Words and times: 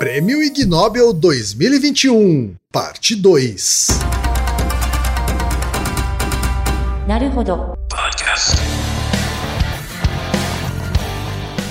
Prêmio 0.00 0.42
Ig 0.42 0.64
Nobel 0.64 1.12
2021, 1.12 2.54
parte 2.72 3.14
2. 3.14 3.88
Naruhodo. 7.06 7.74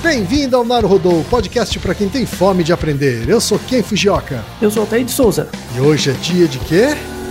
Bem-vindo 0.04 0.56
ao 0.56 0.64
Naruhodo, 0.64 1.26
podcast 1.28 1.80
para 1.80 1.96
quem 1.96 2.08
tem 2.08 2.28
fome 2.28 2.64
de 2.64 2.72
aprender. 2.72 3.28
Eu 3.28 3.42
sou 3.42 3.58
Ken 3.58 3.82
Fujioka. 3.82 4.46
Eu 4.62 4.70
sou 4.70 4.84
Altair 4.84 5.10
Souza. 5.10 5.50
E 5.76 5.82
hoje 5.82 6.12
é 6.12 6.14
dia 6.14 6.48
de 6.48 6.60
quê? 6.60 6.90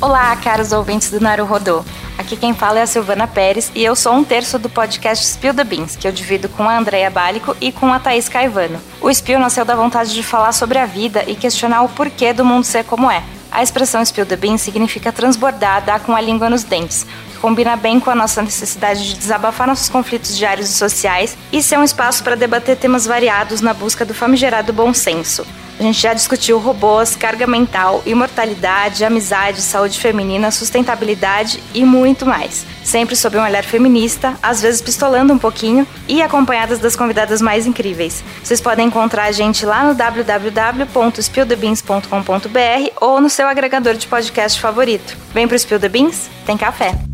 Olá, 0.00 0.36
caros 0.36 0.72
ouvintes 0.72 1.10
do 1.10 1.20
Naruhodô. 1.20 1.84
Aqui 2.18 2.36
quem 2.36 2.52
fala 2.52 2.80
é 2.80 2.82
a 2.82 2.86
Silvana 2.86 3.26
Pérez 3.26 3.70
e 3.74 3.82
eu 3.82 3.96
sou 3.96 4.12
um 4.12 4.24
terço 4.24 4.58
do 4.58 4.68
podcast 4.68 5.24
Spill 5.24 5.54
the 5.54 5.64
Beans, 5.64 5.96
que 5.96 6.06
eu 6.06 6.12
divido 6.12 6.48
com 6.48 6.68
a 6.68 6.76
Andrea 6.76 7.10
Bálico 7.10 7.56
e 7.60 7.72
com 7.72 7.92
a 7.92 7.98
Thaís 7.98 8.28
Caivano. 8.28 8.78
O 9.00 9.12
Spill 9.12 9.38
nasceu 9.38 9.64
da 9.64 9.74
vontade 9.74 10.12
de 10.12 10.22
falar 10.22 10.52
sobre 10.52 10.78
a 10.78 10.86
vida 10.86 11.24
e 11.26 11.34
questionar 11.34 11.82
o 11.82 11.88
porquê 11.88 12.32
do 12.32 12.44
mundo 12.44 12.64
ser 12.64 12.84
como 12.84 13.10
é. 13.10 13.22
A 13.50 13.62
expressão 13.62 14.04
Spill 14.04 14.26
the 14.26 14.36
Beans 14.36 14.60
significa 14.60 15.12
transbordar, 15.12 15.82
dar 15.82 16.00
com 16.00 16.14
a 16.14 16.20
língua 16.20 16.50
nos 16.50 16.64
dentes, 16.64 17.06
combina 17.44 17.76
bem 17.76 18.00
com 18.00 18.08
a 18.08 18.14
nossa 18.14 18.40
necessidade 18.40 19.06
de 19.06 19.18
desabafar 19.18 19.66
nossos 19.66 19.90
conflitos 19.90 20.34
diários 20.34 20.70
e 20.70 20.72
sociais 20.72 21.36
e 21.52 21.62
ser 21.62 21.78
um 21.78 21.84
espaço 21.84 22.24
para 22.24 22.34
debater 22.34 22.74
temas 22.74 23.04
variados 23.04 23.60
na 23.60 23.74
busca 23.74 24.02
do 24.02 24.14
famigerado 24.14 24.72
bom 24.72 24.94
senso. 24.94 25.46
A 25.78 25.82
gente 25.82 26.00
já 26.00 26.14
discutiu 26.14 26.58
robôs, 26.58 27.14
carga 27.14 27.46
mental, 27.46 28.02
imortalidade, 28.06 29.04
amizade, 29.04 29.60
saúde 29.60 30.00
feminina, 30.00 30.50
sustentabilidade 30.50 31.62
e 31.74 31.84
muito 31.84 32.24
mais. 32.24 32.64
Sempre 32.82 33.14
sob 33.14 33.36
um 33.36 33.42
olhar 33.42 33.62
feminista, 33.62 34.38
às 34.42 34.62
vezes 34.62 34.80
pistolando 34.80 35.34
um 35.34 35.38
pouquinho 35.38 35.86
e 36.08 36.22
acompanhadas 36.22 36.78
das 36.78 36.96
convidadas 36.96 37.42
mais 37.42 37.66
incríveis. 37.66 38.24
Vocês 38.42 38.62
podem 38.62 38.86
encontrar 38.86 39.24
a 39.24 39.32
gente 39.32 39.66
lá 39.66 39.84
no 39.84 39.94
www.spillthebeans.com.br 39.94 42.90
ou 43.02 43.20
no 43.20 43.28
seu 43.28 43.46
agregador 43.46 43.96
de 43.96 44.06
podcast 44.06 44.58
favorito. 44.58 45.14
Vem 45.34 45.46
pro 45.46 45.58
Spill 45.58 45.78
the 45.78 45.90
Beans? 45.90 46.30
Tem 46.46 46.56
café! 46.56 47.13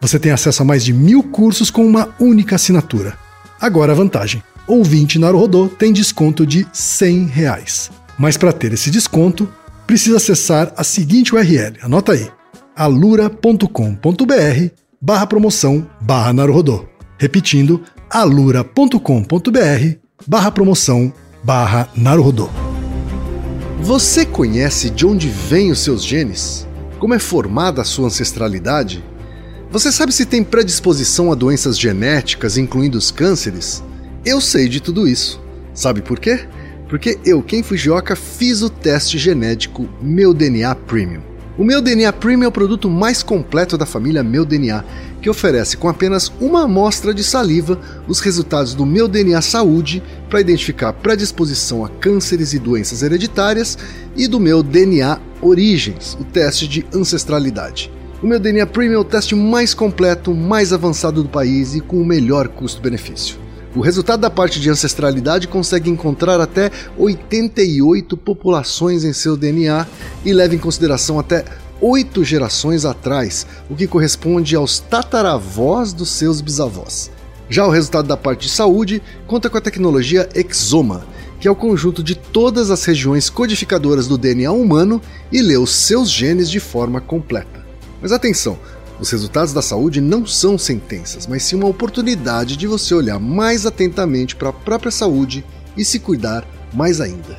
Você 0.00 0.18
tem 0.18 0.32
acesso 0.32 0.62
a 0.62 0.64
mais 0.64 0.82
de 0.82 0.94
mil 0.94 1.22
cursos 1.22 1.70
com 1.70 1.86
uma 1.86 2.08
única 2.18 2.56
assinatura. 2.56 3.18
Agora 3.60 3.92
a 3.92 3.94
vantagem: 3.94 4.42
ouvinte 4.66 5.18
Naruhodô 5.18 5.68
tem 5.68 5.92
desconto 5.92 6.46
de 6.46 6.66
100 6.72 7.26
reais. 7.26 7.90
Mas 8.18 8.36
para 8.36 8.52
ter 8.52 8.72
esse 8.72 8.90
desconto, 8.90 9.48
precisa 9.86 10.16
acessar 10.16 10.72
a 10.76 10.84
seguinte 10.84 11.34
URL, 11.34 11.76
anota 11.82 12.12
aí, 12.12 12.30
alura.com.br 12.74 13.66
barra 15.00 15.26
promoção 15.26 15.86
barra 16.00 16.32
Naruhodô. 16.32 16.86
Repetindo, 17.18 17.82
alura.com.br 18.08 18.98
barra 20.26 20.50
promoção 20.50 21.12
barra 21.44 21.88
Naruhodô. 21.94 22.48
Você 23.82 24.24
conhece 24.24 24.90
de 24.90 25.06
onde 25.06 25.28
vêm 25.28 25.70
os 25.70 25.80
seus 25.80 26.04
genes? 26.04 26.66
Como 26.98 27.14
é 27.14 27.18
formada 27.18 27.80
a 27.80 27.84
sua 27.84 28.06
ancestralidade? 28.06 29.02
Você 29.70 29.92
sabe 29.92 30.12
se 30.12 30.26
tem 30.26 30.42
predisposição 30.42 31.30
a 31.30 31.34
doenças 31.36 31.78
genéticas, 31.78 32.58
incluindo 32.58 32.98
os 32.98 33.12
cânceres? 33.12 33.84
Eu 34.24 34.40
sei 34.40 34.68
de 34.68 34.80
tudo 34.80 35.06
isso. 35.06 35.40
Sabe 35.72 36.02
por 36.02 36.18
quê? 36.18 36.40
Porque 36.88 37.20
eu, 37.24 37.40
Ken 37.40 37.62
Fujioka, 37.62 38.16
fiz 38.16 38.62
o 38.62 38.68
teste 38.68 39.16
genético 39.16 39.88
Meu 40.02 40.34
DNA 40.34 40.74
Premium. 40.74 41.22
O 41.56 41.62
Meu 41.62 41.80
DNA 41.80 42.12
Premium 42.12 42.46
é 42.46 42.48
o 42.48 42.52
produto 42.52 42.90
mais 42.90 43.22
completo 43.22 43.78
da 43.78 43.86
família 43.86 44.24
Meu 44.24 44.44
DNA 44.44 44.84
que 45.22 45.30
oferece 45.30 45.76
com 45.76 45.88
apenas 45.88 46.32
uma 46.40 46.64
amostra 46.64 47.14
de 47.14 47.22
saliva 47.22 47.78
os 48.08 48.18
resultados 48.18 48.74
do 48.74 48.84
meu 48.84 49.06
DNA 49.06 49.40
Saúde 49.40 50.02
para 50.28 50.40
identificar 50.40 50.94
predisposição 50.94 51.84
a 51.84 51.88
cânceres 51.88 52.54
e 52.54 52.58
doenças 52.58 53.04
hereditárias 53.04 53.78
e 54.16 54.26
do 54.26 54.40
meu 54.40 54.64
DNA 54.64 55.20
Origens, 55.40 56.16
o 56.18 56.24
teste 56.24 56.66
de 56.66 56.84
ancestralidade. 56.92 57.99
O 58.22 58.26
meu 58.26 58.38
DNA 58.38 58.66
Premium 58.66 58.96
é 58.96 58.98
o 58.98 59.04
teste 59.04 59.34
mais 59.34 59.72
completo, 59.72 60.34
mais 60.34 60.74
avançado 60.74 61.22
do 61.22 61.28
país 61.30 61.74
e 61.74 61.80
com 61.80 61.96
o 61.96 62.04
melhor 62.04 62.48
custo-benefício. 62.48 63.38
O 63.74 63.80
resultado 63.80 64.20
da 64.20 64.28
parte 64.28 64.60
de 64.60 64.68
ancestralidade 64.68 65.48
consegue 65.48 65.88
encontrar 65.88 66.38
até 66.38 66.70
88 66.98 68.18
populações 68.18 69.04
em 69.04 69.14
seu 69.14 69.38
DNA 69.38 69.86
e 70.22 70.34
leva 70.34 70.54
em 70.54 70.58
consideração 70.58 71.18
até 71.18 71.46
oito 71.80 72.22
gerações 72.22 72.84
atrás, 72.84 73.46
o 73.70 73.74
que 73.74 73.86
corresponde 73.86 74.54
aos 74.54 74.80
tataravós 74.80 75.94
dos 75.94 76.10
seus 76.10 76.42
bisavós. 76.42 77.10
Já 77.48 77.66
o 77.66 77.70
resultado 77.70 78.06
da 78.06 78.18
parte 78.18 78.48
de 78.48 78.52
saúde 78.52 79.00
conta 79.26 79.48
com 79.48 79.56
a 79.56 79.62
tecnologia 79.62 80.28
Exoma, 80.34 81.06
que 81.40 81.48
é 81.48 81.50
o 81.50 81.56
conjunto 81.56 82.02
de 82.02 82.14
todas 82.14 82.70
as 82.70 82.84
regiões 82.84 83.30
codificadoras 83.30 84.06
do 84.06 84.18
DNA 84.18 84.52
humano 84.52 85.00
e 85.32 85.40
lê 85.40 85.56
os 85.56 85.70
seus 85.70 86.10
genes 86.10 86.50
de 86.50 86.60
forma 86.60 87.00
completa. 87.00 87.69
Mas 88.00 88.12
atenção, 88.12 88.58
os 88.98 89.10
resultados 89.10 89.52
da 89.52 89.62
saúde 89.62 90.00
não 90.00 90.26
são 90.26 90.58
sentenças, 90.58 91.26
mas 91.26 91.42
sim 91.42 91.56
uma 91.56 91.68
oportunidade 91.68 92.56
de 92.56 92.66
você 92.66 92.94
olhar 92.94 93.18
mais 93.18 93.64
atentamente 93.64 94.36
para 94.36 94.50
a 94.50 94.52
própria 94.52 94.90
saúde 94.90 95.44
e 95.76 95.84
se 95.84 95.98
cuidar 95.98 96.46
mais 96.72 97.00
ainda. 97.00 97.38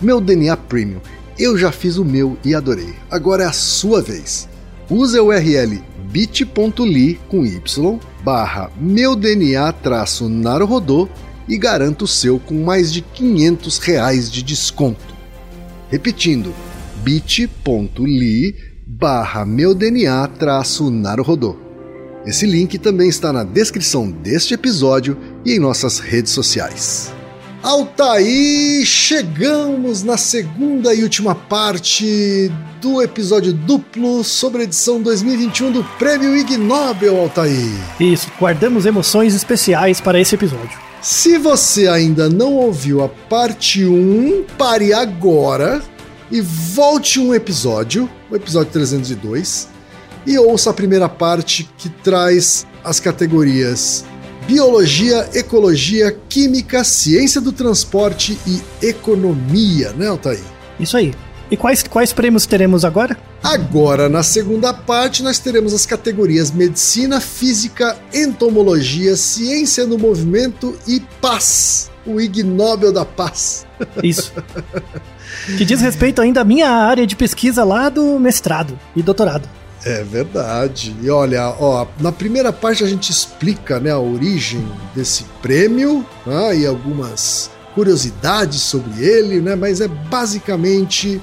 Meu 0.00 0.20
DNA 0.20 0.56
Premium, 0.56 1.00
eu 1.38 1.56
já 1.56 1.70
fiz 1.70 1.96
o 1.96 2.04
meu 2.04 2.36
e 2.44 2.54
adorei. 2.54 2.94
Agora 3.10 3.44
é 3.44 3.46
a 3.46 3.52
sua 3.52 4.02
vez. 4.02 4.48
Use 4.90 5.16
a 5.16 5.22
URL 5.22 5.82
bit.ly 6.10 7.20
com 7.28 7.44
y 7.44 8.00
barra 8.24 8.70
meu 8.80 9.14
DNA 9.14 9.72
traço 9.72 10.30
e 11.48 11.58
garanta 11.58 12.04
o 12.04 12.08
seu 12.08 12.38
com 12.38 12.64
mais 12.64 12.92
de 12.92 13.02
500 13.02 13.78
reais 13.78 14.30
de 14.30 14.42
desconto. 14.42 15.14
Repetindo, 15.90 16.52
bit.ly 17.02 18.56
barra 18.98 19.44
meu 19.44 19.74
DNA 19.74 20.26
traço 20.38 20.90
naruhodô. 20.90 21.54
Esse 22.24 22.46
link 22.46 22.78
também 22.78 23.08
está 23.10 23.30
na 23.30 23.44
descrição 23.44 24.10
deste 24.10 24.54
episódio 24.54 25.18
e 25.44 25.52
em 25.52 25.58
nossas 25.58 25.98
redes 25.98 26.32
sociais. 26.32 27.12
Altaí, 27.62 28.84
chegamos 28.86 30.02
na 30.02 30.16
segunda 30.16 30.94
e 30.94 31.02
última 31.02 31.34
parte 31.34 32.50
do 32.80 33.02
episódio 33.02 33.52
duplo 33.52 34.24
sobre 34.24 34.62
a 34.62 34.64
edição 34.64 35.02
2021 35.02 35.72
do 35.72 35.84
Prêmio 35.98 36.34
Ig 36.34 36.56
Nobel, 36.56 37.20
Altaí. 37.20 37.74
Isso, 38.00 38.28
guardamos 38.40 38.86
emoções 38.86 39.34
especiais 39.34 40.00
para 40.00 40.18
esse 40.18 40.34
episódio. 40.34 40.78
Se 41.02 41.36
você 41.36 41.86
ainda 41.86 42.30
não 42.30 42.54
ouviu 42.54 43.04
a 43.04 43.08
parte 43.08 43.84
1, 43.84 44.44
pare 44.56 44.94
agora 44.94 45.82
e 46.30 46.40
volte 46.40 47.20
um 47.20 47.34
episódio, 47.34 48.08
o 48.30 48.36
episódio 48.36 48.72
302, 48.72 49.68
e 50.26 50.38
ouça 50.38 50.70
a 50.70 50.74
primeira 50.74 51.08
parte 51.08 51.68
que 51.78 51.88
traz 51.88 52.66
as 52.82 52.98
categorias 52.98 54.04
Biologia, 54.46 55.28
Ecologia, 55.34 56.16
Química, 56.28 56.84
Ciência 56.84 57.40
do 57.40 57.50
Transporte 57.50 58.38
e 58.46 58.62
Economia, 58.80 59.92
né, 59.92 60.06
Altair? 60.06 60.40
Isso 60.78 60.96
aí. 60.96 61.12
E 61.50 61.56
quais, 61.56 61.82
quais 61.82 62.12
prêmios 62.12 62.46
teremos 62.46 62.84
agora? 62.84 63.16
Agora, 63.42 64.08
na 64.08 64.22
segunda 64.22 64.72
parte, 64.72 65.22
nós 65.22 65.40
teremos 65.40 65.74
as 65.74 65.84
categorias 65.84 66.52
Medicina, 66.52 67.20
Física, 67.20 67.96
Entomologia, 68.14 69.16
Ciência 69.16 69.84
do 69.84 69.98
Movimento 69.98 70.76
e 70.86 71.00
Paz. 71.20 71.90
O 72.06 72.20
Ig 72.20 72.42
Nobel 72.42 72.92
da 72.92 73.04
Paz. 73.04 73.66
Isso. 74.02 74.32
que 75.58 75.64
diz 75.64 75.80
respeito 75.80 76.20
ainda 76.20 76.40
à 76.40 76.44
minha 76.44 76.68
área 76.68 77.06
de 77.06 77.16
pesquisa 77.16 77.64
lá 77.64 77.88
do 77.88 78.18
mestrado 78.18 78.78
e 78.94 79.02
doutorado. 79.02 79.48
É 79.84 80.02
verdade. 80.02 80.96
E 81.02 81.10
olha, 81.10 81.48
ó, 81.60 81.86
na 82.00 82.10
primeira 82.10 82.52
parte 82.52 82.82
a 82.82 82.86
gente 82.86 83.10
explica 83.10 83.78
né, 83.78 83.90
a 83.90 83.98
origem 83.98 84.66
desse 84.94 85.24
prêmio 85.40 86.04
né, 86.24 86.58
e 86.58 86.66
algumas 86.66 87.50
curiosidades 87.74 88.62
sobre 88.62 89.04
ele, 89.04 89.40
né, 89.40 89.54
mas 89.54 89.80
é 89.80 89.86
basicamente 89.86 91.20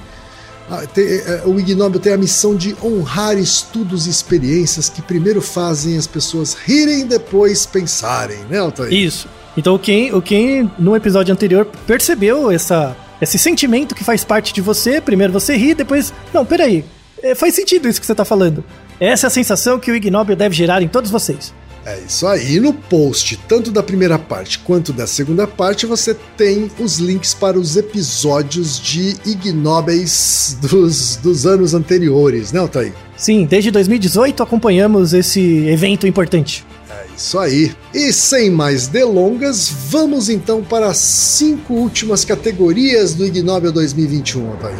ah, 0.70 0.86
tem, 0.86 1.04
é, 1.04 1.42
o 1.44 1.58
Ig 1.60 1.74
Nobel 1.74 2.00
tem 2.00 2.14
a 2.14 2.16
missão 2.16 2.56
de 2.56 2.74
honrar 2.82 3.36
estudos 3.36 4.06
e 4.06 4.10
experiências 4.10 4.88
que 4.88 5.02
primeiro 5.02 5.42
fazem 5.42 5.98
as 5.98 6.06
pessoas 6.06 6.54
rirem 6.54 7.00
e 7.00 7.04
depois 7.04 7.66
pensarem, 7.66 8.38
né, 8.48 8.58
Altair? 8.58 8.92
Isso. 8.92 9.28
Então 9.56 9.78
quem, 9.78 10.12
o 10.12 10.20
quem 10.20 10.70
no 10.78 10.96
episódio 10.96 11.32
anterior 11.32 11.66
percebeu 11.86 12.50
essa, 12.50 12.96
esse 13.20 13.38
sentimento 13.38 13.94
que 13.94 14.04
faz 14.04 14.24
parte 14.24 14.52
de 14.52 14.60
você, 14.60 15.00
primeiro 15.00 15.32
você 15.32 15.56
ri, 15.56 15.74
depois. 15.74 16.12
Não, 16.32 16.44
peraí. 16.44 16.84
É, 17.22 17.34
faz 17.34 17.54
sentido 17.54 17.88
isso 17.88 18.00
que 18.00 18.06
você 18.06 18.14
tá 18.14 18.24
falando. 18.24 18.64
Essa 19.00 19.26
é 19.26 19.28
a 19.28 19.30
sensação 19.30 19.78
que 19.78 19.90
o 19.90 19.96
Ig 19.96 20.10
Nobel 20.10 20.36
deve 20.36 20.54
gerar 20.54 20.82
em 20.82 20.88
todos 20.88 21.10
vocês. 21.10 21.54
É 21.86 21.98
isso 21.98 22.26
aí. 22.26 22.56
E 22.56 22.60
no 22.60 22.72
post, 22.72 23.38
tanto 23.46 23.70
da 23.70 23.82
primeira 23.82 24.18
parte 24.18 24.58
quanto 24.58 24.92
da 24.92 25.06
segunda 25.06 25.46
parte, 25.46 25.84
você 25.84 26.14
tem 26.36 26.70
os 26.78 26.98
links 26.98 27.34
para 27.34 27.58
os 27.58 27.76
episódios 27.76 28.80
de 28.80 29.16
Ig 29.26 29.52
Nobels 29.52 30.56
dos, 30.62 31.16
dos 31.16 31.46
anos 31.46 31.74
anteriores, 31.74 32.52
né, 32.52 32.60
Altair? 32.60 32.92
Sim, 33.16 33.44
desde 33.44 33.70
2018 33.70 34.42
acompanhamos 34.42 35.12
esse 35.12 35.66
evento 35.66 36.06
importante. 36.06 36.64
É 36.94 37.06
isso 37.16 37.38
aí. 37.38 37.74
E 37.92 38.12
sem 38.12 38.50
mais 38.50 38.86
delongas, 38.86 39.68
vamos 39.68 40.28
então 40.28 40.62
para 40.62 40.86
as 40.86 40.98
cinco 40.98 41.74
últimas 41.74 42.24
categorias 42.24 43.14
do 43.14 43.26
Ig 43.26 43.42
Nobel 43.42 43.72
2021, 43.72 44.50
Altair. 44.50 44.76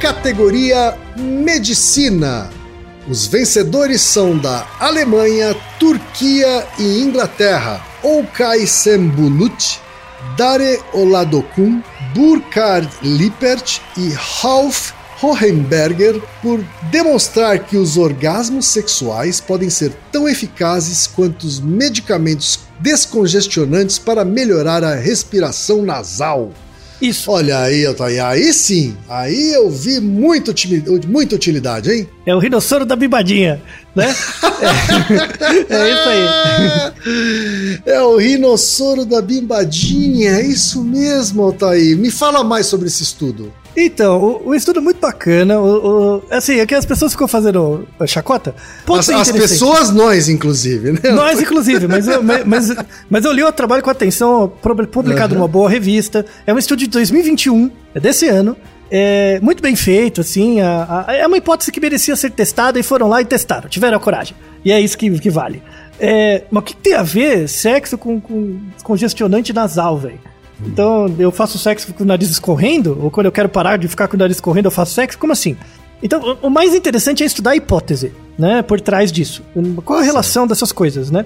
Categoria 0.00 0.96
Medicina. 1.16 2.50
Os 3.08 3.26
vencedores 3.26 4.00
são 4.00 4.36
da 4.38 4.66
Alemanha, 4.78 5.56
Turquia 5.80 6.66
e 6.78 7.02
Inglaterra. 7.02 7.84
Okay 8.02 8.66
Sembulut, 8.66 9.80
Dare 10.36 10.80
Oladokun, 10.92 11.82
Burkhard 12.14 12.88
Lippert 13.02 13.80
e 13.96 14.10
Ralf 14.10 14.92
Hohenberger 15.22 16.20
por 16.42 16.62
demonstrar 16.90 17.58
que 17.60 17.76
os 17.76 17.96
orgasmos 17.96 18.66
sexuais 18.66 19.40
podem 19.40 19.70
ser 19.70 19.92
tão 20.12 20.28
eficazes 20.28 21.06
quanto 21.06 21.44
os 21.44 21.60
medicamentos 21.60 22.60
descongestionantes 22.80 23.98
para 23.98 24.24
melhorar 24.24 24.84
a 24.84 24.94
respiração 24.94 25.82
nasal. 25.82 26.52
Isso. 27.00 27.30
Olha 27.30 27.60
aí, 27.60 27.84
Altair, 27.84 28.24
aí 28.24 28.52
sim, 28.52 28.96
aí 29.08 29.52
eu 29.52 29.68
vi 29.68 30.00
muito, 30.00 30.54
muita 31.06 31.34
utilidade, 31.34 31.90
hein? 31.90 32.08
É 32.24 32.34
o 32.34 32.38
rinossoro 32.38 32.86
da 32.86 32.96
bibadinha, 32.96 33.60
né? 33.96 34.14
é, 35.68 35.74
é 35.74 35.92
isso 35.92 36.08
aí. 36.08 37.76
É 37.86 38.02
o 38.02 38.16
rinossoro 38.16 39.04
da 39.04 39.22
bimbadinha, 39.22 40.30
é 40.38 40.46
isso 40.46 40.82
mesmo, 40.82 41.42
Altair. 41.42 41.96
Me 41.96 42.10
fala 42.10 42.42
mais 42.42 42.66
sobre 42.66 42.88
esse 42.88 43.02
estudo. 43.02 43.52
Então, 43.76 44.18
o, 44.18 44.48
o 44.48 44.54
estudo 44.54 44.78
é 44.78 44.82
muito 44.82 44.98
bacana. 44.98 45.60
O, 45.60 46.16
o, 46.16 46.22
assim, 46.30 46.58
é 46.58 46.66
que 46.66 46.74
as 46.74 46.84
pessoas 46.86 47.12
ficam 47.12 47.28
fazendo 47.28 47.86
chacota. 48.06 48.54
Pode 48.84 49.00
As, 49.00 49.06
ser 49.06 49.14
as 49.14 49.30
pessoas, 49.30 49.90
nós, 49.90 50.28
inclusive, 50.28 50.92
né? 50.92 51.10
Nós, 51.12 51.40
inclusive, 51.40 51.86
mas 51.86 52.08
eu, 52.08 52.22
mas, 52.22 52.74
mas 53.08 53.24
eu 53.24 53.32
li 53.32 53.42
o 53.42 53.52
trabalho 53.52 53.82
com 53.82 53.90
atenção, 53.90 54.50
publicado 54.90 55.34
Uhum. 55.34 55.40
numa 55.40 55.48
boa 55.48 55.68
revista. 55.68 56.24
É 56.46 56.52
um 56.52 56.58
estudo 56.58 56.78
de 56.80 56.86
2021, 56.88 57.70
é 57.94 58.00
desse 58.00 58.26
ano. 58.26 58.56
É 58.90 59.40
muito 59.40 59.62
bem 59.62 59.74
feito, 59.74 60.20
assim. 60.20 60.60
a- 60.60 61.04
a- 61.08 61.12
é 61.14 61.26
uma 61.26 61.36
hipótese 61.36 61.72
que 61.72 61.80
merecia 61.80 62.14
ser 62.16 62.30
testada 62.30 62.78
e 62.78 62.82
foram 62.82 63.08
lá 63.08 63.20
e 63.20 63.24
testaram, 63.24 63.68
tiveram 63.68 63.96
a 63.96 64.00
coragem. 64.00 64.36
E 64.64 64.70
é 64.72 64.80
isso 64.80 64.96
que, 64.96 65.10
que 65.18 65.30
vale. 65.30 65.62
É, 65.98 66.42
mas 66.50 66.62
o 66.62 66.64
que, 66.64 66.76
tem 66.76 66.94
a 66.94 67.02
ver 67.02 67.48
sexo 67.48 67.96
com, 67.98 68.20
com 68.20 68.58
congestionante 68.82 69.52
nasal, 69.52 69.96
velho? 69.98 70.20
Então, 70.64 71.14
eu 71.18 71.30
faço 71.32 71.58
sexo 71.58 71.92
com 71.92 72.04
o 72.04 72.06
nariz 72.06 72.30
escorrendo? 72.30 72.98
Ou 73.02 73.10
quando 73.10 73.26
eu 73.26 73.32
quero 73.32 73.48
parar 73.48 73.76
de 73.76 73.88
ficar 73.88 74.08
com 74.08 74.16
o 74.16 74.18
nariz 74.18 74.36
escorrendo, 74.36 74.68
eu 74.68 74.72
faço 74.72 74.94
sexo? 74.94 75.18
Como 75.18 75.32
assim? 75.32 75.56
Então, 76.02 76.38
o 76.42 76.48
mais 76.50 76.74
interessante 76.74 77.22
é 77.22 77.26
estudar 77.26 77.50
a 77.52 77.56
hipótese, 77.56 78.12
né? 78.38 78.62
Por 78.62 78.80
trás 78.80 79.10
disso. 79.10 79.42
Qual 79.84 79.98
a 79.98 80.02
relação 80.02 80.46
dessas 80.46 80.72
coisas, 80.72 81.10
né? 81.10 81.24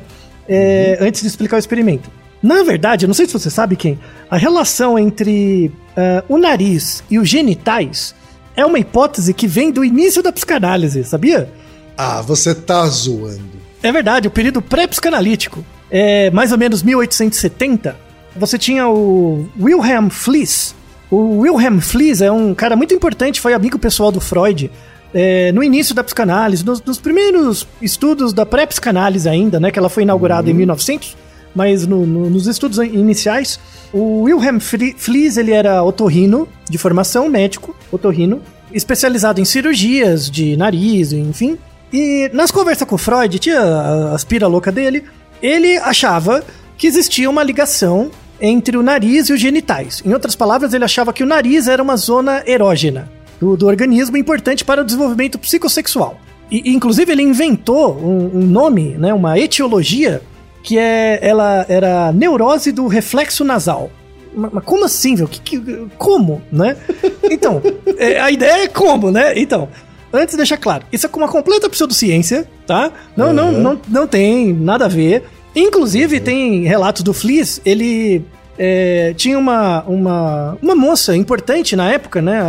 É, 0.48 0.98
Antes 1.00 1.20
de 1.20 1.26
explicar 1.28 1.56
o 1.56 1.58
experimento. 1.58 2.10
Na 2.42 2.62
verdade, 2.62 3.06
não 3.06 3.14
sei 3.14 3.26
se 3.26 3.32
você 3.32 3.50
sabe 3.50 3.76
quem, 3.76 3.98
a 4.30 4.36
relação 4.36 4.98
entre 4.98 5.70
ah, 5.96 6.24
o 6.28 6.38
nariz 6.38 7.02
e 7.10 7.18
os 7.18 7.28
genitais 7.28 8.14
é 8.56 8.64
uma 8.64 8.78
hipótese 8.78 9.32
que 9.34 9.46
vem 9.46 9.70
do 9.70 9.84
início 9.84 10.22
da 10.22 10.32
psicanálise, 10.32 11.04
sabia? 11.04 11.52
Ah, 11.96 12.22
você 12.22 12.54
tá 12.54 12.86
zoando. 12.86 13.60
É 13.82 13.92
verdade, 13.92 14.28
o 14.28 14.30
período 14.30 14.60
pré-psicanalítico, 14.60 15.64
é 15.90 16.30
mais 16.30 16.52
ou 16.52 16.58
menos 16.58 16.82
1870, 16.82 17.96
você 18.36 18.58
tinha 18.58 18.88
o 18.88 19.48
Wilhelm 19.58 20.08
Fliess. 20.08 20.74
O 21.10 21.40
Wilhelm 21.40 21.80
Fliess 21.80 22.22
é 22.22 22.30
um 22.30 22.54
cara 22.54 22.76
muito 22.76 22.94
importante, 22.94 23.40
foi 23.40 23.52
amigo 23.52 23.78
pessoal 23.78 24.12
do 24.12 24.20
Freud. 24.20 24.70
é, 25.12 25.50
no 25.52 25.62
início 25.62 25.94
da 25.94 26.04
psicanálise, 26.04 26.64
nos, 26.64 26.80
nos 26.82 26.98
primeiros 26.98 27.66
estudos 27.82 28.32
da 28.32 28.46
pré-psicanálise 28.46 29.28
ainda, 29.28 29.58
né, 29.58 29.70
que 29.70 29.78
ela 29.78 29.88
foi 29.88 30.04
inaugurada 30.04 30.48
em 30.48 30.54
1900, 30.54 31.16
mas 31.54 31.86
no- 31.86 32.06
no- 32.06 32.30
nos 32.30 32.46
estudos 32.46 32.78
iniciais, 32.78 33.58
o 33.92 34.22
Wilhelm 34.22 34.58
Fli- 34.58 34.94
Flies, 34.96 35.36
ele 35.36 35.52
era 35.52 35.82
otorrino, 35.82 36.48
de 36.68 36.78
formação 36.78 37.28
médico, 37.28 37.74
otorrino, 37.90 38.40
especializado 38.72 39.40
em 39.40 39.44
cirurgias 39.44 40.30
de 40.30 40.56
nariz, 40.56 41.12
enfim. 41.12 41.58
E 41.92 42.30
nas 42.32 42.50
conversas 42.50 42.86
com 42.86 42.96
Freud, 42.96 43.38
tinha 43.38 43.60
a- 43.60 44.14
as 44.14 44.22
pira 44.24 44.46
louca 44.46 44.70
dele, 44.70 45.02
ele 45.42 45.76
achava 45.78 46.42
que 46.78 46.86
existia 46.86 47.28
uma 47.28 47.42
ligação 47.42 48.10
entre 48.40 48.76
o 48.76 48.82
nariz 48.82 49.28
e 49.28 49.32
os 49.32 49.40
genitais. 49.40 50.02
Em 50.06 50.12
outras 50.14 50.34
palavras, 50.36 50.72
ele 50.72 50.84
achava 50.84 51.12
que 51.12 51.22
o 51.22 51.26
nariz 51.26 51.66
era 51.68 51.82
uma 51.82 51.96
zona 51.96 52.42
erógena 52.46 53.10
do, 53.40 53.56
do 53.56 53.66
organismo 53.66 54.16
importante 54.16 54.64
para 54.64 54.80
o 54.82 54.84
desenvolvimento 54.84 55.38
psicossexual. 55.38 56.18
E, 56.50 56.72
inclusive, 56.72 57.10
ele 57.12 57.22
inventou 57.22 57.96
um, 57.98 58.38
um 58.38 58.46
nome, 58.46 58.96
né, 58.98 59.12
uma 59.12 59.38
etiologia, 59.38 60.22
que 60.62 60.78
é, 60.78 61.18
ela 61.22 61.64
era 61.68 62.12
neurose 62.12 62.72
do 62.72 62.86
reflexo 62.86 63.44
nasal. 63.44 63.90
Mas, 64.34 64.62
como 64.64 64.84
assim, 64.84 65.14
velho? 65.16 65.28
Que, 65.28 65.40
que- 65.40 65.86
como, 65.98 66.40
né? 66.52 66.76
Então, 67.30 67.62
é, 67.98 68.20
a 68.20 68.30
ideia 68.30 68.64
é 68.64 68.68
como, 68.68 69.10
né? 69.10 69.32
Então, 69.36 69.68
antes 70.12 70.36
deixar 70.36 70.56
claro, 70.56 70.84
isso 70.92 71.06
é 71.06 71.10
uma 71.16 71.28
completa 71.28 71.68
pseudociência, 71.70 72.46
tá? 72.66 72.90
Não, 73.16 73.32
não, 73.32 73.52
não, 73.52 73.80
não 73.88 74.06
tem 74.06 74.52
nada 74.52 74.84
a 74.86 74.88
ver. 74.88 75.24
Inclusive, 75.54 76.20
tem 76.20 76.64
relatos 76.64 77.02
do 77.02 77.12
Flies, 77.14 77.60
ele 77.64 78.24
é, 78.58 79.14
tinha 79.16 79.38
uma, 79.38 79.82
uma, 79.84 80.58
uma 80.62 80.74
moça 80.74 81.16
importante 81.16 81.74
na 81.76 81.90
época, 81.90 82.20
né? 82.22 82.40
A, 82.40 82.44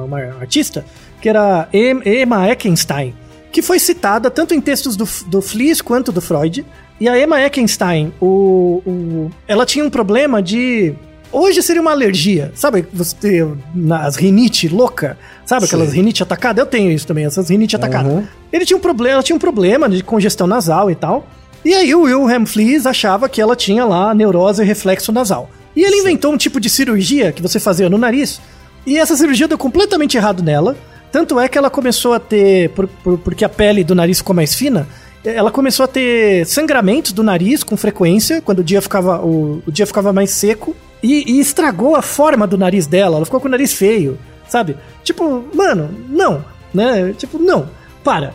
a- 0.00 0.04
uma 0.04 0.18
artista, 0.40 0.84
que 1.20 1.28
era 1.28 1.68
Em- 1.72 2.02
Emma 2.22 2.48
Eckenstein, 2.48 3.14
que 3.52 3.62
foi 3.62 3.78
citada 3.78 4.30
tanto 4.30 4.54
em 4.54 4.60
textos 4.60 4.96
do, 4.96 5.06
do 5.26 5.40
Flies 5.42 5.80
quanto 5.80 6.10
do 6.10 6.20
Freud. 6.20 6.64
E 7.00 7.08
a 7.08 7.20
Emma 7.20 7.40
Eckenstein, 7.40 8.12
o, 8.20 8.82
o- 8.86 9.30
ela 9.48 9.66
tinha 9.66 9.84
um 9.84 9.90
problema 9.90 10.42
de. 10.42 10.94
Hoje 11.32 11.60
seria 11.62 11.82
uma 11.82 11.90
alergia, 11.90 12.52
sabe? 12.54 12.86
Você 12.92 13.16
tem 13.16 13.56
as 14.00 14.14
rinite 14.14 14.68
louca, 14.68 15.18
sabe? 15.44 15.64
Aquelas 15.64 15.92
rinite 15.92 16.22
atacada. 16.22 16.60
Eu 16.62 16.66
tenho 16.66 16.92
isso 16.92 17.06
também, 17.06 17.24
essas 17.24 17.48
rinite 17.50 17.74
atacada. 17.74 18.08
Ele 18.52 18.64
tinha 18.64 18.76
um 18.76 18.80
problema, 18.80 19.14
ela 19.14 19.22
tinha 19.22 19.34
um 19.34 19.38
problema 19.40 19.88
de 19.88 20.02
congestão 20.04 20.46
nasal 20.46 20.90
e 20.90 20.94
tal. 20.94 21.26
E 21.64 21.74
aí 21.74 21.92
o 21.94 22.02
Wilhelm 22.02 22.44
Flies 22.44 22.86
achava 22.86 23.28
que 23.28 23.40
ela 23.40 23.56
tinha 23.56 23.84
lá 23.84 24.14
neurose 24.14 24.62
e 24.62 24.64
reflexo 24.64 25.10
nasal. 25.10 25.50
E 25.74 25.82
ele 25.82 25.96
inventou 25.96 26.32
um 26.32 26.36
tipo 26.36 26.60
de 26.60 26.70
cirurgia 26.70 27.32
que 27.32 27.42
você 27.42 27.58
fazia 27.58 27.90
no 27.90 27.98
nariz. 27.98 28.40
E 28.86 28.96
essa 28.96 29.16
cirurgia 29.16 29.48
deu 29.48 29.58
completamente 29.58 30.16
errado 30.16 30.40
nela. 30.40 30.76
Tanto 31.10 31.40
é 31.40 31.48
que 31.48 31.58
ela 31.58 31.70
começou 31.70 32.12
a 32.12 32.20
ter, 32.20 32.68
por- 32.70 32.86
por- 32.86 33.18
porque 33.18 33.44
a 33.44 33.48
pele 33.48 33.82
do 33.82 33.94
nariz 33.94 34.18
ficou 34.18 34.36
mais 34.36 34.54
fina, 34.54 34.86
ela 35.24 35.50
começou 35.50 35.84
a 35.84 35.88
ter 35.88 36.46
sangramentos 36.46 37.12
do 37.12 37.22
nariz 37.22 37.62
com 37.62 37.76
frequência, 37.76 38.42
quando 38.42 38.58
o 38.58 38.64
dia 38.64 38.82
ficava, 38.82 39.24
o, 39.24 39.62
o 39.66 39.72
dia 39.72 39.86
ficava 39.86 40.12
mais 40.12 40.30
seco. 40.30 40.76
E, 41.02 41.32
e 41.32 41.40
estragou 41.40 41.94
a 41.94 42.02
forma 42.02 42.46
do 42.46 42.56
nariz 42.56 42.86
dela, 42.86 43.16
ela 43.16 43.24
ficou 43.26 43.38
com 43.40 43.48
o 43.48 43.50
nariz 43.50 43.74
feio, 43.74 44.18
sabe? 44.48 44.76
Tipo, 45.02 45.44
mano, 45.54 45.90
não, 46.08 46.42
né? 46.72 47.12
Tipo, 47.16 47.38
não, 47.38 47.68
para. 48.02 48.32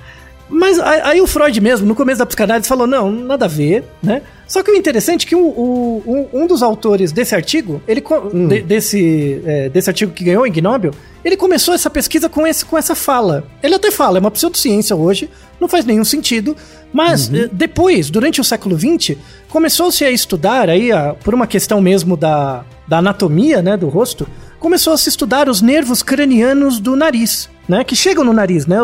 Mas 0.50 0.80
aí, 0.80 1.22
o 1.22 1.28
Freud 1.28 1.62
mesmo, 1.62 1.86
no 1.88 1.94
começo 1.94 2.20
da 2.20 2.26
psicanálise, 2.26 2.68
falou, 2.68 2.88
não, 2.88 3.12
nada 3.12 3.46
a 3.46 3.48
ver, 3.48 3.84
né? 4.02 4.22
Só 4.48 4.64
que 4.64 4.72
o 4.72 4.76
interessante 4.76 5.28
é 5.28 5.30
que 5.30 5.36
o- 5.36 5.40
o- 5.48 6.04
um, 6.34 6.42
um 6.42 6.48
dos 6.48 6.64
autores 6.64 7.12
desse 7.12 7.36
artigo, 7.36 7.80
ele 7.88 8.02
co- 8.02 8.32
de- 8.48 8.62
desse, 8.64 9.42
é, 9.46 9.70
desse 9.70 9.92
artigo 9.92 10.12
que 10.12 10.24
ganhou 10.24 10.42
o 10.42 10.48
Ig 10.48 10.60
Nobel, 10.60 10.92
ele 11.24 11.38
começou 11.38 11.74
essa 11.76 11.88
pesquisa 11.88 12.28
com, 12.28 12.48
esse, 12.48 12.66
com 12.66 12.76
essa 12.76 12.96
fala. 12.96 13.44
Ele 13.62 13.76
até 13.76 13.92
fala, 13.92 14.18
é 14.18 14.22
uma 14.22 14.32
pseudociência 14.32 14.96
hoje, 14.96 15.30
não 15.60 15.68
faz 15.68 15.86
nenhum 15.86 16.04
sentido, 16.04 16.58
mas 16.92 17.32
eh, 17.32 17.48
depois, 17.52 18.10
durante 18.10 18.42
o 18.42 18.44
século 18.44 18.76
XX, 18.76 19.18
começou-se 19.50 20.04
a 20.04 20.10
estudar, 20.10 20.68
aí, 20.68 20.92
a- 20.92 21.14
por 21.24 21.36
uma 21.36 21.46
questão 21.46 21.80
mesmo 21.80 22.18
da, 22.18 22.66
da 22.88 22.98
anatomia 22.98 23.62
né, 23.62 23.78
do 23.78 23.88
rosto, 23.88 24.28
começou 24.60 24.94
a 24.94 24.98
se 24.98 25.10
estudar 25.10 25.48
os 25.48 25.62
nervos 25.62 26.02
cranianos 26.02 26.80
do 26.80 26.96
nariz, 26.96 27.50
né? 27.68 27.84
Que 27.84 27.96
chegam 27.96 28.24
no 28.26 28.34
nariz, 28.34 28.66
né? 28.66 28.78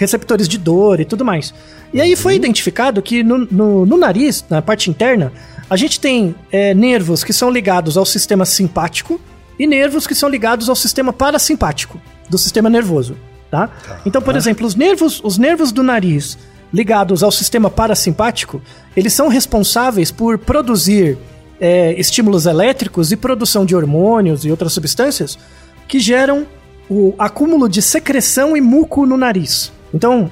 Receptores 0.00 0.48
de 0.48 0.56
dor 0.56 0.98
e 0.98 1.04
tudo 1.04 1.24
mais. 1.26 1.52
E 1.92 2.00
aí 2.00 2.16
foi 2.16 2.34
identificado 2.34 3.02
que 3.02 3.22
no, 3.22 3.36
no- 3.50 3.84
no 3.84 3.96
nariz, 3.98 4.42
na 4.48 4.62
parte 4.62 4.88
interna, 4.88 5.30
a 5.68 5.76
gente 5.76 6.00
tem 6.00 6.34
é, 6.50 6.72
nervos 6.72 7.22
que 7.22 7.34
são 7.34 7.50
ligados 7.50 7.98
ao 7.98 8.06
sistema 8.06 8.46
simpático 8.46 9.20
e 9.58 9.66
nervos 9.66 10.06
que 10.06 10.14
são 10.14 10.28
ligados 10.30 10.70
ao 10.70 10.74
sistema 10.74 11.12
parasimpático 11.12 12.00
do 12.30 12.38
sistema 12.38 12.70
nervoso, 12.70 13.14
tá? 13.50 13.68
Então, 14.06 14.22
por 14.22 14.34
exemplo, 14.36 14.66
os 14.66 14.74
nervos, 14.74 15.20
os 15.22 15.36
nervos 15.36 15.70
do 15.70 15.82
nariz 15.82 16.38
ligados 16.72 17.22
ao 17.22 17.30
sistema 17.30 17.68
parasimpático, 17.68 18.62
eles 18.96 19.12
são 19.12 19.28
responsáveis 19.28 20.10
por 20.10 20.38
produzir 20.38 21.18
é, 21.60 21.92
estímulos 22.00 22.46
elétricos 22.46 23.12
e 23.12 23.16
produção 23.16 23.66
de 23.66 23.76
hormônios 23.76 24.46
e 24.46 24.50
outras 24.50 24.72
substâncias 24.72 25.38
que 25.86 26.00
geram 26.00 26.46
o 26.88 27.14
acúmulo 27.18 27.68
de 27.68 27.82
secreção 27.82 28.56
e 28.56 28.60
muco 28.62 29.04
no 29.04 29.16
nariz. 29.18 29.70
Então, 29.92 30.30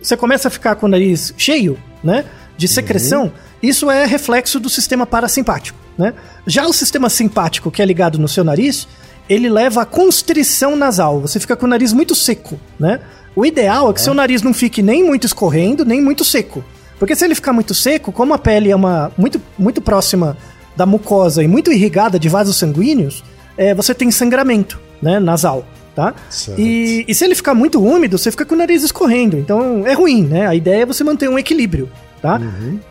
você 0.00 0.16
começa 0.16 0.48
a 0.48 0.50
ficar 0.50 0.76
com 0.76 0.86
o 0.86 0.88
nariz 0.88 1.34
cheio, 1.36 1.78
né? 2.02 2.24
De 2.56 2.68
secreção, 2.68 3.32
isso 3.62 3.90
é 3.90 4.04
reflexo 4.04 4.60
do 4.60 4.68
sistema 4.68 5.06
parasimpático, 5.06 5.78
né? 5.96 6.14
Já 6.46 6.66
o 6.66 6.72
sistema 6.72 7.08
simpático, 7.08 7.70
que 7.70 7.82
é 7.82 7.84
ligado 7.84 8.18
no 8.18 8.28
seu 8.28 8.44
nariz, 8.44 8.86
ele 9.28 9.48
leva 9.48 9.82
a 9.82 9.86
constrição 9.86 10.76
nasal. 10.76 11.20
Você 11.20 11.40
fica 11.40 11.56
com 11.56 11.66
o 11.66 11.68
nariz 11.68 11.92
muito 11.92 12.14
seco, 12.14 12.58
né? 12.78 13.00
O 13.34 13.46
ideal 13.46 13.90
é 13.90 13.92
que 13.94 14.00
seu 14.00 14.12
nariz 14.12 14.42
não 14.42 14.52
fique 14.52 14.82
nem 14.82 15.02
muito 15.04 15.26
escorrendo, 15.26 15.84
nem 15.84 16.00
muito 16.00 16.24
seco. 16.24 16.62
Porque 16.98 17.16
se 17.16 17.24
ele 17.24 17.34
ficar 17.34 17.52
muito 17.52 17.74
seco, 17.74 18.12
como 18.12 18.34
a 18.34 18.38
pele 18.38 18.70
é 18.70 18.76
uma 18.76 19.10
muito, 19.16 19.40
muito 19.58 19.80
próxima 19.80 20.36
da 20.76 20.86
mucosa 20.86 21.42
e 21.42 21.48
muito 21.48 21.72
irrigada 21.72 22.18
de 22.18 22.28
vasos 22.28 22.56
sanguíneos, 22.56 23.24
é, 23.56 23.74
você 23.74 23.94
tem 23.94 24.10
sangramento, 24.10 24.78
né, 25.00 25.18
nasal, 25.18 25.66
tá? 25.94 26.14
E, 26.58 27.04
e 27.06 27.14
se 27.14 27.24
ele 27.24 27.34
ficar 27.34 27.54
muito 27.54 27.82
úmido, 27.82 28.18
você 28.18 28.30
fica 28.30 28.44
com 28.44 28.54
o 28.54 28.58
nariz 28.58 28.82
escorrendo. 28.82 29.38
Então 29.38 29.86
é 29.86 29.92
ruim, 29.92 30.24
né? 30.24 30.46
A 30.46 30.54
ideia 30.54 30.82
é 30.82 30.86
você 30.86 31.04
manter 31.04 31.28
um 31.28 31.38
equilíbrio, 31.38 31.90
tá? 32.20 32.38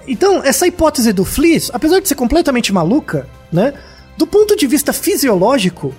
Então, 0.07 0.41
essa 0.43 0.67
hipótese 0.67 1.13
do 1.13 1.25
Flies, 1.25 1.69
apesar 1.73 1.99
de 1.99 2.07
ser 2.07 2.15
completamente 2.15 2.73
maluca, 2.73 3.27
né? 3.51 3.73
Do 4.17 4.27
ponto 4.27 4.55
de 4.55 4.67
vista 4.67 4.93
fisiológico, 4.93 5.93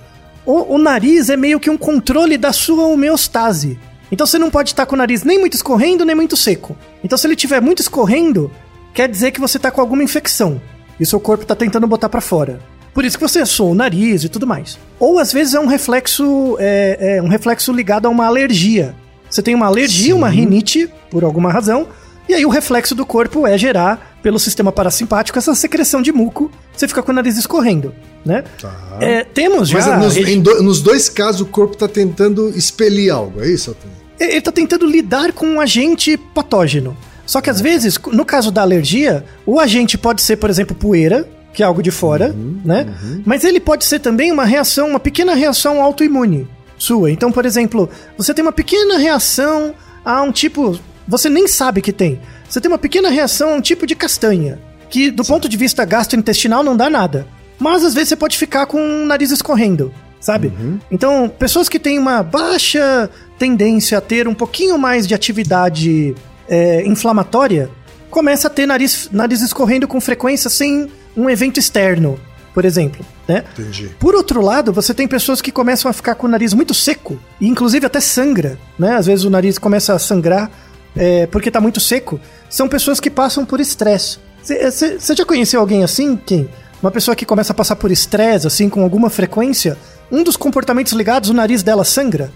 o, 0.45 0.75
o 0.75 0.77
nariz 0.77 1.29
é 1.29 1.37
meio 1.37 1.59
que 1.59 1.69
um 1.69 1.77
controle 1.77 2.37
da 2.37 2.53
sua 2.53 2.85
homeostase. 2.87 3.79
Então 4.11 4.27
você 4.27 4.37
não 4.37 4.51
pode 4.51 4.69
estar 4.69 4.85
com 4.85 4.95
o 4.95 4.97
nariz 4.97 5.23
nem 5.23 5.39
muito 5.39 5.55
escorrendo, 5.55 6.05
nem 6.05 6.15
muito 6.15 6.37
seco. 6.37 6.77
Então 7.03 7.17
se 7.17 7.25
ele 7.25 7.33
estiver 7.33 7.61
muito 7.61 7.81
escorrendo, 7.81 8.51
quer 8.93 9.09
dizer 9.09 9.31
que 9.31 9.39
você 9.39 9.57
está 9.57 9.71
com 9.71 9.81
alguma 9.81 10.03
infecção. 10.03 10.61
E 10.99 11.05
seu 11.05 11.19
corpo 11.19 11.43
está 11.43 11.55
tentando 11.55 11.87
botar 11.87 12.09
para 12.09 12.21
fora. 12.21 12.59
Por 12.93 13.03
isso 13.05 13.17
que 13.17 13.27
você 13.27 13.39
assou 13.39 13.71
o 13.71 13.75
nariz 13.75 14.23
e 14.23 14.29
tudo 14.29 14.45
mais. 14.45 14.77
Ou 14.99 15.17
às 15.19 15.33
vezes 15.33 15.53
é 15.53 15.59
um 15.59 15.65
reflexo, 15.65 16.55
é, 16.59 17.17
é 17.17 17.21
um 17.21 17.27
reflexo 17.27 17.71
ligado 17.71 18.05
a 18.05 18.09
uma 18.09 18.25
alergia. 18.25 18.95
Você 19.29 19.41
tem 19.41 19.55
uma 19.55 19.65
alergia, 19.65 20.15
uma 20.15 20.29
rinite, 20.29 20.87
por 21.09 21.23
alguma 21.23 21.51
razão, 21.51 21.87
e 22.29 22.33
aí 22.35 22.45
o 22.45 22.49
reflexo 22.49 22.93
do 22.93 23.05
corpo 23.05 23.47
é 23.47 23.57
gerar, 23.57 24.15
pelo 24.21 24.37
sistema 24.39 24.71
parasimpático, 24.71 25.37
essa 25.37 25.53
secreção 25.55 26.01
de 26.01 26.11
muco, 26.11 26.51
você 26.75 26.87
fica 26.87 27.01
com 27.01 27.11
o 27.11 27.15
nariz 27.15 27.35
escorrendo, 27.35 27.93
né? 28.23 28.43
Tá. 28.61 28.71
É, 29.01 29.23
temos 29.23 29.69
já... 29.69 29.97
Mas 29.97 30.15
nos, 30.15 30.37
do- 30.43 30.63
nos 30.63 30.81
dois 30.81 31.09
casos 31.09 31.41
o 31.41 31.45
corpo 31.47 31.75
tá 31.75 31.87
tentando 31.87 32.49
expelir 32.55 33.11
algo, 33.11 33.41
é 33.41 33.47
isso, 33.49 33.75
ele 34.19 34.39
tá 34.39 34.51
tentando 34.51 34.85
lidar 34.85 35.33
com 35.33 35.45
um 35.47 35.59
agente 35.59 36.15
patógeno. 36.15 36.95
Só 37.25 37.41
que 37.41 37.49
às 37.49 37.59
vezes, 37.59 37.99
no 38.11 38.23
caso 38.23 38.51
da 38.51 38.61
alergia, 38.61 39.25
o 39.45 39.59
agente 39.59 39.97
pode 39.97 40.21
ser, 40.21 40.37
por 40.37 40.49
exemplo, 40.49 40.75
poeira, 40.75 41.27
que 41.53 41.61
é 41.61 41.65
algo 41.65 41.83
de 41.83 41.91
fora, 41.91 42.35
né? 42.65 42.85
Mas 43.25 43.43
ele 43.43 43.59
pode 43.59 43.85
ser 43.85 43.99
também 43.99 44.31
uma 44.31 44.45
reação, 44.45 44.89
uma 44.89 44.99
pequena 44.99 45.35
reação 45.35 45.81
autoimune 45.81 46.47
sua. 46.77 47.11
Então, 47.11 47.31
por 47.31 47.45
exemplo, 47.45 47.89
você 48.17 48.33
tem 48.33 48.43
uma 48.43 48.51
pequena 48.51 48.97
reação 48.97 49.73
a 50.03 50.21
um 50.21 50.31
tipo. 50.31 50.77
Você 51.07 51.29
nem 51.29 51.47
sabe 51.47 51.81
que 51.81 51.93
tem. 51.93 52.19
Você 52.49 52.59
tem 52.59 52.69
uma 52.69 52.77
pequena 52.77 53.09
reação 53.09 53.53
a 53.53 53.55
um 53.55 53.61
tipo 53.61 53.85
de 53.85 53.95
castanha. 53.95 54.59
Que 54.89 55.09
do 55.09 55.23
ponto 55.23 55.47
de 55.47 55.57
vista 55.57 55.85
gastrointestinal 55.85 56.63
não 56.63 56.75
dá 56.75 56.89
nada. 56.89 57.27
Mas 57.59 57.83
às 57.83 57.93
vezes 57.93 58.09
você 58.09 58.15
pode 58.15 58.37
ficar 58.37 58.65
com 58.65 58.77
o 58.77 59.05
nariz 59.05 59.31
escorrendo, 59.31 59.93
sabe? 60.19 60.51
Então, 60.91 61.29
pessoas 61.29 61.69
que 61.69 61.79
têm 61.79 61.97
uma 61.97 62.21
baixa 62.21 63.09
tendência 63.39 63.97
a 63.97 64.01
ter 64.01 64.27
um 64.27 64.33
pouquinho 64.33 64.77
mais 64.77 65.07
de 65.07 65.13
atividade 65.13 66.15
é, 66.47 66.85
inflamatória, 66.85 67.69
começa 68.09 68.47
a 68.47 68.49
ter 68.49 68.65
nariz, 68.65 69.09
nariz 69.11 69.41
escorrendo 69.41 69.87
com 69.87 69.99
frequência 70.01 70.49
sem 70.49 70.89
um 71.15 71.29
evento 71.29 71.59
externo, 71.59 72.19
por 72.53 72.65
exemplo, 72.65 73.05
né? 73.27 73.43
Entendi. 73.53 73.89
Por 73.99 74.15
outro 74.15 74.41
lado, 74.41 74.71
você 74.71 74.93
tem 74.93 75.07
pessoas 75.07 75.41
que 75.41 75.51
começam 75.51 75.89
a 75.89 75.93
ficar 75.93 76.15
com 76.15 76.27
o 76.27 76.29
nariz 76.29 76.53
muito 76.53 76.73
seco, 76.73 77.19
e 77.39 77.47
inclusive 77.47 77.85
até 77.85 77.99
sangra, 77.99 78.59
né? 78.77 78.95
Às 78.95 79.05
vezes 79.05 79.25
o 79.25 79.29
nariz 79.29 79.57
começa 79.57 79.93
a 79.93 79.99
sangrar 79.99 80.51
é, 80.95 81.25
porque 81.27 81.49
tá 81.49 81.59
muito 81.59 81.79
seco. 81.79 82.19
São 82.49 82.67
pessoas 82.67 82.99
que 82.99 83.09
passam 83.09 83.45
por 83.45 83.59
estresse. 83.59 84.19
Você 84.43 85.15
já 85.15 85.25
conheceu 85.25 85.59
alguém 85.59 85.83
assim, 85.83 86.15
Kim? 86.15 86.47
Uma 86.81 86.91
pessoa 86.91 87.15
que 87.15 87.25
começa 87.25 87.53
a 87.53 87.55
passar 87.55 87.77
por 87.77 87.91
estresse, 87.91 88.45
assim, 88.45 88.67
com 88.67 88.83
alguma 88.83 89.09
frequência, 89.09 89.77
um 90.11 90.21
dos 90.21 90.35
comportamentos 90.35 90.91
ligados, 90.91 91.29
o 91.29 91.33
nariz 91.33 91.63
dela 91.63 91.85
sangra? 91.85 92.29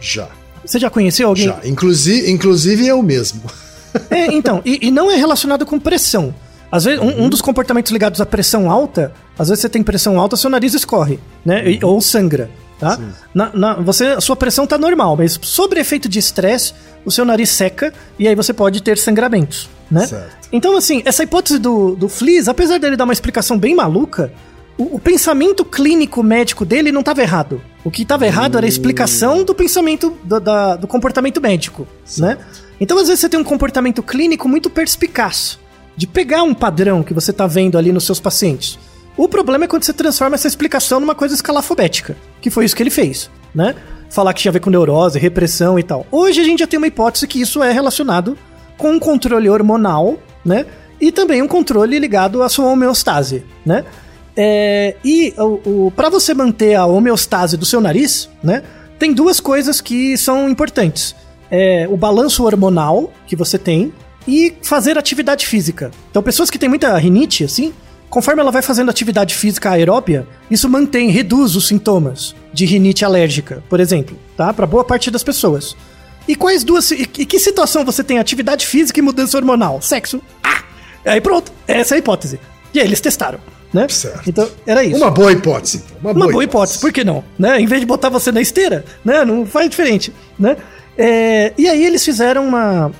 Já. 0.00 0.28
Você 0.64 0.78
já 0.78 0.88
conheceu 0.88 1.28
alguém? 1.28 1.46
Já, 1.46 1.60
inclusive, 1.64 2.30
inclusive 2.30 2.86
eu 2.86 3.02
mesmo. 3.02 3.42
É, 4.08 4.26
então, 4.26 4.62
e, 4.64 4.86
e 4.86 4.90
não 4.90 5.10
é 5.10 5.16
relacionado 5.16 5.66
com 5.66 5.78
pressão. 5.78 6.34
Às 6.72 6.84
vezes, 6.84 7.00
um, 7.00 7.24
um 7.24 7.28
dos 7.28 7.40
comportamentos 7.42 7.90
ligados 7.90 8.20
à 8.20 8.26
pressão 8.26 8.70
alta, 8.70 9.12
às 9.38 9.48
vezes 9.48 9.62
você 9.62 9.68
tem 9.68 9.82
pressão 9.82 10.18
alta, 10.20 10.36
seu 10.36 10.48
nariz 10.50 10.72
escorre, 10.74 11.18
né? 11.44 11.68
E- 11.68 11.84
ou 11.84 12.00
sangra, 12.00 12.48
tá? 12.78 12.98
Na, 13.34 13.50
na- 13.52 13.74
você, 13.74 14.06
a 14.06 14.20
sua 14.20 14.36
pressão 14.36 14.66
tá 14.66 14.78
normal, 14.78 15.16
mas 15.16 15.38
sob 15.42 15.78
efeito 15.78 16.08
de 16.08 16.18
estresse, 16.18 16.72
o 17.04 17.10
seu 17.10 17.24
nariz 17.24 17.50
seca 17.50 17.92
e 18.18 18.28
aí 18.28 18.34
você 18.36 18.52
pode 18.52 18.82
ter 18.82 18.98
sangramentos, 18.98 19.68
né? 19.90 20.06
Certo. 20.06 20.48
Então, 20.52 20.76
assim, 20.76 21.02
essa 21.04 21.22
hipótese 21.24 21.58
do, 21.58 21.96
do 21.96 22.08
Flies, 22.08 22.46
apesar 22.46 22.78
dele 22.78 22.96
dar 22.96 23.04
uma 23.04 23.12
explicação 23.12 23.58
bem 23.58 23.74
maluca, 23.74 24.32
o, 24.78 24.96
o 24.96 24.98
pensamento 25.00 25.64
clínico 25.64 26.22
médico 26.22 26.64
dele 26.64 26.92
não 26.92 27.00
estava 27.00 27.20
errado. 27.22 27.60
O 27.84 27.90
que 27.90 28.02
estava 28.02 28.26
errado 28.26 28.56
era 28.56 28.66
a 28.66 28.68
explicação 28.68 29.42
do 29.42 29.54
pensamento 29.54 30.16
do, 30.22 30.38
da- 30.38 30.76
do 30.76 30.86
comportamento 30.86 31.40
médico, 31.40 31.86
né? 32.18 32.38
Então, 32.80 32.96
às 32.98 33.08
vezes, 33.08 33.20
você 33.20 33.28
tem 33.28 33.40
um 33.40 33.44
comportamento 33.44 34.02
clínico 34.02 34.48
muito 34.48 34.70
perspicaz 34.70 35.58
de 36.00 36.06
pegar 36.06 36.42
um 36.44 36.54
padrão 36.54 37.02
que 37.02 37.12
você 37.12 37.30
está 37.30 37.46
vendo 37.46 37.76
ali 37.76 37.92
nos 37.92 38.04
seus 38.04 38.18
pacientes. 38.18 38.78
O 39.18 39.28
problema 39.28 39.66
é 39.66 39.68
quando 39.68 39.82
você 39.82 39.92
transforma 39.92 40.34
essa 40.34 40.48
explicação 40.48 40.98
numa 40.98 41.14
coisa 41.14 41.34
escalafobética, 41.34 42.16
que 42.40 42.48
foi 42.48 42.64
isso 42.64 42.74
que 42.74 42.82
ele 42.82 42.88
fez, 42.88 43.30
né? 43.54 43.74
Falar 44.08 44.32
que 44.32 44.40
tinha 44.40 44.50
a 44.50 44.52
ver 44.54 44.60
com 44.60 44.70
neurose, 44.70 45.18
repressão 45.18 45.78
e 45.78 45.82
tal. 45.82 46.06
Hoje 46.10 46.40
a 46.40 46.44
gente 46.44 46.60
já 46.60 46.66
tem 46.66 46.78
uma 46.78 46.86
hipótese 46.86 47.26
que 47.26 47.38
isso 47.38 47.62
é 47.62 47.70
relacionado 47.70 48.34
com 48.78 48.92
um 48.92 48.98
controle 48.98 49.50
hormonal, 49.50 50.18
né? 50.42 50.64
E 50.98 51.12
também 51.12 51.42
um 51.42 51.46
controle 51.46 51.98
ligado 51.98 52.42
à 52.42 52.48
sua 52.48 52.64
homeostase, 52.70 53.44
né? 53.62 53.84
É, 54.34 54.96
e 55.04 55.34
o, 55.36 55.60
o, 55.86 55.92
para 55.94 56.08
você 56.08 56.32
manter 56.32 56.76
a 56.76 56.86
homeostase 56.86 57.58
do 57.58 57.66
seu 57.66 57.78
nariz, 57.78 58.26
né? 58.42 58.62
Tem 58.98 59.12
duas 59.12 59.38
coisas 59.38 59.82
que 59.82 60.16
são 60.16 60.48
importantes. 60.48 61.14
É, 61.50 61.86
o 61.90 61.96
balanço 61.98 62.42
hormonal 62.42 63.12
que 63.26 63.36
você 63.36 63.58
tem 63.58 63.92
e 64.30 64.54
fazer 64.62 64.96
atividade 64.96 65.44
física. 65.46 65.90
Então, 66.10 66.22
pessoas 66.22 66.48
que 66.48 66.58
têm 66.58 66.68
muita 66.68 66.96
rinite, 66.96 67.42
assim, 67.42 67.72
conforme 68.08 68.40
ela 68.40 68.52
vai 68.52 68.62
fazendo 68.62 68.90
atividade 68.90 69.34
física 69.34 69.70
aeróbia, 69.70 70.26
isso 70.48 70.68
mantém, 70.68 71.10
reduz 71.10 71.56
os 71.56 71.66
sintomas 71.66 72.34
de 72.52 72.64
rinite 72.64 73.04
alérgica, 73.04 73.62
por 73.68 73.80
exemplo, 73.80 74.16
tá? 74.36 74.52
Para 74.52 74.66
boa 74.66 74.84
parte 74.84 75.10
das 75.10 75.24
pessoas. 75.24 75.76
E 76.28 76.36
quais 76.36 76.62
duas. 76.62 76.90
E, 76.92 77.06
que 77.06 77.38
situação 77.40 77.84
você 77.84 78.04
tem 78.04 78.18
atividade 78.18 78.66
física 78.66 79.00
e 79.00 79.02
mudança 79.02 79.36
hormonal? 79.36 79.82
Sexo. 79.82 80.22
Ah! 80.42 80.62
Aí 81.04 81.20
pronto, 81.20 81.50
essa 81.66 81.94
é 81.94 81.96
a 81.96 81.98
hipótese. 81.98 82.38
E 82.72 82.78
aí 82.78 82.86
eles 82.86 83.00
testaram, 83.00 83.40
né? 83.72 83.88
Certo. 83.88 84.28
Então, 84.28 84.48
era 84.64 84.84
isso. 84.84 84.96
Uma 84.96 85.10
boa 85.10 85.32
hipótese. 85.32 85.82
então, 85.88 85.98
Uma, 86.12 86.12
Uma 86.12 86.30
boa 86.30 86.44
hipótese, 86.44 86.78
por 86.78 86.92
que 86.92 87.02
não? 87.02 87.24
Né? 87.36 87.60
Em 87.60 87.66
vez 87.66 87.80
de 87.80 87.86
botar 87.86 88.10
você 88.10 88.30
na 88.30 88.40
esteira, 88.40 88.84
né? 89.04 89.24
Não 89.24 89.44
faz 89.44 89.68
diferente, 89.68 90.12
né? 90.38 90.56
É, 90.96 91.52
e 91.56 91.68
aí 91.68 91.84
eles 91.84 92.04
fizeram 92.04 92.46
uma, 92.46 92.92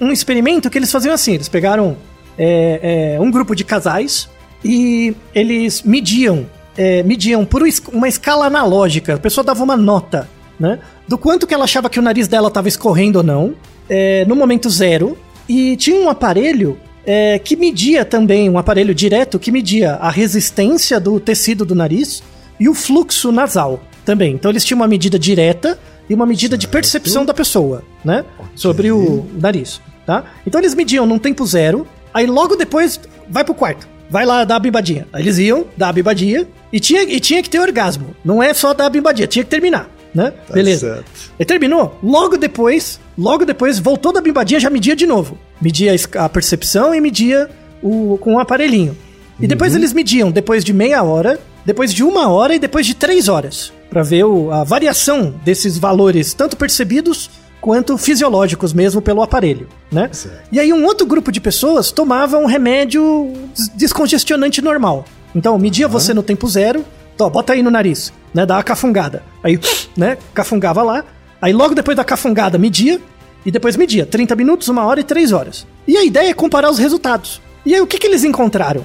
um 0.00 0.10
experimento 0.12 0.68
que 0.70 0.78
eles 0.78 0.90
faziam 0.90 1.14
assim, 1.14 1.34
eles 1.34 1.48
pegaram 1.48 1.96
é, 2.38 3.14
é, 3.16 3.20
um 3.20 3.30
grupo 3.30 3.54
de 3.54 3.64
casais 3.64 4.28
e 4.64 5.14
eles 5.34 5.82
mediam, 5.82 6.46
é, 6.76 7.02
mediam 7.02 7.44
por 7.44 7.62
uma 7.92 8.08
escala 8.08 8.46
analógica, 8.46 9.14
a 9.14 9.18
pessoa 9.18 9.44
dava 9.44 9.62
uma 9.62 9.76
nota, 9.76 10.28
né? 10.58 10.78
Do 11.06 11.18
quanto 11.18 11.46
que 11.46 11.52
ela 11.52 11.64
achava 11.64 11.90
que 11.90 11.98
o 11.98 12.02
nariz 12.02 12.26
dela 12.26 12.48
estava 12.48 12.68
escorrendo 12.68 13.18
ou 13.18 13.24
não, 13.24 13.54
é, 13.88 14.24
no 14.24 14.34
momento 14.34 14.70
zero, 14.70 15.18
e 15.48 15.76
tinha 15.76 16.00
um 16.00 16.08
aparelho 16.08 16.78
é, 17.04 17.38
que 17.38 17.56
media 17.56 18.04
também, 18.04 18.48
um 18.48 18.58
aparelho 18.58 18.94
direto 18.94 19.38
que 19.38 19.52
media 19.52 19.94
a 19.96 20.10
resistência 20.10 20.98
do 20.98 21.20
tecido 21.20 21.64
do 21.64 21.74
nariz 21.74 22.22
e 22.58 22.68
o 22.68 22.74
fluxo 22.74 23.30
nasal 23.30 23.82
também. 24.04 24.34
Então 24.34 24.50
eles 24.50 24.64
tinham 24.64 24.80
uma 24.80 24.88
medida 24.88 25.18
direta 25.18 25.78
e 26.08 26.14
uma 26.14 26.26
medida 26.26 26.56
de 26.56 26.68
percepção 26.68 27.24
da 27.24 27.34
pessoa, 27.34 27.82
né? 28.04 28.24
Sobre 28.54 28.90
o 28.92 29.26
nariz, 29.40 29.80
tá? 30.06 30.24
Então 30.46 30.60
eles 30.60 30.74
mediam 30.74 31.06
num 31.06 31.18
tempo 31.18 31.46
zero, 31.46 31.86
aí 32.12 32.26
logo 32.26 32.56
depois 32.56 33.00
vai 33.28 33.44
pro 33.44 33.54
quarto. 33.54 33.88
Vai 34.10 34.26
lá 34.26 34.44
dar 34.44 34.56
a 34.56 34.60
bimbadinha. 34.60 35.06
Aí 35.12 35.22
eles 35.22 35.38
iam 35.38 35.64
dar 35.76 35.88
a 35.88 35.92
bimbadinha 35.92 36.46
e 36.72 36.78
tinha, 36.78 37.02
e 37.02 37.18
tinha 37.18 37.42
que 37.42 37.48
ter 37.48 37.58
orgasmo. 37.58 38.14
Não 38.24 38.42
é 38.42 38.52
só 38.52 38.74
dar 38.74 38.86
a 38.86 38.90
bimbadinha, 38.90 39.26
tinha 39.26 39.44
que 39.44 39.50
terminar, 39.50 39.88
né? 40.14 40.32
Beleza. 40.52 40.96
certo. 40.96 41.32
E 41.38 41.44
terminou. 41.44 41.98
Logo 42.02 42.36
depois, 42.36 43.00
logo 43.16 43.44
depois, 43.44 43.78
voltou 43.78 44.12
da 44.12 44.20
bimbadinha, 44.20 44.60
já 44.60 44.68
media 44.68 44.94
de 44.94 45.06
novo. 45.06 45.38
Media 45.60 45.94
a 46.16 46.28
percepção 46.28 46.94
e 46.94 47.00
media 47.00 47.48
o, 47.82 48.18
com 48.18 48.34
o 48.34 48.38
aparelhinho. 48.38 48.96
E 49.40 49.46
depois 49.46 49.74
eles 49.74 49.92
mediam 49.92 50.30
depois 50.30 50.64
de 50.64 50.72
meia 50.72 51.02
hora, 51.02 51.40
depois 51.64 51.92
de 51.92 52.04
uma 52.04 52.28
hora 52.28 52.54
e 52.54 52.58
depois 52.58 52.86
de 52.86 52.94
três 52.94 53.28
horas. 53.28 53.72
Pra 53.94 54.02
ver 54.02 54.24
o- 54.24 54.50
a 54.52 54.62
variação 54.64 55.34
desses 55.44 55.78
valores, 55.78 56.34
tanto 56.34 56.56
percebidos 56.56 57.30
quanto 57.60 57.96
fisiológicos 57.96 58.74
mesmo 58.74 59.00
pelo 59.00 59.22
aparelho, 59.22 59.68
né? 59.90 60.10
Certo. 60.12 60.48
E 60.52 60.60
aí 60.60 60.70
um 60.72 60.84
outro 60.84 61.06
grupo 61.06 61.32
de 61.32 61.40
pessoas 61.40 61.90
tomava 61.90 62.36
um 62.36 62.44
remédio 62.44 63.32
des- 63.56 63.68
descongestionante 63.68 64.60
normal. 64.60 65.06
Então, 65.34 65.56
media 65.58 65.88
você 65.88 66.12
no 66.12 66.22
tempo 66.22 66.46
zero, 66.48 66.84
tó, 67.16 67.30
bota 67.30 67.52
aí 67.54 67.62
no 67.62 67.70
nariz, 67.70 68.12
né? 68.34 68.44
Dá 68.44 68.56
uma 68.56 68.62
cafungada. 68.62 69.22
Aí, 69.42 69.58
né? 69.96 70.18
Cafungava 70.34 70.82
lá. 70.82 71.04
Aí 71.40 71.52
logo 71.52 71.74
depois 71.74 71.96
da 71.96 72.04
cafungada, 72.04 72.58
media. 72.58 73.00
E 73.46 73.50
depois 73.50 73.76
media. 73.76 74.04
30 74.04 74.34
minutos, 74.34 74.68
uma 74.68 74.84
hora 74.84 75.00
e 75.00 75.04
três 75.04 75.30
horas. 75.32 75.66
E 75.86 75.96
a 75.96 76.04
ideia 76.04 76.30
é 76.30 76.34
comparar 76.34 76.68
os 76.70 76.78
resultados. 76.78 77.40
E 77.64 77.74
aí 77.74 77.80
o 77.80 77.86
que, 77.86 77.98
que 77.98 78.06
eles 78.06 78.24
encontraram? 78.24 78.84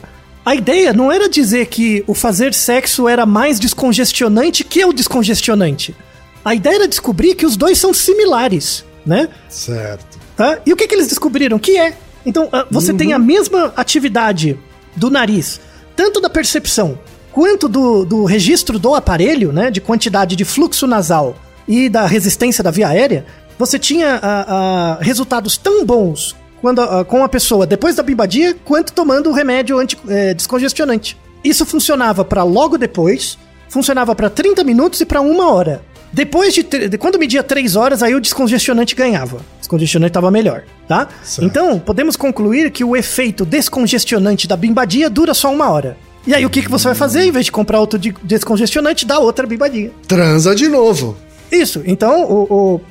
A 0.50 0.56
ideia 0.56 0.92
não 0.92 1.12
era 1.12 1.30
dizer 1.30 1.68
que 1.68 2.04
o 2.08 2.16
fazer 2.16 2.56
sexo 2.56 3.08
era 3.08 3.24
mais 3.24 3.60
descongestionante 3.60 4.64
que 4.64 4.84
o 4.84 4.92
descongestionante. 4.92 5.96
A 6.44 6.56
ideia 6.56 6.74
era 6.74 6.88
descobrir 6.88 7.36
que 7.36 7.46
os 7.46 7.56
dois 7.56 7.78
são 7.78 7.94
similares, 7.94 8.84
né? 9.06 9.30
Certo. 9.48 10.18
Tá? 10.36 10.58
E 10.66 10.74
o 10.74 10.76
que, 10.76 10.88
que 10.88 10.96
eles 10.96 11.08
descobriram? 11.08 11.60
Que 11.60 11.78
é. 11.78 11.96
Então, 12.26 12.50
ah, 12.52 12.66
você 12.72 12.92
tem 12.96 13.14
a 13.14 13.20
mesma 13.20 13.72
atividade 13.76 14.58
do 14.96 15.12
nariz, 15.12 15.62
tanto 15.96 16.20
da 16.20 16.32
percepção 16.32 16.98
quanto 17.32 17.70
do, 17.70 18.04
do 18.04 18.26
registro 18.26 18.80
do 18.80 18.96
aparelho, 18.96 19.54
né? 19.54 19.70
De 19.70 19.80
quantidade 19.80 20.36
de 20.36 20.46
fluxo 20.46 20.88
nasal 20.88 21.38
e 21.68 21.90
da 21.90 22.08
resistência 22.08 22.64
da 22.64 22.72
via 22.72 22.88
aérea. 22.88 23.24
Você 23.60 23.78
tinha 23.78 24.20
ah, 24.20 24.46
ah, 24.48 24.98
resultados 25.00 25.58
tão 25.58 25.86
bons 25.86 26.36
quando, 26.62 26.82
ah, 26.82 27.04
com 27.06 27.24
a 27.24 27.30
pessoa 27.30 27.66
depois 27.66 27.96
da 27.96 28.04
bimbadia, 28.04 28.56
quanto 28.66 28.94
tomando 28.94 29.30
o 29.30 29.34
remédio 29.34 29.78
anti, 29.80 29.98
eh, 30.08 30.34
descongestionante. 30.34 31.18
Isso 31.44 31.66
funcionava 31.66 32.26
para 32.26 32.44
logo 32.44 32.78
depois, 32.78 33.38
funcionava 33.70 34.14
para 34.16 34.30
30 34.30 34.64
minutos 34.64 35.00
e 35.02 35.06
para 35.06 35.22
uma 35.22 35.52
hora. 35.52 35.82
Depois 36.12 36.54
de, 36.56 36.64
de 36.64 36.98
quando 36.98 37.20
media 37.20 37.44
3 37.44 37.76
horas, 37.76 38.02
aí 38.02 38.16
o 38.16 38.20
descongestionante 38.20 38.96
ganhava. 38.96 39.38
O 39.38 39.60
descongestionante 39.60 40.10
estava 40.10 40.32
melhor, 40.32 40.64
tá? 40.88 41.08
Certo. 41.24 41.46
Então, 41.46 41.78
podemos 41.80 42.16
concluir 42.16 42.72
que 42.72 42.84
o 42.84 42.96
efeito 42.98 43.46
descongestionante 43.46 44.48
da 44.48 44.58
bimbadia 44.58 45.08
dura 45.10 45.34
só 45.36 45.54
uma 45.54 45.70
hora. 45.70 45.96
E 46.26 46.34
aí, 46.34 46.44
o 46.46 46.50
que, 46.50 46.64
que 46.64 46.70
você 46.70 46.86
vai 46.86 46.96
fazer? 46.96 47.24
Em 47.24 47.32
vez 47.32 47.46
de 47.46 47.52
comprar 47.52 47.80
outro 47.80 47.98
de- 48.00 48.14
descongestionante, 48.24 49.06
dá 49.06 49.20
outra 49.20 49.46
bimbadia. 49.46 49.92
Transa 50.08 50.56
de 50.56 50.68
novo. 50.68 51.16
Isso, 51.52 51.82
então 51.86 52.24
o, 52.24 52.44
o- 52.76 52.82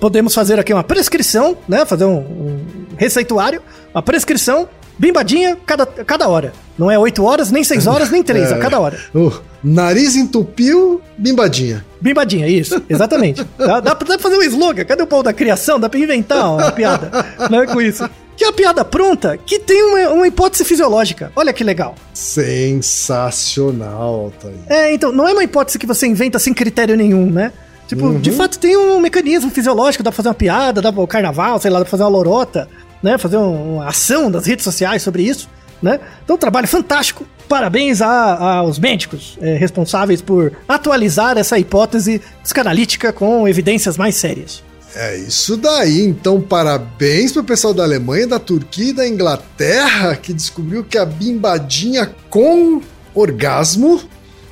podemos 0.00 0.34
fazer 0.34 0.58
aqui 0.58 0.72
uma 0.72 0.82
prescrição, 0.84 1.56
né? 1.68 1.84
Fazer 1.86 2.04
um, 2.04 2.18
um 2.18 2.60
receituário, 2.96 3.62
uma 3.94 4.02
prescrição, 4.02 4.68
bimbadinha 4.98 5.56
cada, 5.66 5.86
cada 5.86 6.28
hora. 6.28 6.52
Não 6.76 6.90
é 6.90 6.98
8 6.98 7.24
horas, 7.24 7.50
nem 7.50 7.62
6 7.64 7.86
horas, 7.86 8.10
nem 8.10 8.22
3, 8.22 8.52
a 8.56 8.58
cada 8.58 8.78
hora. 8.80 8.98
O 9.14 9.32
nariz 9.62 10.16
entupiu, 10.16 11.00
bimbadinha. 11.16 11.84
Bimbadinha, 12.00 12.46
isso, 12.48 12.80
exatamente. 12.88 13.44
Dá, 13.58 13.80
dá, 13.80 13.94
pra- 13.94 14.18
fazer 14.18 14.36
um 14.36 14.42
slogan, 14.42 14.84
cadê 14.84 15.02
o 15.02 15.06
pau 15.06 15.22
da 15.22 15.32
criação? 15.32 15.78
Dá 15.80 15.88
pra 15.88 15.98
inventar 15.98 16.52
uma 16.52 16.70
piada, 16.72 17.10
não 17.50 17.62
é 17.62 17.66
com 17.66 17.80
isso. 17.80 18.08
Que 18.36 18.44
é 18.44 18.46
uma 18.46 18.52
piada 18.52 18.84
pronta 18.84 19.36
que 19.36 19.58
tem 19.58 19.82
uma, 19.82 20.10
uma 20.10 20.26
hipótese 20.28 20.64
fisiológica. 20.64 21.32
Olha 21.34 21.52
que 21.52 21.64
legal. 21.64 21.96
Sensacional, 22.14 24.32
Thaís. 24.40 24.54
É, 24.68 24.94
então, 24.94 25.10
não 25.10 25.26
é 25.26 25.32
uma 25.32 25.42
hipótese 25.42 25.76
que 25.76 25.86
você 25.86 26.06
inventa 26.06 26.38
sem 26.38 26.54
critério 26.54 26.96
nenhum, 26.96 27.28
né? 27.28 27.52
Tipo, 27.88 28.18
de 28.18 28.30
fato 28.30 28.58
tem 28.58 28.76
um 28.76 29.00
mecanismo 29.00 29.50
fisiológico, 29.50 30.04
dá 30.04 30.10
pra 30.10 30.16
fazer 30.16 30.28
uma 30.28 30.34
piada, 30.34 30.80
dá 30.82 30.92
pra 30.92 31.02
o 31.02 31.06
carnaval, 31.06 31.58
sei 31.58 31.70
lá, 31.70 31.78
dá 31.78 31.84
pra 31.86 31.90
fazer 31.90 32.02
uma 32.04 32.10
lorota, 32.10 32.68
né? 33.02 33.16
Fazer 33.18 33.38
um- 33.38 33.76
uma 33.76 33.88
ação 33.88 34.30
das 34.30 34.46
redes 34.46 34.62
sociais 34.62 35.02
sobre 35.02 35.22
isso, 35.22 35.48
né? 35.82 35.98
Então, 36.22 36.36
um 36.36 36.38
trabalho 36.38 36.68
fantástico. 36.68 37.26
Parabéns 37.48 38.02
a- 38.02 38.58
aos 38.58 38.78
médicos 38.78 39.38
é, 39.40 39.54
responsáveis 39.56 40.20
por 40.20 40.52
atualizar 40.68 41.38
essa 41.38 41.58
hipótese 41.58 42.20
psicanalítica 42.42 43.10
com 43.10 43.48
evidências 43.48 43.96
mais 43.96 44.16
sérias. 44.16 44.62
É 44.94 45.16
isso 45.16 45.56
daí. 45.56 46.02
Então, 46.04 46.40
parabéns 46.42 47.32
pro 47.32 47.42
pessoal 47.44 47.72
da 47.72 47.84
Alemanha, 47.84 48.26
da 48.26 48.38
Turquia 48.38 48.90
e 48.90 48.92
da 48.92 49.08
Inglaterra 49.08 50.14
que 50.16 50.34
descobriu 50.34 50.84
que 50.84 50.98
a 50.98 51.06
bimbadinha 51.06 52.10
com 52.28 52.82
orgasmo 53.14 54.00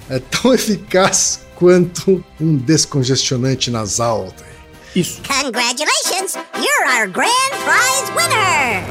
é 0.09 0.19
tão 0.19 0.53
eficaz 0.55 1.41
quanto 1.57 2.23
um 2.41 2.57
descongestionante 2.57 3.71
nasal. 3.71 4.33
Isso. 4.95 5.21
Congratulations! 5.27 6.37
You're 6.55 6.87
our 6.99 7.09
grand 7.09 7.53
prize 7.65 8.11
winner! 8.15 8.85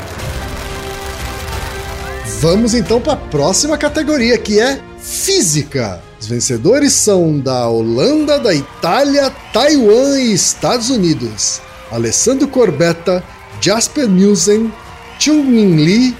Vamos 2.42 2.74
então 2.74 3.00
para 3.00 3.14
a 3.14 3.18
próxima 3.18 3.78
categoria, 3.78 4.38
que 4.38 4.60
é 4.60 4.82
física. 5.00 6.02
Os 6.20 6.28
vencedores 6.28 6.94
são 6.94 7.40
da 7.40 7.68
Holanda, 7.68 8.40
da 8.40 8.54
Itália, 8.54 9.32
Taiwan 9.54 10.20
e 10.20 10.34
Estados 10.34 10.90
Unidos. 10.90 11.62
Alessandro 11.92 12.48
Corbetta, 12.48 13.24
Jasper 13.62 14.08
Nielsen, 14.08 14.72
Chung 15.20 15.44
Min 15.44 15.78
Lee, 15.78 16.16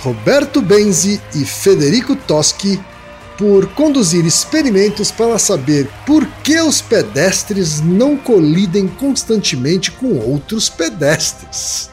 Roberto 0.00 0.62
Benzi 0.62 1.20
e 1.34 1.44
Federico 1.44 2.16
Toschi 2.16 2.80
por 3.40 3.66
conduzir 3.68 4.26
experimentos 4.26 5.10
para 5.10 5.38
saber 5.38 5.88
por 6.04 6.26
que 6.44 6.60
os 6.60 6.82
pedestres 6.82 7.80
não 7.80 8.14
colidem 8.14 8.86
constantemente 8.86 9.90
com 9.90 10.18
outros 10.18 10.68
pedestres. 10.68 11.88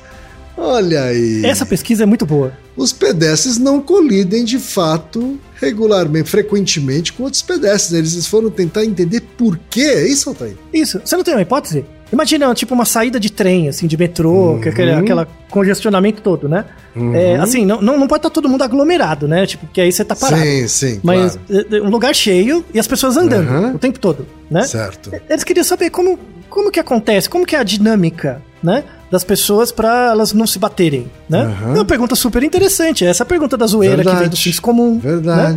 Olha 0.58 1.04
aí. 1.04 1.46
Essa 1.46 1.66
pesquisa 1.66 2.04
é 2.04 2.06
muito 2.06 2.26
boa. 2.26 2.52
Os 2.76 2.92
pedestres 2.92 3.58
não 3.58 3.80
colidem 3.80 4.44
de 4.44 4.60
fato 4.60 5.40
regularmente, 5.56 6.30
frequentemente 6.30 7.14
com 7.14 7.24
outros 7.24 7.42
pedestres. 7.42 7.94
Eles 7.94 8.28
foram 8.28 8.50
tentar 8.50 8.84
entender 8.84 9.22
por 9.38 9.58
quê. 9.70 9.84
É 9.84 10.06
isso, 10.06 10.28
Altair? 10.28 10.58
Isso. 10.74 11.00
Você 11.06 11.16
não 11.16 11.24
tem 11.24 11.34
uma 11.34 11.44
hipótese? 11.44 11.86
Imagina, 12.12 12.54
tipo, 12.54 12.74
uma 12.74 12.86
saída 12.86 13.20
de 13.20 13.32
trem, 13.32 13.68
assim, 13.70 13.86
de 13.88 13.98
metrô, 13.98 14.54
Uhum. 14.54 14.62
que 14.62 14.70
é 14.70 14.72
aquele, 14.72 14.92
aquela 14.94 15.28
congestionamento 15.50 16.22
todo, 16.22 16.48
né? 16.48 16.66
É, 17.14 17.36
assim, 17.36 17.66
não, 17.66 17.82
não, 17.82 18.00
não 18.00 18.08
pode 18.08 18.20
estar 18.20 18.30
todo 18.30 18.50
mundo 18.50 18.64
aglomerado, 18.64 19.28
né? 19.28 19.46
Tipo, 19.46 19.66
porque 19.68 19.82
aí 19.82 19.92
você 19.92 20.04
tá 20.04 20.16
parado. 20.16 20.42
Sim, 20.42 20.68
sim. 20.68 21.00
Mas 21.04 21.38
claro. 21.48 21.68
é, 21.72 21.78
é, 21.78 21.82
um 21.82 21.90
lugar 21.90 22.16
cheio 22.16 22.66
e 22.74 22.80
as 22.80 22.88
pessoas 22.88 23.18
andando 23.18 23.50
Uhum. 23.50 23.76
o 23.76 23.80
tempo 23.80 24.00
todo, 24.00 24.26
né? 24.50 24.64
Certo. 24.64 25.12
Eles 25.30 25.44
queriam 25.44 25.64
saber 25.64 25.90
como, 25.90 26.18
como 26.50 26.72
que 26.72 26.80
acontece, 26.80 27.30
como 27.30 27.46
que 27.46 27.56
é 27.56 27.60
a 27.60 27.64
dinâmica, 27.64 28.42
né? 28.64 28.84
Das 29.12 29.24
pessoas 29.24 29.72
pra 29.72 30.10
elas 30.12 30.34
não 30.34 30.48
se 30.48 30.58
baterem, 30.60 31.10
né? 31.30 31.44
Uhum. 31.62 31.72
É 31.72 31.76
uma 31.76 31.86
pergunta 31.86 32.16
super 32.16 32.42
interessante. 32.44 33.06
Essa 33.06 33.24
pergunta 33.26 33.56
da 33.56 33.66
zoeira 33.68 33.98
que 33.98 34.04
vem 34.04 34.14
do 34.14 34.20
Verdade. 34.20 34.42
senso 34.44 34.62
comum. 34.62 35.00
Né? 35.04 35.56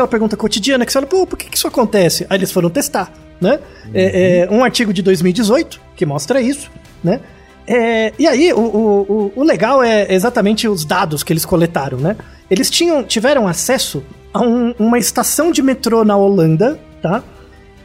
Aquela 0.00 0.08
pergunta 0.08 0.34
cotidiana 0.36 0.86
que 0.86 0.92
você 0.92 0.96
fala, 0.98 1.06
pô, 1.06 1.26
por 1.26 1.36
que, 1.38 1.50
que 1.50 1.56
isso 1.58 1.66
acontece? 1.68 2.26
Aí 2.30 2.38
eles 2.38 2.50
foram 2.50 2.70
testar, 2.70 3.12
né? 3.40 3.58
É, 3.92 4.46
é, 4.48 4.48
um 4.50 4.64
artigo 4.64 4.92
de 4.94 5.02
2018 5.02 5.78
que 5.94 6.06
mostra 6.06 6.40
isso, 6.40 6.70
né? 7.04 7.20
É, 7.66 8.12
e 8.18 8.26
aí, 8.26 8.50
o, 8.54 8.58
o, 8.58 9.32
o- 9.36 9.42
legal 9.44 9.82
é 9.82 10.12
exatamente 10.12 10.66
os 10.66 10.84
dados 10.86 11.22
que 11.22 11.32
eles 11.32 11.44
coletaram, 11.44 11.98
né? 11.98 12.16
Eles 12.50 12.70
tinham, 12.70 13.02
tiveram 13.04 13.46
acesso 13.46 14.02
a 14.32 14.40
um- 14.40 14.74
uma 14.78 14.98
estação 14.98 15.52
de 15.52 15.60
metrô 15.60 16.02
na 16.02 16.16
Holanda, 16.16 16.78
tá? 17.02 17.22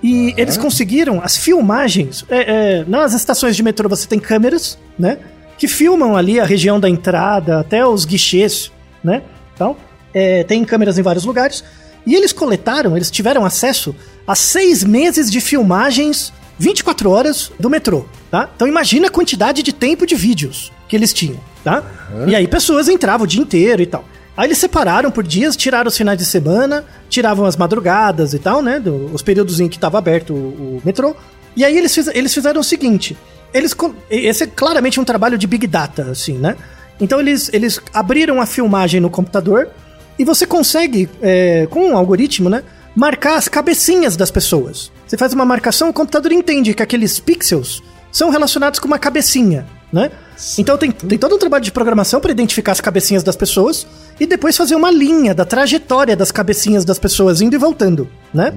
E 0.01 0.34
eles 0.38 0.56
conseguiram 0.56 1.19
as 1.21 1.36
filmagens. 1.36 2.23
é, 2.30 2.80
é, 2.80 2.86
nas 2.88 3.13
estações 3.13 3.56
de 3.58 3.62
metrô 3.63 3.89
você 3.89 4.08
tem 4.08 4.19
câmeras, 4.19 4.78
né? 4.97 5.17
Que 5.58 5.67
filmam 5.67 6.15
ali 6.15 6.39
a 6.39 6.45
região 6.45 6.80
da 6.80 6.89
entrada, 6.89 7.60
até 7.60 7.86
os 7.86 8.06
guichês, 8.06 8.71
né? 9.04 9.21
Então, 9.54 9.75
é, 10.13 10.43
tem 10.45 10.63
câmeras 10.63 10.97
em 10.97 11.01
vários 11.01 11.25
lugares. 11.25 11.63
E 12.06 12.13
eles 12.15 12.32
coletaram, 12.32 12.96
eles 12.96 13.10
tiveram 13.10 13.44
acesso 13.46 13.96
a 14.28 14.36
seis 14.36 14.84
meses 14.84 15.30
de 15.32 15.39
filmagens 15.41 16.32
24 16.58 17.10
horas 17.10 17.52
do 17.60 17.70
metrô, 17.70 18.06
tá? 18.32 18.50
Então 18.56 18.68
imagina 18.68 19.08
a 19.08 19.10
quantidade 19.10 19.62
de 19.63 19.74
tempo 19.74 20.06
de 20.06 20.15
vídeos 20.15 20.72
que 20.88 20.96
eles 20.96 21.12
tinham, 21.13 21.39
tá? 21.63 21.84
E 22.28 22.36
aí 22.36 22.48
pessoas 22.48 22.88
entravam 22.88 23.26
o 23.26 23.28
dia 23.28 23.41
inteiro 23.41 23.82
e 23.82 23.86
tal. 23.86 24.06
Aí 24.38 24.48
eles 24.48 24.58
separaram 24.58 25.10
por 25.12 25.24
dias, 25.24 25.56
tiraram 25.56 25.88
os 25.88 25.98
finais 25.98 26.18
de 26.18 26.26
semana, 26.26 26.86
tiravam 27.10 27.46
as 27.46 27.56
madrugadas 27.56 28.34
e 28.34 28.39
tal, 28.39 28.62
né? 28.62 28.80
do- 28.80 29.10
os 29.13 29.22
períodos 29.22 29.60
em 29.60 29.68
que 29.68 29.78
estava 29.78 29.98
aberto 29.98 30.34
o, 30.34 30.36
o 30.78 30.82
metrô. 30.86 31.15
E 31.56 31.63
aí 31.65 31.78
eles, 31.78 31.94
fiz- 31.96 32.08
eles 32.13 32.34
fizeram 32.34 32.60
o 32.62 32.63
seguinte: 32.63 33.18
eles. 33.54 33.76
Esse 34.10 34.44
é 34.44 34.48
claramente 34.48 35.00
um 35.00 35.04
trabalho 35.06 35.38
de 35.38 35.48
Big 35.48 35.65
Data, 35.68 36.04
assim, 36.12 36.34
né? 36.38 36.56
Então 37.00 37.20
eles, 37.20 37.50
eles 37.54 37.80
abriram 37.94 38.39
a 38.41 38.46
filmagem 38.46 39.00
no 39.02 39.10
computador 39.10 39.70
e 40.17 40.23
você 40.23 40.45
consegue, 40.45 41.10
é, 41.21 41.67
com 41.69 41.89
um 41.89 41.97
algoritmo, 41.97 42.49
né? 42.49 42.63
Marcar 42.95 43.38
as 43.38 43.47
cabecinhas 43.47 44.15
das 44.15 44.32
pessoas. 44.32 44.91
Você 45.06 45.17
faz 45.17 45.34
uma 45.34 45.45
marcação, 45.45 45.89
o 45.89 45.93
computador 45.93 46.32
entende 46.32 46.73
que 46.73 46.82
aqueles 46.82 47.19
pixels 47.19 47.84
são 48.12 48.30
relacionados 48.30 48.80
com 48.80 48.88
uma 48.88 48.97
cabecinha, 48.97 49.67
né? 49.91 50.10
Então 50.58 50.78
tem, 50.78 50.91
tem 50.91 51.17
todo 51.17 51.36
um 51.36 51.38
trabalho 51.38 51.63
de 51.63 51.71
programação 51.71 52.21
para 52.21 52.32
identificar 52.32 52.71
as 52.71 52.82
cabecinhas 52.82 53.23
das 53.23 53.36
pessoas 53.36 53.86
e 54.19 54.25
depois 54.25 54.56
fazer 54.56 54.75
uma 54.75 54.89
linha 54.89 55.34
da 55.34 55.43
trajetória 55.43 56.15
das 56.15 56.32
cabecinhas 56.32 56.86
das 56.86 56.97
pessoas 56.97 57.41
indo 57.41 57.56
e 57.56 57.60
voltando, 57.60 58.10
né? 58.34 58.54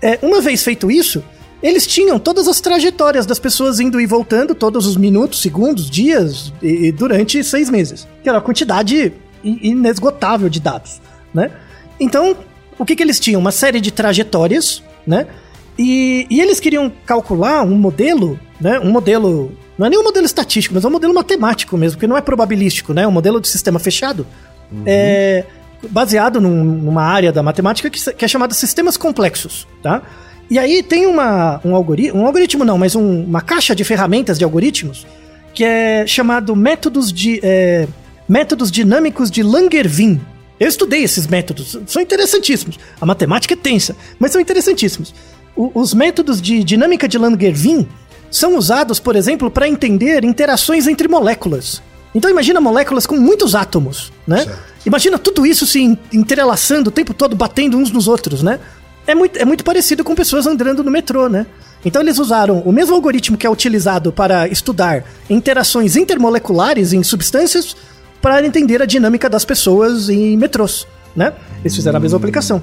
É, 0.00 0.18
uma 0.22 0.40
vez 0.40 0.62
feito 0.62 0.90
isso, 0.90 1.22
eles 1.62 1.86
tinham 1.86 2.18
todas 2.18 2.48
as 2.48 2.60
trajetórias 2.60 3.26
das 3.26 3.38
pessoas 3.38 3.80
indo 3.80 4.00
e 4.00 4.06
voltando, 4.06 4.54
todos 4.54 4.86
os 4.86 4.96
minutos, 4.96 5.40
segundos, 5.40 5.90
dias, 5.90 6.52
e, 6.62 6.86
e 6.86 6.92
durante 6.92 7.42
seis 7.42 7.70
meses. 7.70 8.06
Que 8.22 8.28
era 8.28 8.38
uma 8.38 8.44
quantidade 8.44 9.12
inesgotável 9.62 10.48
de 10.48 10.60
dados, 10.60 11.00
né? 11.32 11.50
Então, 11.98 12.36
o 12.78 12.84
que, 12.84 12.94
que 12.96 13.02
eles 13.02 13.18
tinham? 13.20 13.40
Uma 13.40 13.52
série 13.52 13.80
de 13.80 13.90
trajetórias, 13.90 14.82
né? 15.06 15.26
E, 15.78 16.26
e 16.30 16.40
eles 16.40 16.58
queriam 16.60 16.90
calcular 17.04 17.62
um 17.62 17.76
modelo, 17.76 18.38
né? 18.60 18.78
Um 18.80 18.90
modelo. 18.90 19.52
Não 19.78 19.86
é 19.86 19.90
nem 19.90 19.98
um 19.98 20.02
modelo 20.04 20.24
estatístico, 20.26 20.74
mas 20.74 20.84
é 20.84 20.88
um 20.88 20.90
modelo 20.90 21.12
matemático 21.14 21.76
mesmo, 21.76 21.96
porque 21.96 22.06
não 22.06 22.16
é 22.16 22.20
probabilístico, 22.22 22.92
né? 22.94 23.02
É 23.02 23.08
um 23.08 23.12
modelo 23.12 23.40
de 23.40 23.48
sistema 23.48 23.78
fechado. 23.78 24.26
É, 24.86 25.44
baseado 25.90 26.40
num- 26.40 26.64
numa 26.64 27.02
área 27.04 27.30
da 27.30 27.42
matemática 27.42 27.88
que, 27.90 28.12
que 28.14 28.24
é 28.24 28.28
chamada 28.28 28.52
sistemas 28.54 28.96
complexos, 28.96 29.66
tá? 29.82 30.02
E 30.50 30.58
aí 30.58 30.82
tem 30.82 31.06
uma, 31.06 31.60
um 31.64 31.74
algoritmo, 31.74 32.20
um 32.22 32.26
algoritmo 32.26 32.64
não, 32.64 32.78
mas 32.78 32.94
um- 32.96 33.24
uma 33.24 33.40
caixa 33.40 33.74
de 33.76 33.84
ferramentas 33.84 34.38
de 34.38 34.44
algoritmos 34.44 35.06
que 35.54 35.62
é 35.64 36.06
chamado 36.06 36.54
métodos 36.56 37.12
de 37.12 37.40
é, 37.42 37.86
métodos 38.28 38.70
dinâmicos 38.70 39.30
de 39.30 39.42
Langevin. 39.42 40.20
Eu 40.58 40.68
estudei 40.68 41.02
esses 41.02 41.26
métodos, 41.26 41.78
são 41.86 42.00
interessantíssimos. 42.00 42.78
A 43.00 43.04
matemática 43.06 43.54
é 43.54 43.56
tensa, 43.56 43.94
mas 44.18 44.32
são 44.32 44.40
interessantíssimos. 44.40 45.14
O- 45.54 45.70
os 45.74 45.92
métodos 45.92 46.40
de 46.40 46.64
dinâmica 46.64 47.06
de 47.06 47.18
Langevin 47.18 47.86
são 48.30 48.56
usados, 48.56 48.98
por 48.98 49.16
exemplo, 49.16 49.50
para 49.50 49.68
entender 49.68 50.24
interações 50.24 50.86
entre 50.86 51.08
moléculas. 51.08 51.82
Então 52.14 52.30
imagina 52.30 52.60
moléculas 52.60 53.06
com 53.06 53.16
muitos 53.16 53.54
átomos, 53.54 54.12
né? 54.26 54.44
Certo. 54.44 54.58
Imagina 54.86 55.18
tudo 55.18 55.44
isso 55.46 55.66
se 55.66 55.80
en- 55.80 55.98
entrelaçando 56.12 56.88
o 56.88 56.92
tempo 56.92 57.12
todo, 57.12 57.36
batendo 57.36 57.76
uns 57.76 57.90
nos 57.90 58.08
outros, 58.08 58.42
né? 58.42 58.58
É 59.06 59.14
muito, 59.14 59.38
é 59.38 59.44
muito 59.44 59.62
parecido 59.62 60.02
com 60.02 60.14
pessoas 60.14 60.46
andando 60.46 60.82
no 60.82 60.90
metrô, 60.90 61.28
né? 61.28 61.46
Então 61.84 62.00
eles 62.02 62.18
usaram 62.18 62.60
o 62.60 62.72
mesmo 62.72 62.94
algoritmo 62.94 63.36
que 63.36 63.46
é 63.46 63.50
utilizado 63.50 64.10
para 64.10 64.48
estudar 64.48 65.04
interações 65.28 65.94
intermoleculares 65.94 66.92
em 66.92 67.02
substâncias 67.02 67.76
para 68.20 68.44
entender 68.44 68.82
a 68.82 68.86
dinâmica 68.86 69.28
das 69.28 69.44
pessoas 69.44 70.08
em 70.08 70.36
metrôs, 70.36 70.86
né? 71.14 71.32
Eles 71.60 71.74
fizeram 71.74 71.98
a 71.98 72.00
mesma 72.00 72.18
aplicação. 72.18 72.62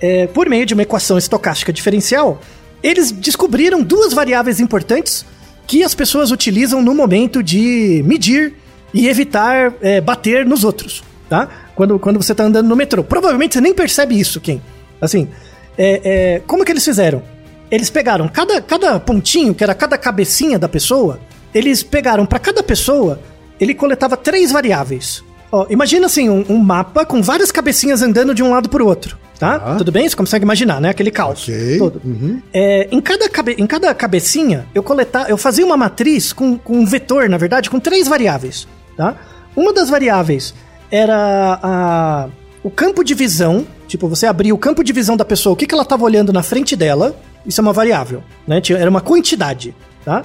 É, 0.00 0.26
por 0.26 0.48
meio 0.48 0.66
de 0.66 0.74
uma 0.74 0.82
equação 0.82 1.16
estocástica 1.16 1.72
diferencial, 1.72 2.40
eles 2.82 3.10
descobriram 3.10 3.82
duas 3.82 4.12
variáveis 4.12 4.60
importantes 4.60 5.24
que 5.66 5.82
as 5.82 5.94
pessoas 5.94 6.30
utilizam 6.30 6.82
no 6.82 6.94
momento 6.94 7.42
de 7.42 8.02
medir 8.04 8.54
e 8.92 9.08
evitar 9.08 9.72
é, 9.80 10.00
bater 10.00 10.44
nos 10.44 10.62
outros, 10.62 11.02
tá? 11.28 11.48
Quando, 11.74 11.98
quando 11.98 12.22
você 12.22 12.34
tá 12.34 12.44
andando 12.44 12.68
no 12.68 12.76
metrô. 12.76 13.02
Provavelmente 13.02 13.54
você 13.54 13.60
nem 13.60 13.74
percebe 13.74 14.18
isso, 14.18 14.40
Kim. 14.40 14.60
Assim, 15.00 15.28
é, 15.76 16.00
é, 16.04 16.42
como 16.46 16.64
que 16.64 16.72
eles 16.72 16.84
fizeram? 16.84 17.22
Eles 17.70 17.90
pegaram 17.90 18.28
cada, 18.28 18.60
cada 18.60 19.00
pontinho, 19.00 19.54
que 19.54 19.64
era 19.64 19.74
cada 19.74 19.98
cabecinha 19.98 20.58
da 20.58 20.68
pessoa, 20.68 21.18
eles 21.54 21.82
pegaram 21.82 22.26
para 22.26 22.38
cada 22.38 22.62
pessoa, 22.62 23.20
ele 23.60 23.74
coletava 23.74 24.16
três 24.16 24.50
variáveis. 24.52 25.22
Ó, 25.52 25.66
imagina 25.70 26.06
assim, 26.06 26.28
um, 26.28 26.44
um 26.48 26.58
mapa 26.58 27.04
com 27.04 27.22
várias 27.22 27.52
cabecinhas 27.52 28.02
andando 28.02 28.34
de 28.34 28.42
um 28.42 28.50
lado 28.50 28.68
pro 28.68 28.84
outro, 28.86 29.16
tá? 29.38 29.58
Tá. 29.58 29.76
Tudo 29.76 29.92
bem? 29.92 30.08
Você 30.08 30.16
consegue 30.16 30.44
imaginar, 30.44 30.80
né? 30.80 30.88
Aquele 30.88 31.10
caos 31.12 31.46
todo. 31.78 32.00
Uhum. 32.04 32.42
É, 32.52 32.88
em, 32.90 33.00
cada 33.00 33.28
cabe- 33.28 33.54
em 33.56 33.66
cada 33.66 33.94
cabecinha, 33.94 34.66
eu 34.74 34.82
coletar, 34.82 35.30
eu 35.30 35.36
fazia 35.36 35.64
uma 35.64 35.76
matriz 35.76 36.32
com, 36.32 36.58
com 36.58 36.78
um 36.78 36.84
vetor, 36.86 37.28
na 37.28 37.36
verdade, 37.36 37.70
com 37.70 37.78
três 37.78 38.08
variáveis, 38.08 38.66
tá? 38.96 39.14
Uma 39.54 39.72
das 39.72 39.88
variáveis 39.88 40.52
era 40.90 41.60
a, 41.62 42.28
o 42.62 42.70
campo 42.70 43.04
de 43.04 43.14
visão, 43.14 43.64
tipo, 43.86 44.08
você 44.08 44.26
abria 44.26 44.52
o 44.54 44.58
campo 44.58 44.82
de 44.82 44.92
visão 44.92 45.16
da 45.16 45.24
pessoa, 45.24 45.52
o 45.52 45.56
que, 45.56 45.66
que 45.66 45.74
ela 45.74 45.84
estava 45.84 46.04
olhando 46.04 46.32
na 46.32 46.42
frente 46.42 46.74
dela, 46.74 47.14
isso 47.46 47.60
é 47.60 47.62
uma 47.62 47.72
variável, 47.72 48.24
né? 48.46 48.60
Era 48.70 48.90
uma 48.90 49.00
quantidade, 49.00 49.72
tá? 50.04 50.24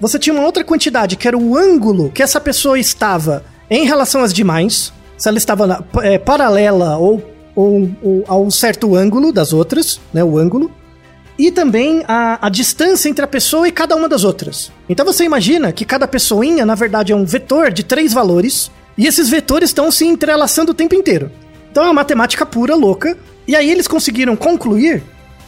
Você 0.00 0.18
tinha 0.18 0.34
uma 0.34 0.44
outra 0.44 0.62
quantidade, 0.64 1.16
que 1.16 1.26
era 1.26 1.36
o 1.36 1.56
ângulo 1.56 2.10
que 2.10 2.22
essa 2.22 2.40
pessoa 2.40 2.78
estava 2.78 3.44
em 3.70 3.84
relação 3.84 4.22
às 4.22 4.32
demais, 4.32 4.92
se 5.16 5.28
ela 5.28 5.38
estava 5.38 5.66
na- 5.66 5.82
é, 6.02 6.18
paralela 6.18 6.96
ou, 6.96 7.22
ou, 7.54 7.90
ou 8.02 8.24
a 8.28 8.36
um 8.36 8.50
certo 8.50 8.94
ângulo 8.94 9.32
das 9.32 9.52
outras, 9.52 10.00
né? 10.12 10.22
O 10.22 10.38
ângulo 10.38 10.70
e 11.38 11.50
também 11.52 12.02
a, 12.08 12.46
a 12.46 12.48
distância 12.48 13.08
entre 13.08 13.24
a 13.24 13.28
pessoa 13.28 13.68
e 13.68 13.72
cada 13.72 13.94
uma 13.94 14.08
das 14.08 14.24
outras. 14.24 14.72
Então 14.88 15.06
você 15.06 15.24
imagina 15.24 15.72
que 15.72 15.84
cada 15.84 16.06
pessoinha, 16.08 16.66
na 16.66 16.74
verdade, 16.74 17.12
é 17.12 17.16
um 17.16 17.24
vetor 17.24 17.70
de 17.72 17.84
três 17.84 18.12
valores, 18.12 18.70
e 18.96 19.06
esses 19.06 19.28
vetores 19.28 19.70
estão 19.70 19.88
se 19.90 20.04
entrelaçando 20.04 20.72
o 20.72 20.74
tempo 20.74 20.96
inteiro. 20.96 21.30
Então 21.70 21.84
é 21.84 21.86
uma 21.86 21.94
matemática 21.94 22.44
pura, 22.44 22.74
louca, 22.74 23.16
e 23.46 23.54
aí 23.54 23.70
eles 23.70 23.86
conseguiram 23.86 24.34
concluir 24.34 25.02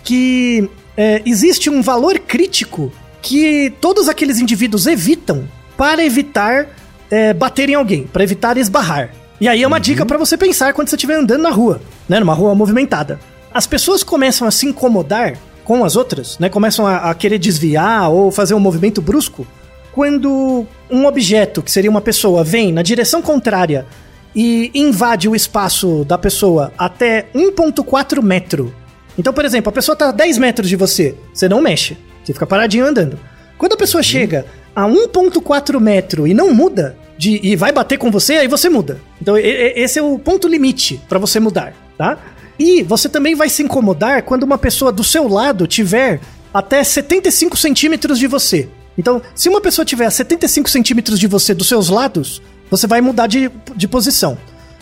que 0.04 0.70
é, 0.96 1.20
existe 1.26 1.68
um 1.68 1.82
valor 1.82 2.20
crítico 2.20 2.92
que 3.22 3.72
todos 3.80 4.08
aqueles 4.08 4.38
indivíduos 4.38 4.86
evitam 4.86 5.48
para 5.76 6.04
evitar 6.04 6.68
é, 7.10 7.32
bater 7.32 7.68
em 7.68 7.74
alguém, 7.74 8.04
para 8.04 8.22
evitar 8.22 8.56
esbarrar. 8.56 9.10
E 9.40 9.48
aí 9.48 9.62
é 9.62 9.66
uma 9.66 9.80
dica 9.80 10.04
para 10.04 10.18
você 10.18 10.36
pensar 10.36 10.72
quando 10.72 10.88
você 10.88 10.96
estiver 10.96 11.14
andando 11.14 11.42
na 11.42 11.50
rua, 11.50 11.80
né, 12.08 12.20
numa 12.20 12.34
rua 12.34 12.54
movimentada. 12.54 13.18
as 13.52 13.66
pessoas 13.66 14.02
começam 14.02 14.46
a 14.46 14.50
se 14.50 14.66
incomodar 14.66 15.36
com 15.64 15.84
as 15.84 15.96
outras, 15.96 16.38
né? 16.38 16.48
Começam 16.48 16.86
a, 16.86 17.10
a 17.10 17.14
querer 17.14 17.38
desviar 17.38 18.10
ou 18.10 18.30
fazer 18.30 18.54
um 18.54 18.60
movimento 18.60 19.00
brusco 19.00 19.46
quando 19.92 20.66
um 20.90 21.06
objeto, 21.06 21.62
que 21.62 21.70
seria 21.70 21.90
uma 21.90 22.00
pessoa, 22.00 22.44
vem 22.44 22.72
na 22.72 22.82
direção 22.82 23.20
contrária 23.20 23.86
e 24.34 24.70
invade 24.74 25.28
o 25.28 25.34
espaço 25.34 26.04
da 26.04 26.16
pessoa 26.16 26.72
até 26.78 27.26
1.4 27.34 28.22
metro. 28.22 28.74
Então, 29.18 29.32
por 29.32 29.44
exemplo, 29.44 29.70
a 29.70 29.72
pessoa 29.72 29.96
tá 29.96 30.08
a 30.08 30.12
10 30.12 30.38
metros 30.38 30.68
de 30.68 30.76
você, 30.76 31.14
você 31.32 31.48
não 31.48 31.60
mexe, 31.60 31.96
você 32.24 32.32
fica 32.32 32.46
paradinho 32.46 32.86
andando. 32.86 33.18
Quando 33.58 33.72
a 33.74 33.76
pessoa 33.76 34.02
chega 34.02 34.46
a 34.74 34.86
1.4 34.86 35.78
metro 35.80 36.26
e 36.26 36.34
não 36.34 36.52
muda, 36.54 36.96
de, 37.18 37.38
e 37.42 37.54
vai 37.56 37.72
bater 37.72 37.98
com 37.98 38.10
você, 38.10 38.34
aí 38.34 38.48
você 38.48 38.68
muda. 38.68 38.98
Então, 39.20 39.36
e- 39.36 39.42
e- 39.42 39.72
esse 39.82 39.98
é 39.98 40.02
o 40.02 40.18
ponto 40.18 40.48
limite 40.48 41.00
pra 41.08 41.18
você 41.18 41.38
mudar, 41.38 41.74
tá? 41.98 42.18
E 42.58 42.82
você 42.82 43.08
também 43.08 43.34
vai 43.34 43.48
se 43.48 43.62
incomodar 43.62 44.22
quando 44.22 44.42
uma 44.44 44.56
pessoa 44.58 44.90
do 44.92 45.04
seu 45.04 45.28
lado 45.28 45.66
tiver 45.66 46.20
até 46.52 46.82
75 46.82 47.56
centímetros 47.56 48.18
de 48.18 48.26
você. 48.26 48.68
Então, 48.98 49.20
se 49.34 49.48
uma 49.48 49.60
pessoa 49.60 49.84
tiver 49.84 50.06
a 50.06 50.10
75 50.10 50.68
centímetros 50.68 51.18
de 51.18 51.26
você 51.26 51.54
dos 51.54 51.68
seus 51.68 51.88
lados, 51.88 52.42
você 52.70 52.86
vai 52.86 53.00
mudar 53.00 53.26
de, 53.26 53.50
de 53.76 53.88
posição. 53.88 54.36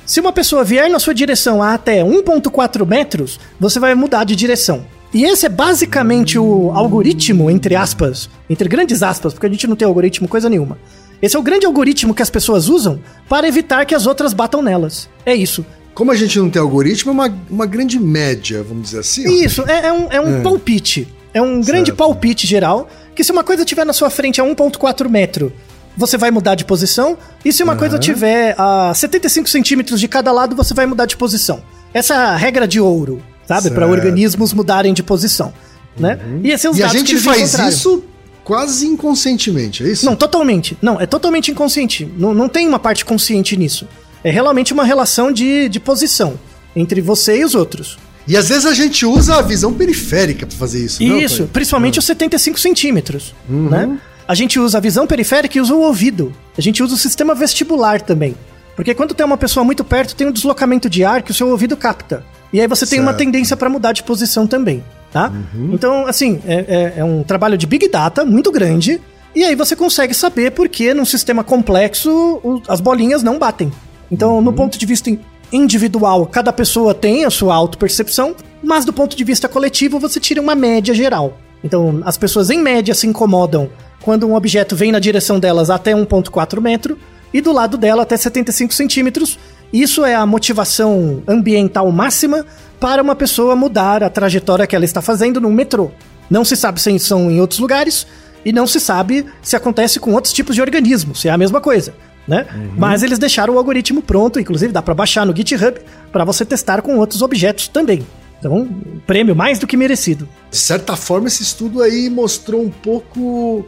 Se 0.04 0.20
uma 0.20 0.32
pessoa 0.32 0.64
vier 0.64 0.88
na 0.88 0.98
sua 0.98 1.14
direção 1.14 1.62
a 1.62 1.74
até 1.74 2.02
1.4 2.02 2.86
metros, 2.86 3.38
você 3.60 3.78
vai 3.78 3.94
mudar 3.94 4.24
de 4.24 4.34
direção. 4.34 4.84
E 5.12 5.24
esse 5.24 5.46
é 5.46 5.48
basicamente 5.48 6.38
o 6.38 6.70
algoritmo, 6.72 7.50
entre 7.50 7.74
aspas, 7.74 8.28
entre 8.48 8.68
grandes 8.68 9.02
aspas, 9.02 9.32
porque 9.32 9.46
a 9.46 9.50
gente 9.50 9.66
não 9.66 9.74
tem 9.76 9.86
algoritmo 9.86 10.28
coisa 10.28 10.50
nenhuma. 10.50 10.78
Esse 11.20 11.34
é 11.34 11.38
o 11.38 11.42
grande 11.42 11.66
algoritmo 11.66 12.14
que 12.14 12.22
as 12.22 12.30
pessoas 12.30 12.68
usam 12.68 13.00
para 13.28 13.48
evitar 13.48 13.84
que 13.86 13.94
as 13.94 14.06
outras 14.06 14.32
batam 14.32 14.62
nelas. 14.62 15.08
É 15.24 15.34
isso. 15.34 15.64
Como 15.94 16.12
a 16.12 16.14
gente 16.14 16.38
não 16.38 16.48
tem 16.48 16.62
algoritmo, 16.62 17.10
é 17.10 17.12
uma, 17.12 17.38
uma 17.50 17.66
grande 17.66 17.98
média, 17.98 18.62
vamos 18.62 18.84
dizer 18.84 19.00
assim. 19.00 19.42
Isso, 19.42 19.64
é, 19.66 19.86
é 19.86 19.92
um, 19.92 20.12
é 20.12 20.20
um 20.20 20.42
palpite. 20.42 21.08
É 21.34 21.42
um 21.42 21.60
grande 21.60 21.86
Certo. 21.86 21.96
palpite 21.96 22.46
geral, 22.46 22.88
que 23.14 23.24
se 23.24 23.32
uma 23.32 23.42
coisa 23.42 23.62
estiver 23.62 23.84
na 23.84 23.92
sua 23.92 24.10
frente 24.10 24.40
a 24.40 24.44
1.4 24.44 25.08
metro, 25.08 25.52
você 25.96 26.16
vai 26.16 26.30
mudar 26.30 26.54
de 26.54 26.64
posição, 26.64 27.18
e 27.44 27.52
se 27.52 27.62
uma 27.64 27.74
coisa 27.74 27.98
tiver 27.98 28.54
a 28.56 28.94
75 28.94 29.48
centímetros 29.48 29.98
de 29.98 30.06
cada 30.06 30.30
lado, 30.30 30.54
você 30.54 30.72
vai 30.72 30.86
mudar 30.86 31.06
de 31.06 31.16
posição. 31.16 31.60
Essa 31.92 32.14
é 32.14 32.16
a 32.16 32.36
regra 32.36 32.68
de 32.68 32.80
ouro, 32.80 33.20
sabe? 33.48 33.70
Para 33.70 33.88
organismos 33.88 34.52
mudarem 34.52 34.92
de 34.92 35.02
posição, 35.02 35.52
né? 35.98 36.18
E 36.44 36.50
esses 36.50 36.60
são 36.60 36.70
os 36.72 36.78
E 36.78 36.82
a 36.82 36.88
gente 36.88 37.16
faz 37.16 37.54
isso 37.54 38.04
quase 38.44 38.86
inconscientemente, 38.86 39.82
é 39.82 39.88
isso? 39.88 40.04
Não, 40.06 40.14
totalmente. 40.14 40.76
Não, 40.82 41.00
é 41.00 41.06
totalmente 41.06 41.50
inconsciente. 41.50 42.06
Não, 42.16 42.34
não 42.34 42.48
tem 42.48 42.68
uma 42.68 42.78
parte 42.78 43.04
consciente 43.04 43.56
nisso. 43.56 43.88
É 44.22 44.30
realmente 44.30 44.72
uma 44.72 44.84
relação 44.84 45.32
de, 45.32 45.68
de 45.68 45.80
posição 45.80 46.38
entre 46.76 47.00
você 47.00 47.40
e 47.40 47.44
os 47.44 47.54
outros. 47.54 47.98
E 48.26 48.36
às 48.36 48.48
vezes 48.48 48.66
a 48.66 48.74
gente 48.74 49.06
usa 49.06 49.36
a 49.36 49.42
visão 49.42 49.72
periférica 49.72 50.46
pra 50.46 50.56
fazer 50.56 50.84
isso, 50.84 51.02
não, 51.02 51.18
Isso, 51.18 51.38
Tony? 51.38 51.48
principalmente 51.50 51.98
os 51.98 52.04
75 52.04 52.60
centímetros, 52.60 53.34
né? 53.48 53.98
A 54.26 54.34
gente 54.34 54.60
usa 54.60 54.76
a 54.76 54.80
visão 54.80 55.06
periférica 55.06 55.56
e 55.56 55.60
usa 55.60 55.74
o 55.74 55.80
ouvido. 55.80 56.34
A 56.56 56.60
gente 56.60 56.82
usa 56.82 56.94
o 56.94 56.98
sistema 56.98 57.34
vestibular 57.34 58.02
também. 58.02 58.36
Porque 58.76 58.94
quando 58.94 59.14
tem 59.14 59.24
uma 59.24 59.38
pessoa 59.38 59.64
muito 59.64 59.82
perto, 59.82 60.14
tem 60.14 60.26
um 60.26 60.30
deslocamento 60.30 60.90
de 60.90 61.02
ar 61.02 61.22
que 61.22 61.30
o 61.30 61.34
seu 61.34 61.48
ouvido 61.48 61.74
capta. 61.74 62.22
E 62.52 62.60
aí 62.60 62.66
você 62.66 62.86
tem 62.86 62.98
uma 63.00 63.08
Certo. 63.12 63.18
tendência 63.18 63.56
para 63.56 63.68
mudar 63.68 63.92
de 63.92 64.02
posição 64.02 64.46
também, 64.46 64.82
tá? 65.12 65.30
Então, 65.72 66.06
assim, 66.06 66.40
é, 66.46 66.54
é- 66.96 67.00
é 67.00 67.04
um 67.04 67.22
trabalho 67.22 67.58
de 67.58 67.66
Big 67.66 67.88
Data 67.88 68.24
muito 68.24 68.50
grande. 68.50 69.00
E 69.34 69.44
aí 69.44 69.54
você 69.54 69.76
consegue 69.76 70.14
saber 70.14 70.52
por 70.52 70.68
que 70.68 70.94
num 70.94 71.04
sistema 71.04 71.44
complexo 71.44 72.62
as 72.66 72.80
bolinhas 72.80 73.22
não 73.22 73.38
batem. 73.38 73.70
Então, 74.10 74.40
no 74.40 74.52
ponto 74.52 74.78
de 74.78 74.86
vista 74.86 75.10
in- 75.10 75.20
individual, 75.52 76.26
cada 76.26 76.52
pessoa 76.52 76.94
tem 76.94 77.24
a 77.24 77.30
sua 77.30 77.54
autopercepção, 77.54 78.34
mas 78.62 78.84
do 78.84 78.92
ponto 78.92 79.14
de 79.16 79.22
vista 79.24 79.46
coletivo, 79.48 79.98
você 79.98 80.18
tira 80.18 80.40
uma 80.40 80.54
média 80.54 80.94
geral. 80.94 81.38
Então, 81.62 82.00
as 82.04 82.16
pessoas 82.16 82.48
em 82.50 82.58
média 82.62 82.94
se 82.94 83.06
incomodam 83.06 83.68
quando 84.00 84.26
um 84.26 84.34
objeto 84.34 84.74
vem 84.74 84.90
na 84.92 84.98
direção 84.98 85.38
delas 85.38 85.68
até 85.70 85.94
1,4 85.94 86.60
metro 86.60 86.96
e 87.34 87.40
do 87.42 87.52
lado 87.52 87.76
dela 87.76 88.02
até 88.04 88.16
75 88.16 88.72
centímetros. 88.72 89.38
Isso 89.72 90.04
é 90.04 90.14
a 90.14 90.24
motivação 90.24 91.22
ambiental 91.26 91.90
máxima 91.92 92.44
para 92.80 93.02
uma 93.02 93.14
pessoa 93.14 93.54
mudar 93.54 94.02
a 94.02 94.10
trajetória 94.10 94.66
que 94.66 94.74
ela 94.74 94.84
está 94.84 95.02
fazendo 95.02 95.40
no 95.40 95.50
metrô. 95.50 95.90
Não 96.30 96.44
se 96.44 96.56
sabe 96.56 96.80
se 96.80 96.98
são 96.98 97.30
em 97.30 97.40
outros 97.40 97.58
lugares 97.58 98.06
e 98.44 98.52
não 98.52 98.66
se 98.66 98.80
sabe 98.80 99.26
se 99.42 99.56
acontece 99.56 99.98
com 99.98 100.12
outros 100.14 100.32
tipos 100.32 100.54
de 100.54 100.60
organismos, 100.60 101.20
se 101.20 101.28
é 101.28 101.30
a 101.30 101.38
mesma 101.38 101.60
coisa, 101.60 101.94
né? 102.26 102.46
Mas 102.76 103.02
eles 103.02 103.18
deixaram 103.18 103.54
o 103.54 103.58
algoritmo 103.58 104.00
pronto, 104.00 104.38
inclusive 104.38 104.72
dá 104.72 104.80
para 104.80 104.94
baixar 104.94 105.26
no 105.26 105.34
GitHub 105.34 105.80
para 106.12 106.24
você 106.24 106.44
testar 106.44 106.80
com 106.82 106.96
outros 106.98 107.20
objetos 107.22 107.68
também. 107.68 108.06
Então, 108.38 108.54
um 108.54 109.00
prêmio 109.00 109.34
mais 109.34 109.58
do 109.58 109.66
que 109.66 109.76
merecido. 109.76 110.28
De 110.50 110.56
certa 110.56 110.96
forma, 110.96 111.26
esse 111.26 111.42
estudo 111.42 111.82
aí 111.82 112.08
mostrou 112.08 112.62
um 112.62 112.70
pouco 112.70 113.66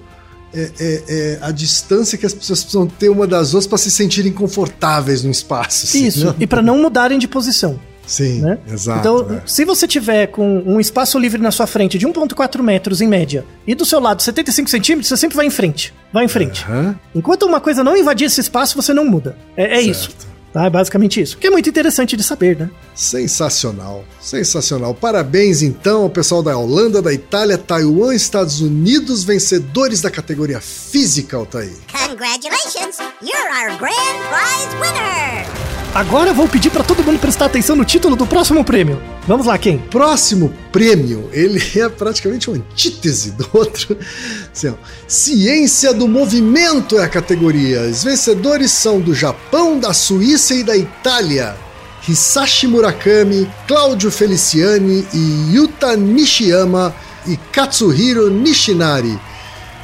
é, 0.55 0.71
é, 0.81 1.03
é, 1.09 1.39
a 1.41 1.51
distância 1.51 2.19
que 2.19 2.27
as 2.27 2.35
pessoas 2.35 2.63
precisam 2.63 2.87
ter 2.87 3.09
uma 3.09 3.27
das 3.27 3.55
outras 3.55 3.67
para 3.67 3.79
se 3.79 3.91
sentirem 3.91 4.33
confortáveis 4.33 5.23
no 5.23 5.31
espaço. 5.31 5.87
assim, 5.87 6.07
Isso, 6.07 6.27
né? 6.27 6.35
e 6.41 6.47
para 6.47 6.63
não 6.63 6.79
mudarem 6.79 7.19
de 7.19 7.29
posição. 7.29 7.79
Sim, 8.07 8.41
né? 8.41 8.59
exato. 8.69 8.99
então, 8.99 9.37
é. 9.37 9.43
se 9.47 9.65
você 9.65 9.87
tiver 9.87 10.27
com 10.27 10.65
um 10.67 10.81
espaço 10.81 11.17
livre 11.17 11.41
na 11.41 11.53
sua 11.53 11.67
frente 11.67 11.97
de 11.97 12.09
1,4 12.09 12.61
metros 12.61 13.01
em 13.01 13.07
média 13.07 13.45
e 13.65 13.73
do 13.73 13.85
seu 13.85 14.01
lado 14.01 14.21
75 14.21 14.69
centímetros, 14.69 15.09
você 15.09 15.17
sempre 15.17 15.37
vai 15.37 15.47
em 15.47 15.51
frente. 15.51 15.95
Vai 16.13 16.25
em 16.25 16.29
frente. 16.29 16.65
Aham. 16.65 16.99
Enquanto 17.15 17.45
uma 17.45 17.61
coisa 17.61 17.85
não 17.85 17.97
invadir 17.97 18.27
esse 18.27 18.41
espaço, 18.41 18.75
você 18.75 18.93
não 18.93 19.05
muda. 19.05 19.37
É, 19.57 19.77
é 19.77 19.81
isso. 19.81 20.11
Tá? 20.53 20.67
É 20.67 20.71
basicamente 20.71 21.21
isso. 21.21 21.39
Que 21.39 21.47
é 21.47 21.51
muito 21.51 21.69
interessante 21.69 22.17
de 22.17 22.23
saber, 22.23 22.59
né? 22.59 22.71
Sensacional, 22.95 24.05
sensacional. 24.21 24.95
Parabéns 24.95 25.63
então 25.63 26.03
ao 26.03 26.11
pessoal 26.11 26.43
da 26.43 26.57
Holanda, 26.57 27.01
da 27.01 27.13
Itália, 27.13 27.57
Taiwan, 27.57 28.15
Estados 28.15 28.61
Unidos, 28.61 29.23
vencedores 29.25 30.01
da 30.01 30.11
categoria 30.11 30.61
física, 30.61 31.37
Altair. 31.37 31.73
Congratulations! 32.09 32.99
You're 33.23 33.49
our 33.53 33.79
grand 33.79 34.19
prize 34.29 34.75
winner! 34.81 35.80
Agora 35.92 36.33
vou 36.33 36.46
pedir 36.46 36.70
para 36.70 36.85
todo 36.85 37.03
mundo 37.03 37.18
prestar 37.18 37.46
atenção 37.46 37.74
no 37.74 37.85
título 37.85 38.14
do 38.14 38.24
próximo 38.24 38.64
prêmio. 38.64 39.03
Vamos 39.26 39.46
lá, 39.46 39.59
quem? 39.59 39.76
Próximo 39.76 40.55
prêmio, 40.70 41.29
ele 41.33 41.61
é 41.76 41.88
praticamente 41.88 42.48
uma 42.48 42.59
antítese 42.59 43.33
do 43.33 43.48
outro. 43.53 43.96
Assim, 44.53 44.72
Ciência 45.09 45.92
do 45.92 46.07
movimento 46.07 46.96
é 46.96 47.03
a 47.03 47.09
categoria. 47.09 47.83
Os 47.83 48.05
vencedores 48.05 48.70
são 48.70 49.00
do 49.00 49.12
Japão, 49.12 49.81
da 49.81 49.92
Suíça 49.92 50.55
e 50.55 50.62
da 50.62 50.76
Itália. 50.76 51.57
Hisashi 52.09 52.68
Murakami, 52.68 53.50
Cláudio 53.66 54.12
Feliciani 54.12 55.05
e 55.12 55.55
Yuta 55.57 55.96
Nishiyama 55.96 56.94
e 57.26 57.37
Katsuhiro 57.37 58.31
Nishinari, 58.31 59.18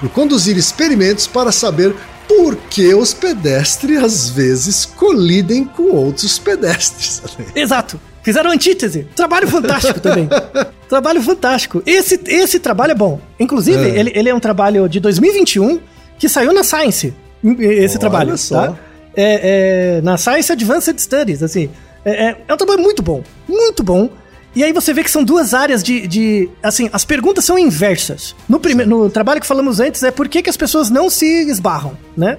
por 0.01 0.09
conduzir 0.11 0.57
experimentos 0.57 1.27
para 1.27 1.53
saber 1.53 1.95
por 2.29 2.57
que 2.57 2.95
os 2.95 3.15
pedestres 3.15 4.03
às 4.03 4.29
vezes 4.29 4.85
colidem 4.85 5.65
com 5.65 5.91
outros 5.95 6.39
pedestres. 6.39 7.23
Exato. 7.55 8.01
Fizeram 8.23 8.51
antítese. 8.51 9.07
Trabalho 9.15 9.47
fantástico 9.47 10.01
também. 10.01 10.29
trabalho 10.89 11.23
fantástico. 11.23 11.83
Esse, 11.87 12.21
esse 12.27 12.59
trabalho 12.59 12.91
é 12.93 12.95
bom. 12.95 13.21
Inclusive, 13.39 13.79
É. 13.89 13.99
Ele, 14.01 14.12
ele 14.15 14.29
é 14.29 14.35
um 14.35 14.41
trabalho 14.41 14.89
de 14.89 14.99
2021 14.99 15.81
que 16.19 16.29
saiu 16.29 16.53
na 16.53 16.65
Science. 16.65 17.15
Esse 17.45 17.95
Olha 17.95 17.99
trabalho. 18.01 18.37
só. 18.37 18.69
Tá? 18.69 18.79
É, 19.17 19.99
é, 19.99 20.01
na 20.03 20.17
Science 20.17 20.51
Advanced 20.53 20.99
Studies, 20.99 21.43
assim. 21.43 21.71
É, 22.05 22.27
é- 22.31 22.37
é 22.49 22.55
um 22.55 22.57
trabalho 22.57 22.81
muito 22.83 23.03
bom. 23.03 23.23
Muito 23.49 23.83
bom. 23.85 24.11
E 24.57 24.64
aí 24.64 24.73
você 24.73 24.92
vê 24.95 25.05
que 25.05 25.11
são 25.11 25.23
duas 25.23 25.53
áreas 25.53 25.83
de. 25.83 26.07
de 26.09 26.49
assim, 26.62 26.88
as 26.92 27.05
perguntas 27.05 27.45
são 27.45 27.59
inversas. 27.59 28.35
No, 28.49 28.59
prime- 28.59 28.87
no 28.87 29.11
trabalho 29.11 29.40
que 29.40 29.47
falamos 29.47 29.79
antes 29.81 30.03
é 30.03 30.11
por 30.11 30.27
que, 30.29 30.40
que 30.42 30.49
as 30.51 30.57
pessoas 30.57 30.88
não 30.90 31.11
se 31.11 31.27
esbarram, 31.49 31.92
né? 32.16 32.38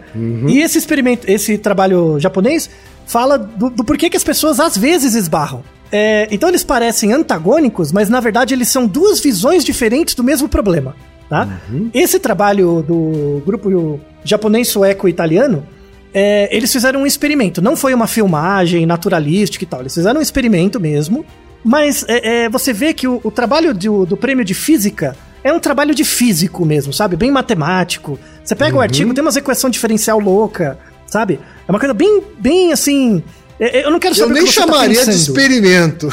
E 0.49 0.59
esse 0.59 0.77
experimento, 0.79 1.29
esse 1.29 1.57
trabalho 1.59 2.19
japonês 2.19 2.69
fala 3.05 3.37
do, 3.37 3.69
do 3.69 3.83
porquê 3.83 4.09
que 4.09 4.17
as 4.17 4.23
pessoas 4.23 4.59
às 4.59 4.75
vezes 4.75 5.13
esbarram. 5.13 5.63
É, 5.91 6.27
então 6.31 6.49
eles 6.49 6.63
parecem 6.63 7.13
antagônicos, 7.13 7.91
mas 7.93 8.09
na 8.09 8.19
verdade 8.19 8.53
eles 8.53 8.67
são 8.67 8.85
duas 8.87 9.19
visões 9.21 9.63
diferentes 9.63 10.15
do 10.15 10.23
mesmo 10.23 10.49
problema. 10.49 10.95
Tá? 11.29 11.47
Esse 11.93 12.19
trabalho 12.19 12.83
do 12.85 13.41
grupo 13.45 13.99
japonês, 14.23 14.69
sueco 14.69 15.07
e 15.07 15.11
italiano, 15.11 15.65
é, 16.13 16.49
eles 16.55 16.71
fizeram 16.71 17.01
um 17.01 17.05
experimento. 17.05 17.61
Não 17.61 17.75
foi 17.75 17.93
uma 17.93 18.07
filmagem 18.07 18.85
naturalística 18.85 19.63
e 19.63 19.67
tal. 19.67 19.81
Eles 19.81 19.93
fizeram 19.93 20.19
um 20.19 20.23
experimento 20.23 20.79
mesmo. 20.79 21.23
Mas 21.67 22.05
é, 22.07 22.45
é, 22.45 22.49
você 22.49 22.71
vê 22.71 22.93
que 22.93 23.07
o, 23.09 23.19
o 23.25 23.29
trabalho 23.29 23.73
do, 23.73 24.05
do 24.05 24.15
prêmio 24.15 24.45
de 24.45 24.53
física 24.53 25.17
é 25.43 25.51
um 25.51 25.59
trabalho 25.59 25.93
de 25.93 26.05
físico 26.05 26.65
mesmo, 26.65 26.93
sabe? 26.93 27.17
Bem 27.17 27.29
matemático. 27.29 28.17
Você 28.41 28.55
pega 28.55 28.77
o 28.77 28.79
artigo, 28.79 29.13
tem 29.13 29.21
umas 29.21 29.35
equação 29.35 29.69
diferencial 29.69 30.17
louca, 30.17 30.79
sabe? 31.05 31.41
É 31.67 31.69
uma 31.71 31.77
coisa 31.79 31.93
bem, 31.93 32.23
bem 32.39 32.71
assim. 32.71 33.21
é- 33.59 33.79
é- 33.79 33.85
Eu 33.85 33.91
não 33.91 33.99
quero 33.99 34.13
Eu 34.13 34.19
saber 34.19 34.31
o 34.31 34.33
nem 34.35 34.45
que 34.45 34.51
você 34.53 34.61
tá 34.61 34.65
chamaria 34.65 34.89
de 34.99 35.05
pensando. 35.05 35.15
experimento. 35.37 36.09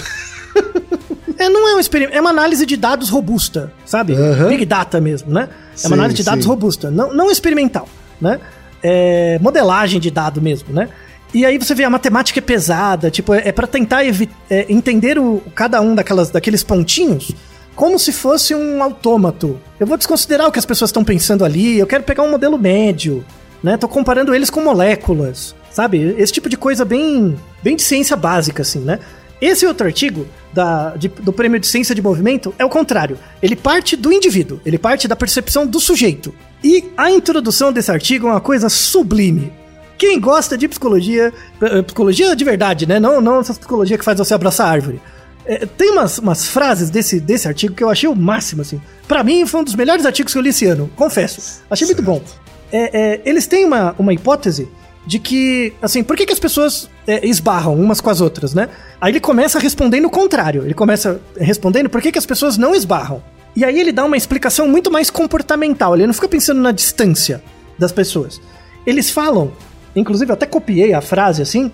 É, 1.38 1.48
não 1.48 1.68
é 1.68 1.74
um 1.74 1.80
experimento, 1.80 2.16
é 2.16 2.20
uma 2.20 2.30
análise 2.30 2.64
de 2.64 2.76
dados 2.76 3.08
robusta, 3.08 3.72
sabe? 3.84 4.14
Aham. 4.14 4.48
Big 4.48 4.64
data 4.64 5.00
mesmo, 5.00 5.32
né? 5.32 5.48
é 5.72 5.76
Sim, 5.76 5.86
uma 5.88 5.96
análise 5.96 6.16
de 6.16 6.22
dados 6.22 6.44
sim. 6.44 6.48
robusta, 6.48 6.90
não, 6.92 7.12
não 7.12 7.30
experimental, 7.30 7.88
né? 8.20 8.38
É 8.82 9.38
modelagem 9.40 9.98
de 10.00 10.10
dado 10.10 10.40
mesmo, 10.40 10.72
né? 10.72 10.88
E 11.34 11.44
aí 11.44 11.58
você 11.58 11.74
vê 11.74 11.82
a 11.82 11.90
matemática 11.90 12.38
é 12.38 12.42
pesada, 12.42 13.10
tipo, 13.10 13.34
é, 13.34 13.48
é 13.48 13.52
para 13.52 13.66
tentar 13.66 14.04
é, 14.06 14.12
entender 14.68 15.18
o, 15.18 15.42
cada 15.54 15.80
um 15.80 15.94
daquelas, 15.94 16.30
daqueles 16.30 16.62
pontinhos 16.62 17.32
como 17.74 17.98
se 17.98 18.12
fosse 18.12 18.54
um 18.54 18.80
autômato. 18.80 19.58
Eu 19.80 19.86
vou 19.86 19.96
desconsiderar 19.96 20.46
o 20.46 20.52
que 20.52 20.60
as 20.60 20.64
pessoas 20.64 20.90
estão 20.90 21.02
pensando 21.02 21.44
ali, 21.44 21.76
eu 21.76 21.88
quero 21.88 22.04
pegar 22.04 22.22
um 22.22 22.30
modelo 22.30 22.56
médio, 22.56 23.24
né? 23.62 23.76
Tô 23.76 23.88
comparando 23.88 24.32
eles 24.32 24.48
com 24.48 24.60
moléculas, 24.60 25.56
sabe? 25.72 26.14
Esse 26.16 26.32
tipo 26.32 26.48
de 26.48 26.56
coisa 26.56 26.84
bem, 26.84 27.36
bem 27.64 27.74
de 27.74 27.82
ciência 27.82 28.16
básica, 28.16 28.62
assim, 28.62 28.78
né? 28.78 29.00
Esse 29.40 29.66
outro 29.66 29.88
artigo 29.88 30.24
da, 30.52 30.94
de- 30.96 31.08
do 31.08 31.32
prêmio 31.32 31.58
de 31.58 31.66
ciência 31.66 31.96
de 31.96 32.00
movimento 32.00 32.54
é 32.60 32.64
o 32.64 32.68
contrário. 32.68 33.18
Ele 33.42 33.56
parte 33.56 33.96
do 33.96 34.12
indivíduo, 34.12 34.60
ele 34.64 34.78
parte 34.78 35.08
da 35.08 35.16
percepção 35.16 35.66
do 35.66 35.80
sujeito. 35.80 36.32
E 36.62 36.84
a 36.96 37.10
introdução 37.10 37.72
desse 37.72 37.90
artigo 37.90 38.28
é 38.28 38.30
uma 38.30 38.40
coisa 38.40 38.68
sublime. 38.68 39.52
Quem 39.96 40.20
gosta 40.20 40.58
de 40.58 40.68
psicologia, 40.68 41.32
eh, 41.60 41.82
psicologia 41.82 42.34
de 42.34 42.44
verdade, 42.44 42.86
né? 42.86 42.98
Não, 42.98 43.20
não 43.20 43.40
essa 43.40 43.54
psicologia 43.54 43.96
que 43.96 44.04
faz 44.04 44.18
você 44.18 44.34
abraçar 44.34 44.66
a 44.66 44.70
árvore. 44.70 45.00
É, 45.46 45.66
tem 45.66 45.90
umas, 45.90 46.18
umas 46.18 46.46
frases 46.46 46.88
desse, 46.90 47.20
desse 47.20 47.46
artigo 47.46 47.74
que 47.74 47.84
eu 47.84 47.90
achei 47.90 48.08
o 48.08 48.16
máximo, 48.16 48.62
assim. 48.62 48.80
Pra 49.06 49.22
mim, 49.22 49.46
foi 49.46 49.60
um 49.60 49.64
dos 49.64 49.74
melhores 49.74 50.06
artigos 50.06 50.32
que 50.32 50.38
eu 50.38 50.42
li 50.42 50.48
esse 50.50 50.64
ano, 50.66 50.90
confesso. 50.96 51.62
Achei 51.70 51.86
muito 51.86 52.02
bom. 52.02 52.22
É, 52.72 52.98
é, 52.98 53.20
eles 53.24 53.46
têm 53.46 53.64
uma, 53.64 53.94
uma 53.98 54.12
hipótese 54.12 54.68
de 55.06 55.18
que, 55.18 55.74
assim, 55.82 56.02
por 56.02 56.16
que, 56.16 56.24
que 56.24 56.32
as 56.32 56.38
pessoas 56.38 56.88
é, 57.06 57.26
esbarram 57.26 57.74
umas 57.74 58.00
com 58.00 58.08
as 58.08 58.22
outras, 58.22 58.54
né? 58.54 58.70
Aí 59.00 59.12
ele 59.12 59.20
começa 59.20 59.58
respondendo 59.58 60.06
o 60.06 60.10
contrário. 60.10 60.64
Ele 60.64 60.72
começa 60.72 61.20
respondendo 61.38 61.90
por 61.90 62.00
que, 62.00 62.10
que 62.10 62.18
as 62.18 62.26
pessoas 62.26 62.56
não 62.56 62.74
esbarram. 62.74 63.22
E 63.54 63.64
aí 63.64 63.78
ele 63.78 63.92
dá 63.92 64.04
uma 64.04 64.16
explicação 64.16 64.66
muito 64.66 64.90
mais 64.90 65.10
comportamental. 65.10 65.94
Ele 65.94 66.06
não 66.06 66.14
fica 66.14 66.28
pensando 66.28 66.60
na 66.60 66.72
distância 66.72 67.42
das 67.78 67.92
pessoas. 67.92 68.40
Eles 68.86 69.10
falam, 69.10 69.52
inclusive 69.94 70.30
eu 70.30 70.34
até 70.34 70.46
copiei 70.46 70.92
a 70.92 71.00
frase 71.00 71.42
assim, 71.42 71.70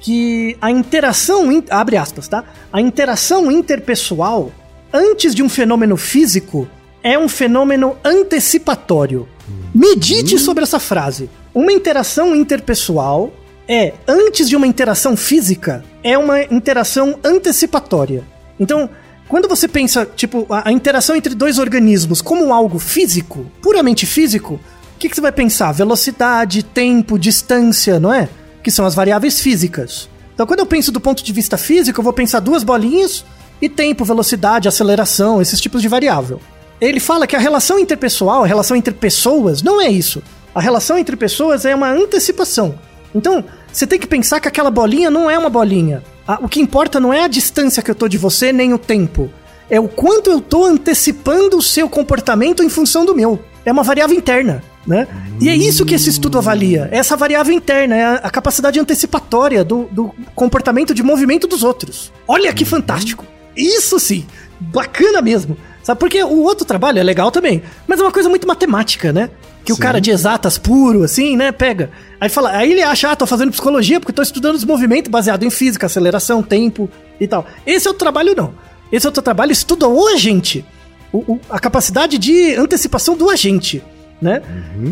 que 0.00 0.56
a 0.60 0.70
interação, 0.70 1.50
in- 1.50 1.64
abre 1.70 1.96
aspas, 1.96 2.28
tá? 2.28 2.44
A 2.72 2.80
interação 2.80 3.50
interpessoal 3.50 4.52
antes 4.92 5.34
de 5.34 5.42
um 5.42 5.48
fenômeno 5.48 5.96
físico 5.96 6.68
é 7.02 7.18
um 7.18 7.28
fenômeno 7.28 7.96
antecipatório. 8.04 9.28
Medite 9.74 10.38
sobre 10.38 10.62
essa 10.62 10.78
frase. 10.78 11.28
Uma 11.54 11.72
interação 11.72 12.34
interpessoal 12.34 13.32
é 13.66 13.92
antes 14.06 14.48
de 14.48 14.56
uma 14.56 14.66
interação 14.66 15.16
física, 15.16 15.84
é 16.02 16.16
uma 16.18 16.42
interação 16.42 17.18
antecipatória. 17.24 18.22
Então, 18.60 18.88
quando 19.28 19.48
você 19.48 19.66
pensa, 19.66 20.06
tipo, 20.06 20.46
a, 20.50 20.68
a 20.68 20.72
interação 20.72 21.16
entre 21.16 21.34
dois 21.34 21.58
organismos 21.58 22.20
como 22.20 22.52
algo 22.52 22.78
físico, 22.78 23.46
puramente 23.62 24.04
físico, 24.06 24.60
que, 25.04 25.10
que 25.10 25.16
você 25.16 25.20
vai 25.20 25.32
pensar? 25.32 25.70
Velocidade, 25.72 26.62
tempo, 26.62 27.18
distância, 27.18 28.00
não 28.00 28.12
é? 28.12 28.28
Que 28.62 28.70
são 28.70 28.86
as 28.86 28.94
variáveis 28.94 29.38
físicas. 29.38 30.08
Então, 30.32 30.46
quando 30.46 30.60
eu 30.60 30.66
penso 30.66 30.90
do 30.90 31.00
ponto 31.00 31.22
de 31.22 31.32
vista 31.32 31.58
físico, 31.58 32.00
eu 32.00 32.04
vou 32.04 32.12
pensar 32.12 32.40
duas 32.40 32.64
bolinhas 32.64 33.24
e 33.60 33.68
tempo, 33.68 34.04
velocidade, 34.04 34.66
aceleração, 34.66 35.42
esses 35.42 35.60
tipos 35.60 35.82
de 35.82 35.88
variável. 35.88 36.40
Ele 36.80 36.98
fala 36.98 37.26
que 37.26 37.36
a 37.36 37.38
relação 37.38 37.78
interpessoal, 37.78 38.44
a 38.44 38.46
relação 38.46 38.76
entre 38.76 38.94
pessoas, 38.94 39.62
não 39.62 39.80
é 39.80 39.88
isso. 39.88 40.22
A 40.54 40.60
relação 40.60 40.96
entre 40.96 41.16
pessoas 41.16 41.66
é 41.66 41.74
uma 41.74 41.90
antecipação. 41.90 42.78
Então, 43.14 43.44
você 43.70 43.86
tem 43.86 43.98
que 43.98 44.06
pensar 44.06 44.40
que 44.40 44.48
aquela 44.48 44.70
bolinha 44.70 45.10
não 45.10 45.30
é 45.30 45.38
uma 45.38 45.50
bolinha. 45.50 46.02
O 46.40 46.48
que 46.48 46.60
importa 46.60 46.98
não 46.98 47.12
é 47.12 47.24
a 47.24 47.28
distância 47.28 47.82
que 47.82 47.90
eu 47.90 47.94
tô 47.94 48.08
de 48.08 48.16
você, 48.16 48.52
nem 48.52 48.72
o 48.72 48.78
tempo. 48.78 49.30
É 49.68 49.78
o 49.78 49.86
quanto 49.86 50.30
eu 50.30 50.40
tô 50.40 50.64
antecipando 50.64 51.58
o 51.58 51.62
seu 51.62 51.88
comportamento 51.90 52.62
em 52.62 52.70
função 52.70 53.04
do 53.04 53.14
meu. 53.14 53.38
É 53.64 53.72
uma 53.72 53.82
variável 53.82 54.16
interna, 54.16 54.62
né? 54.86 55.06
E 55.40 55.48
é 55.48 55.56
isso 55.56 55.84
que 55.84 55.94
esse 55.94 56.10
estudo 56.10 56.38
avalia. 56.38 56.88
É 56.92 56.98
Essa 56.98 57.16
variável 57.16 57.52
interna, 57.54 57.96
é 57.96 58.04
a, 58.22 58.30
capacidade 58.30 58.78
antecipatória 58.80 59.64
do, 59.64 59.84
do 59.90 60.14
comportamento 60.34 60.94
de 60.94 61.02
movimento 61.02 61.46
dos 61.46 61.62
outros. 61.62 62.12
Olha 62.28 62.52
que 62.52 62.64
fantástico. 62.64 63.24
Isso 63.56 63.98
sim, 64.00 64.26
bacana 64.60 65.20
mesmo. 65.22 65.56
Sabe, 65.82 66.00
porque 66.00 66.22
o 66.22 66.42
outro 66.42 66.64
trabalho 66.64 66.98
é 66.98 67.02
legal 67.02 67.30
também, 67.30 67.62
mas 67.86 68.00
é 68.00 68.02
uma 68.02 68.10
coisa 68.12 68.28
muito 68.28 68.46
matemática, 68.46 69.12
né? 69.12 69.28
Que 69.64 69.72
o 69.72 69.76
cara 69.78 70.00
de 70.00 70.10
exatas 70.10 70.56
puro, 70.58 71.02
assim, 71.02 71.36
né, 71.36 71.50
pega. 71.52 71.90
Aí 72.20 72.28
fala, 72.28 72.50
aí 72.50 72.72
ele 72.72 72.82
acha, 72.82 73.10
ah, 73.10 73.16
tô 73.16 73.26
fazendo 73.26 73.50
psicologia 73.50 73.98
porque 74.00 74.12
tô 74.12 74.22
estudando 74.22 74.54
os 74.56 74.64
movimentos 74.64 75.10
baseado 75.10 75.42
em 75.44 75.50
física, 75.50 75.86
aceleração, 75.86 76.42
tempo 76.42 76.88
e 77.20 77.26
tal. 77.26 77.46
Esse 77.66 77.86
outro 77.88 78.00
trabalho 78.00 78.34
não. 78.36 78.54
Esse 78.92 79.06
outro 79.06 79.22
trabalho 79.22 79.52
estuda 79.52 79.86
o 79.88 80.06
agente. 80.08 80.64
O- 81.12 81.34
o- 81.34 81.40
a 81.48 81.58
capacidade 81.58 82.18
de 82.18 82.54
antecipação 82.56 83.16
do 83.16 83.28
agente, 83.30 83.82
né? 84.24 84.42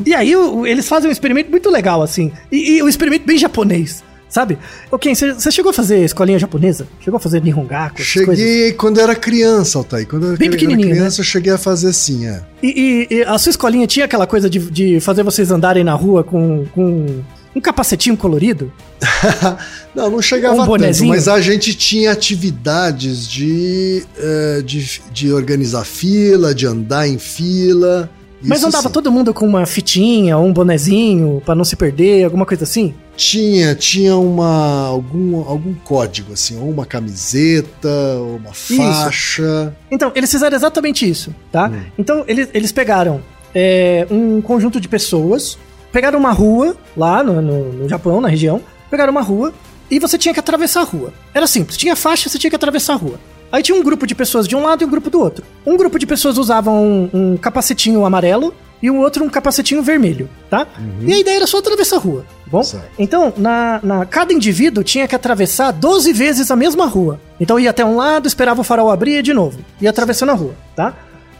E 0.06 0.14
aí 0.14 0.36
o- 0.36 0.66
eles 0.66 0.86
fazem 0.86 1.08
um 1.08 1.12
experimento 1.12 1.50
muito 1.50 1.70
legal, 1.70 2.02
assim. 2.02 2.30
E, 2.52 2.76
e 2.76 2.82
um 2.82 2.88
experimento 2.88 3.24
bem 3.26 3.36
japonês, 3.38 4.04
sabe? 4.28 4.58
Ok, 4.90 5.12
você 5.14 5.50
chegou 5.50 5.70
a 5.70 5.72
fazer 5.72 6.04
escolinha 6.04 6.38
japonesa? 6.38 6.86
Chegou 7.00 7.16
a 7.16 7.20
fazer 7.20 7.42
Nihongaku? 7.42 8.00
essas 8.02 8.24
coisas? 8.24 8.38
Cheguei 8.38 8.72
quando 8.72 9.00
era 9.00 9.14
criança, 9.14 9.78
Altair. 9.78 10.06
Quando 10.06 10.26
eu 10.26 10.36
Bem 10.36 10.48
era 10.48 10.56
pequenininho, 10.56 10.90
criança, 10.90 11.20
eu 11.20 11.24
cheguei 11.24 11.52
a 11.52 11.58
fazer 11.58 11.88
assim, 11.88 12.26
é. 12.26 12.42
E, 12.62 13.08
e- 13.10 13.14
e 13.16 13.22
a 13.24 13.36
sua 13.38 13.50
escolinha 13.50 13.86
tinha 13.86 14.04
aquela 14.04 14.26
coisa 14.26 14.48
de, 14.48 14.58
de 14.70 15.00
fazer 15.00 15.22
vocês 15.22 15.50
andarem 15.50 15.82
na 15.82 15.94
rua 15.94 16.22
com, 16.22 16.66
com 16.74 17.06
um 17.54 17.60
capacetinho 17.60 18.16
colorido? 18.16 18.72
não, 19.94 20.10
não 20.10 20.22
chegava 20.22 20.54
Um 20.54 20.58
tanto, 20.58 20.66
bonezinho? 20.68 21.08
mas 21.10 21.28
a 21.28 21.40
gente 21.40 21.74
tinha 21.74 22.12
atividades 22.12 23.26
de, 23.28 24.04
eh, 24.16 24.62
de, 24.64 25.02
de 25.12 25.32
organizar 25.32 25.84
fila, 25.84 26.54
de 26.54 26.66
andar 26.66 27.06
em 27.08 27.18
fila. 27.18 28.08
Mas 28.44 28.58
Isso 28.58 28.66
andava 28.68 28.88
sim. 28.88 28.92
todo 28.92 29.10
mundo 29.12 29.32
com 29.32 29.46
uma 29.46 29.64
fitinha, 29.66 30.36
um 30.38 30.52
bonezinho, 30.52 31.40
pra 31.44 31.54
não 31.54 31.64
se 31.64 31.76
perder, 31.76 32.24
alguma 32.24 32.44
coisa 32.46 32.64
assim? 32.64 32.94
Tinha, 33.16 33.74
tinha 33.74 34.16
uma, 34.16 34.86
algum, 34.86 35.36
algum 35.48 35.74
código, 35.74 36.32
assim, 36.32 36.58
ou 36.58 36.70
uma 36.70 36.84
camiseta, 36.86 37.88
ou 38.18 38.36
uma 38.36 38.52
faixa. 38.52 39.74
Então, 39.90 40.10
eles 40.14 40.30
fizeram 40.30 40.56
exatamente 40.56 41.08
isso, 41.08 41.34
tá? 41.50 41.70
Então, 41.98 42.24
eles, 42.26 42.48
eles 42.54 42.72
pegaram 42.72 43.20
é, 43.54 44.06
um 44.10 44.40
conjunto 44.40 44.80
de 44.80 44.88
pessoas, 44.88 45.58
pegaram 45.92 46.18
uma 46.18 46.32
rua 46.32 46.76
lá 46.96 47.22
no, 47.22 47.40
no- 47.42 47.72
no 47.72 47.88
Japão, 47.88 48.20
na 48.20 48.28
região, 48.28 48.60
pegaram 48.90 49.10
uma 49.12 49.22
rua 49.22 49.52
e 49.90 49.98
você 49.98 50.16
tinha 50.16 50.32
que 50.32 50.40
atravessar 50.40 50.80
a 50.80 50.84
rua. 50.84 51.12
Era 51.34 51.46
simples, 51.46 51.76
tinha 51.76 51.94
faixa, 51.94 52.28
você 52.28 52.38
tinha 52.38 52.50
que 52.50 52.56
atravessar 52.56 52.94
a 52.94 52.96
rua. 52.96 53.20
Aí 53.52 53.62
tinha 53.62 53.78
um 53.78 53.82
grupo 53.82 54.06
de 54.06 54.14
pessoas 54.14 54.48
de 54.48 54.56
um 54.56 54.62
lado 54.62 54.82
e 54.82 54.86
um 54.86 54.90
grupo 54.90 55.10
do 55.10 55.20
outro. 55.20 55.44
Um 55.64 55.76
grupo 55.76 55.98
de 55.98 56.06
pessoas 56.06 56.38
usavam 56.38 56.82
um, 56.82 57.10
um 57.12 57.36
capacetinho 57.36 58.04
amarelo 58.06 58.52
e 58.82 58.90
o 58.90 58.96
outro 58.96 59.22
um 59.22 59.28
capacetinho 59.28 59.82
vermelho, 59.82 60.28
tá? 60.50 60.66
E 61.02 61.12
a 61.12 61.18
ideia 61.18 61.36
era 61.36 61.46
só 61.46 61.58
atravessar 61.58 61.96
a 61.96 61.98
rua, 62.00 62.24
bom? 62.46 62.62
Certo. 62.64 62.88
Então, 62.98 63.32
na, 63.36 63.78
na- 63.82 64.06
cada 64.06 64.32
indivíduo 64.32 64.82
tinha 64.82 65.06
que 65.06 65.14
atravessar 65.14 65.70
12 65.70 66.12
vezes 66.14 66.50
a 66.50 66.56
mesma 66.56 66.86
rua. 66.86 67.20
Então 67.38 67.60
ia 67.60 67.70
até 67.70 67.84
um 67.84 67.94
lado, 67.96 68.26
esperava 68.26 68.60
o 68.62 68.64
farol 68.64 68.90
abrir 68.90 69.18
e 69.18 69.22
de 69.22 69.32
novo. 69.34 69.58
Ia 69.80 69.90
atravessando 69.90 70.30
a 70.30 70.34
rua, 70.34 70.54
tá? 70.74 70.94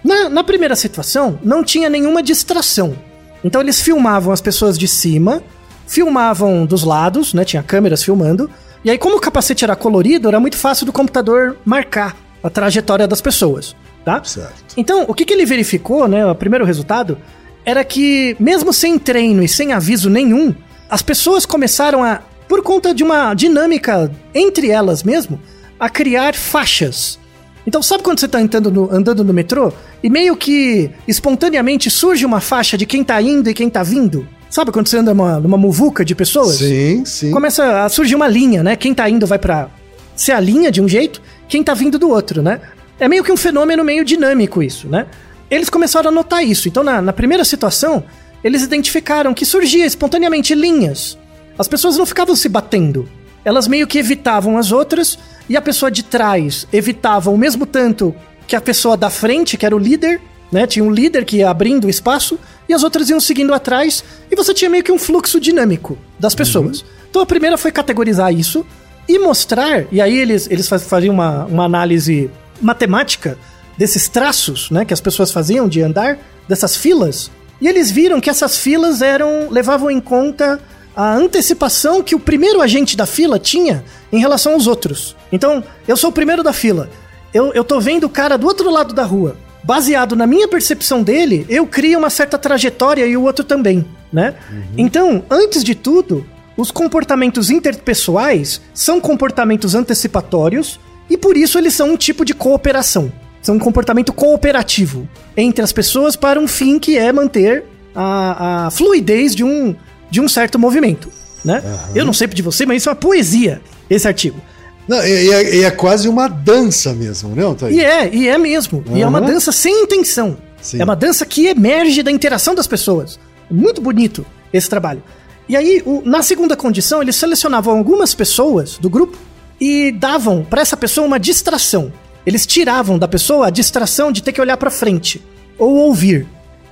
Na, 0.05 0.29
na 0.29 0.45
primeira 0.45 0.77
situação, 0.77 1.39
não 1.43 1.65
tinha 1.65 1.89
nenhuma 1.89 2.23
distração. 2.23 2.95
Então 3.43 3.61
eles 3.61 3.81
filmavam 3.81 4.33
as 4.33 4.41
pessoas 4.41 4.79
de 4.79 4.87
cima, 4.87 5.43
filmavam 5.87 6.65
dos 6.65 6.85
lados, 6.85 7.35
né? 7.35 7.45
Tinha 7.45 7.63
câmeras 7.63 8.03
filmando. 8.05 8.49
E 8.85 8.91
aí, 8.91 8.99
como 8.99 9.17
o 9.17 9.21
capacete 9.21 9.65
era 9.65 9.77
colorido, 9.77 10.29
era 10.29 10.41
muito 10.41 10.57
fácil 10.57 10.85
do 10.85 10.93
computador 10.93 11.57
marcar 11.65 12.17
a 12.43 12.51
trajetória 12.51 13.07
das 13.07 13.21
pessoas, 13.21 13.77
tá? 14.05 14.23
Certo. 14.25 14.75
Então, 14.77 15.05
o 15.07 15.15
que, 15.15 15.25
que 15.25 15.33
ele 15.33 15.47
verificou, 15.47 16.09
né? 16.09 16.27
O 16.27 16.35
primeiro 16.35 16.65
resultado 16.65 17.17
era 17.65 17.85
que, 17.85 18.37
mesmo 18.41 18.73
sem 18.73 18.99
treino 18.99 19.43
e 19.43 19.49
sem 19.49 19.73
aviso 19.73 20.11
nenhum, 20.11 20.53
as 20.91 21.01
pessoas 21.01 21.47
começaram 21.47 22.03
a, 22.03 22.21
por 22.49 22.63
conta 22.63 22.93
de 22.93 23.05
uma 23.05 23.35
dinâmica 23.35 24.11
entre 24.35 24.69
elas 24.71 25.05
mesmo, 25.05 25.41
a 25.79 25.89
criar 25.89 26.35
faixas. 26.35 27.21
Então, 27.65 27.81
sabe 27.81 28.03
quando 28.03 28.19
você 28.19 28.27
tá 28.27 28.39
andando 28.39 28.71
no, 28.71 28.93
andando 28.93 29.23
no 29.23 29.33
metrô 29.33 29.73
e 30.03 30.11
meio 30.11 30.37
que 30.37 30.91
espontaneamente 31.07 31.89
surge 31.89 32.27
uma 32.27 32.41
faixa 32.41 32.77
de 32.77 32.85
quem 32.85 33.05
tá 33.05 33.23
indo 33.23 33.49
e 33.49 33.55
quem 33.55 33.71
tá 33.71 33.85
vindo? 33.85 34.27
Sabe 34.53 34.71
quando 34.71 34.87
você 34.87 34.99
anda 34.99 35.15
numa, 35.15 35.41
numa 35.41 35.57
muvuca 35.57 36.05
de 36.05 36.15
pessoas? 36.15 36.57
Sim, 36.57 37.07
sim. 37.07 37.31
começa 37.31 37.85
a 37.85 37.89
surgir 37.89 38.15
uma 38.15 38.29
linha, 38.29 38.63
né? 38.63 38.77
Quem 38.77 38.93
tá 38.93 39.09
indo 39.09 39.27
vai 39.27 39.39
pra 39.39 39.71
ser 40.15 40.33
a 40.33 40.41
linha 40.41 40.71
de 40.71 40.79
um 40.79 40.87
jeito, 40.87 41.23
quem 41.49 41.65
tá 41.65 41.73
vindo 41.73 41.99
do 41.99 42.11
outro, 42.11 42.43
né? 42.43 42.61
É 43.01 43.09
meio 43.09 43.25
que 43.25 43.33
um 43.33 43.37
fenômeno 43.37 43.83
meio 43.83 44.05
dinâmico 44.05 44.63
isso, 44.63 44.89
né? 44.89 45.07
Eles 45.51 45.71
começaram 45.71 46.11
a 46.11 46.13
notar 46.13 46.45
isso. 46.45 46.69
Então, 46.69 46.85
na, 46.85 47.01
na 47.01 47.15
primeira 47.15 47.47
situação, 47.47 48.05
eles 48.45 48.63
identificaram 48.63 49.33
que 49.33 49.47
surgia 49.47 49.87
espontaneamente 49.87 50.55
linhas. 50.55 51.17
As 51.59 51.67
pessoas 51.67 51.97
não 51.97 52.05
ficavam 52.05 52.37
se 52.37 52.47
batendo. 52.47 53.09
Elas 53.47 53.67
meio 53.67 53.87
que 53.87 53.99
evitavam 53.99 54.59
as 54.59 54.71
outras 54.71 55.19
e 55.49 55.57
a 55.57 55.63
pessoa 55.63 55.91
de 55.91 56.03
trás 56.03 56.69
evitava 56.71 57.31
o 57.31 57.39
mesmo 57.39 57.65
tanto 57.65 58.15
que 58.47 58.55
a 58.55 58.61
pessoa 58.61 58.99
da 58.99 59.09
frente, 59.09 59.57
que 59.57 59.65
era 59.65 59.75
o 59.75 59.79
líder, 59.79 60.21
né? 60.53 60.67
Tinha 60.67 60.85
um 60.85 60.91
líder 60.91 61.25
que 61.25 61.39
ia 61.39 61.49
abrindo 61.49 61.87
o 61.87 61.91
espaço 61.91 62.39
e 62.69 62.75
as 62.75 62.83
outras 62.83 63.11
iam 63.11 63.21
seguindo 63.21 63.53
atrás 63.53 64.03
e 64.31 64.37
você 64.37 64.53
tinha 64.55 64.71
meio 64.71 64.85
que 64.85 64.93
um 64.93 64.99
fluxo 64.99 65.41
dinâmico 65.41 65.99
das 66.19 66.35
pessoas. 66.35 66.85
Então 67.11 67.21
a 67.23 67.27
primeira 67.27 67.59
foi 67.59 67.71
categorizar 67.73 68.33
isso 68.33 68.65
e 69.09 69.19
mostrar, 69.19 69.85
e 69.91 70.01
aí 70.01 70.17
eles, 70.17 70.49
eles 70.51 70.69
faz- 70.69 70.85
faziam 70.85 71.13
uma, 71.15 71.45
uma 71.47 71.65
análise 71.65 72.31
matemática 72.61 73.37
desses 73.77 74.09
traços, 74.09 74.71
né, 74.71 74.85
que 74.85 74.95
as 74.95 75.01
pessoas 75.01 75.33
faziam 75.33 75.69
de 75.69 75.83
andar, 75.83 76.19
dessas 76.49 76.77
filas, 76.77 77.31
e 77.61 77.67
eles 77.69 77.91
viram 77.91 78.21
que 78.21 78.31
essas 78.31 78.57
filas 78.59 79.03
eram 79.03 79.49
levavam 79.51 79.91
em 79.91 80.01
conta 80.01 80.61
a 80.95 81.15
antecipação 81.15 82.03
que 82.03 82.15
o 82.15 82.21
primeiro 82.21 82.61
agente 82.61 82.97
da 82.97 83.07
fila 83.07 83.39
tinha 83.39 83.85
em 84.13 84.19
relação 84.21 84.53
aos 84.53 84.67
outros. 84.67 85.17
Então, 85.33 85.65
eu 85.89 85.97
sou 85.97 86.11
o 86.11 86.13
primeiro 86.13 86.43
da 86.43 86.53
fila. 86.53 86.91
Eu, 87.33 87.51
eu 87.55 87.65
tô 87.65 87.81
vendo 87.81 88.05
o 88.05 88.11
cara 88.11 88.37
do 88.37 88.47
outro 88.47 88.71
lado 88.71 88.93
da 88.93 89.03
rua. 89.05 89.37
Baseado 89.65 90.17
na 90.17 90.27
minha 90.27 90.49
percepção 90.49 91.03
dele, 91.03 91.47
eu 91.49 91.67
crio 91.67 91.99
uma 91.99 92.11
certa 92.11 92.37
trajetória 92.37 93.07
e 93.07 93.17
o 93.17 93.23
outro 93.23 93.45
também, 93.45 93.85
né? 94.13 94.35
Então, 94.77 95.23
antes 95.31 95.63
de 95.63 95.75
tudo, 95.75 96.27
os 96.57 96.71
comportamentos 96.71 97.51
interpessoais 97.51 98.61
são 98.75 99.01
comportamentos 99.01 99.75
antecipatórios 99.75 100.81
e 101.09 101.17
por 101.17 101.37
isso 101.37 101.59
eles 101.59 101.75
são 101.75 101.93
um 101.93 101.97
tipo 101.97 102.25
de 102.25 102.35
cooperação. 102.35 103.13
São 103.41 103.57
um 103.57 103.59
comportamento 103.59 104.13
cooperativo 104.13 105.09
entre 105.37 105.63
as 105.65 105.73
pessoas 105.73 106.15
para 106.17 106.39
um 106.39 106.47
fim 106.47 106.79
que 106.79 106.97
é 106.97 107.13
manter 107.13 107.65
a, 107.95 108.67
a 108.67 108.71
fluidez 108.71 109.35
de 109.35 109.45
um, 109.45 109.75
de 110.11 110.21
um 110.21 110.29
certo 110.29 110.59
movimento, 110.59 111.09
né? 111.45 111.63
Eu 111.95 112.05
não 112.05 112.13
sei 112.13 112.27
de 112.29 112.43
você, 112.43 112.65
mas 112.67 112.79
isso 112.79 112.89
é 112.89 112.93
uma 112.93 112.97
poesia, 112.97 113.61
esse 113.91 114.07
artigo. 114.07 114.41
Não, 114.89 114.99
e, 115.07 115.31
é, 115.31 115.61
é 115.63 115.71
quase 115.71 116.09
uma 116.09 116.29
dança 116.29 116.93
mesmo, 116.93 117.35
né, 117.35 117.45
Altair? 117.45 117.73
E 117.75 117.81
é, 117.81 118.15
e 118.15 118.29
é 118.29 118.37
mesmo. 118.37 118.85
E 118.95 119.01
é 119.03 119.07
uma 119.07 119.21
Uhum. 119.21 119.27
dança 119.27 119.53
sem 119.53 119.85
intenção. 119.85 120.37
Sim. 120.61 120.81
É 120.81 120.85
uma 120.85 120.97
dança 120.97 121.25
que 121.25 121.47
emerge 121.47 122.03
da 122.03 122.11
interação 122.11 122.55
das 122.55 122.67
pessoas. 122.67 123.19
Muito 123.51 123.81
bonito 123.81 124.25
esse 124.53 124.69
trabalho. 124.69 125.03
E 125.49 125.57
aí, 125.57 125.83
o- 125.85 126.03
na 126.05 126.23
segunda 126.23 126.57
condição, 126.57 127.03
eles 127.03 127.17
selecionavam 127.17 127.77
algumas 127.79 128.15
pessoas 128.15 128.79
do 128.79 128.89
grupo 128.91 129.17
e 129.61 129.93
davam 129.93 130.45
pra 130.49 130.61
essa 130.63 130.77
pessoa 130.77 131.07
uma 131.07 131.19
distração. 131.19 131.93
Eles 132.25 132.47
tiravam 132.47 132.99
da 132.99 133.09
pessoa 133.09 133.49
a 133.49 133.51
distração 133.51 134.13
de 134.13 134.23
ter 134.23 134.33
que 134.33 134.41
olhar 134.41 134.57
pra 134.57 134.71
frente 134.71 135.21
ou 135.59 135.75
ouvir. 135.75 136.27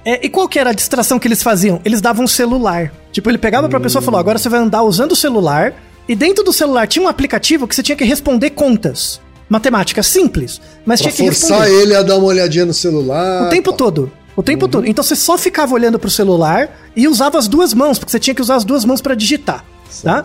É, 0.05 0.25
e 0.25 0.29
qual 0.29 0.49
que 0.49 0.59
era 0.59 0.71
a 0.71 0.73
distração 0.73 1.19
que 1.19 1.27
eles 1.29 1.43
faziam? 1.43 1.81
Eles 1.85 2.01
davam 2.01 2.25
um 2.25 2.29
celular. 2.29 2.93
Tipo, 3.13 3.29
ele 3.29 3.39
pegava 3.39 3.69
pra 3.69 3.81
pessoa 3.81 4.01
e 4.01 4.05
falou: 4.05 4.19
agora 4.21 4.39
você 4.39 4.49
vai 4.49 4.61
andar 4.61 4.83
usando 4.83 5.13
o 5.13 5.17
celular. 5.17 5.75
E 6.09 6.15
dentro 6.15 6.43
do 6.43 6.53
celular 6.53 6.87
tinha 6.87 7.05
um 7.05 7.09
aplicativo 7.09 7.67
que 7.69 7.75
você 7.75 7.83
tinha 7.83 7.97
que 7.97 8.05
responder 8.05 8.51
contas. 8.51 9.21
Matemática 9.49 10.03
simples, 10.03 10.61
mas 10.85 11.01
Pra 11.03 11.11
tinha 11.11 11.31
que 11.31 11.37
forçar 11.37 11.61
responder. 11.63 11.83
ele 11.83 11.95
a 11.95 12.03
dar 12.03 12.17
uma 12.17 12.27
olhadinha 12.27 12.65
no 12.65 12.75
celular. 12.75 13.47
O 13.47 13.49
tempo 13.51 13.71
tá. 13.73 13.77
todo. 13.77 14.13
O 14.37 14.43
tempo 14.43 14.69
todo. 14.69 14.87
Então 14.87 15.03
você 15.03 15.17
só 15.17 15.37
ficava 15.37 15.75
olhando 15.75 15.99
pro 15.99 16.09
celular 16.09 16.71
e 16.95 17.09
usava 17.09 17.37
as 17.37 17.49
duas 17.49 17.75
mãos, 17.75 17.99
porque 17.99 18.13
você 18.13 18.21
tinha 18.21 18.35
que 18.35 18.41
usar 18.41 18.55
as 18.57 18.65
duas 18.65 18.85
mãos 18.85 19.01
pra 19.01 19.15
digitar, 19.15 19.65
tá? 20.03 20.25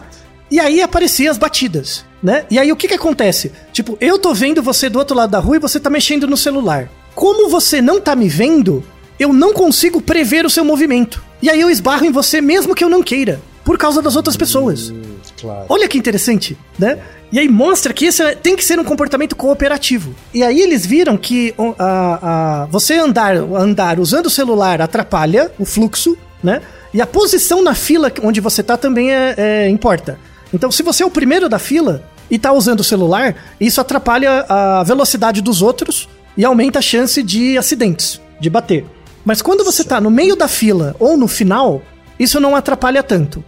E 0.50 0.60
aí 0.60 0.80
apareciam 0.82 1.32
as 1.32 1.40
batidas, 1.40 2.06
né? 2.22 2.46
E 2.52 2.60
aí 2.60 2.72
o 2.72 2.76
que 2.76 2.88
que 2.88 2.94
acontece? 2.94 3.52
Tipo, 3.74 3.98
eu 4.00 4.20
tô 4.20 4.32
vendo 4.34 4.62
você 4.62 4.90
do 4.90 5.00
outro 5.00 5.16
lado 5.18 5.32
da 5.32 5.40
rua 5.40 5.56
e 5.56 5.60
você 5.60 5.80
tá 5.80 5.90
mexendo 5.90 6.28
no 6.28 6.38
celular. 6.38 6.88
Como 7.16 7.50
você 7.50 7.82
não 7.82 8.00
tá 8.00 8.16
me 8.16 8.30
vendo, 8.30 8.84
eu 9.20 9.34
não 9.34 9.54
consigo 9.54 10.00
prever 10.00 10.46
o 10.46 10.50
seu 10.52 10.64
movimento. 10.64 11.24
E 11.42 11.50
aí 11.50 11.60
eu 11.60 11.70
esbarro 11.70 12.06
em 12.06 12.12
você 12.12 12.40
mesmo 12.42 12.76
que 12.76 12.84
eu 12.84 12.90
não 12.90 13.02
queira, 13.02 13.42
por 13.66 13.76
causa 13.78 14.04
das 14.04 14.16
outras 14.16 14.38
pessoas. 14.38 14.94
Claro. 15.40 15.66
Olha 15.70 15.88
que 15.88 15.98
interessante, 15.98 16.58
né? 16.80 16.98
E 17.32 17.40
aí 17.40 17.50
mostra 17.50 17.92
que 17.94 18.06
isso 18.06 18.24
é- 18.24 18.36
tem 18.36 18.56
que 18.56 18.64
ser 18.64 18.80
um 18.80 18.84
comportamento 18.84 19.36
cooperativo. 19.36 20.16
E 20.34 20.44
aí 20.44 20.62
eles 20.62 20.86
viram 20.86 21.18
que 21.18 21.54
o- 21.58 21.74
a, 21.78 22.20
a- 22.22 22.66
você 22.68 22.94
andar, 22.96 23.36
andar 23.36 24.00
usando 24.00 24.28
o 24.28 24.30
celular 24.30 24.82
atrapalha 24.82 25.52
o 25.60 25.66
fluxo, 25.66 26.18
né? 26.44 26.62
E 26.94 27.02
a 27.02 27.08
posição 27.08 27.62
na 27.62 27.76
fila 27.76 28.12
onde 28.24 28.40
você 28.40 28.64
tá 28.64 28.78
também 28.78 29.12
é, 29.12 29.34
é- 29.38 29.70
importa. 29.70 30.18
Então, 30.54 30.72
se 30.72 30.82
você 30.84 31.04
é 31.04 31.06
o 31.06 31.12
primeiro 31.12 31.50
da 31.50 31.60
fila 31.60 32.04
e 32.32 32.40
tá 32.40 32.54
usando 32.54 32.80
o 32.80 32.84
celular, 32.84 33.36
isso 33.60 33.82
atrapalha 33.82 34.46
a 34.48 34.84
velocidade 34.84 35.42
dos 35.42 35.62
outros 35.62 36.08
e 36.38 36.46
aumenta 36.46 36.80
a 36.80 36.82
chance 36.82 37.22
de 37.22 37.58
acidentes, 37.58 38.22
de 38.40 38.50
bater. 38.50 38.86
Mas 39.26 39.42
quando 39.42 39.66
você 39.66 39.84
tá 39.84 40.00
no 40.00 40.10
meio 40.10 40.36
da 40.36 40.48
fila 40.48 40.96
ou 41.00 41.18
no 41.18 41.28
final, 41.28 41.82
isso 42.18 42.40
não 42.40 42.56
atrapalha 42.56 43.04
tanto. 43.04 43.44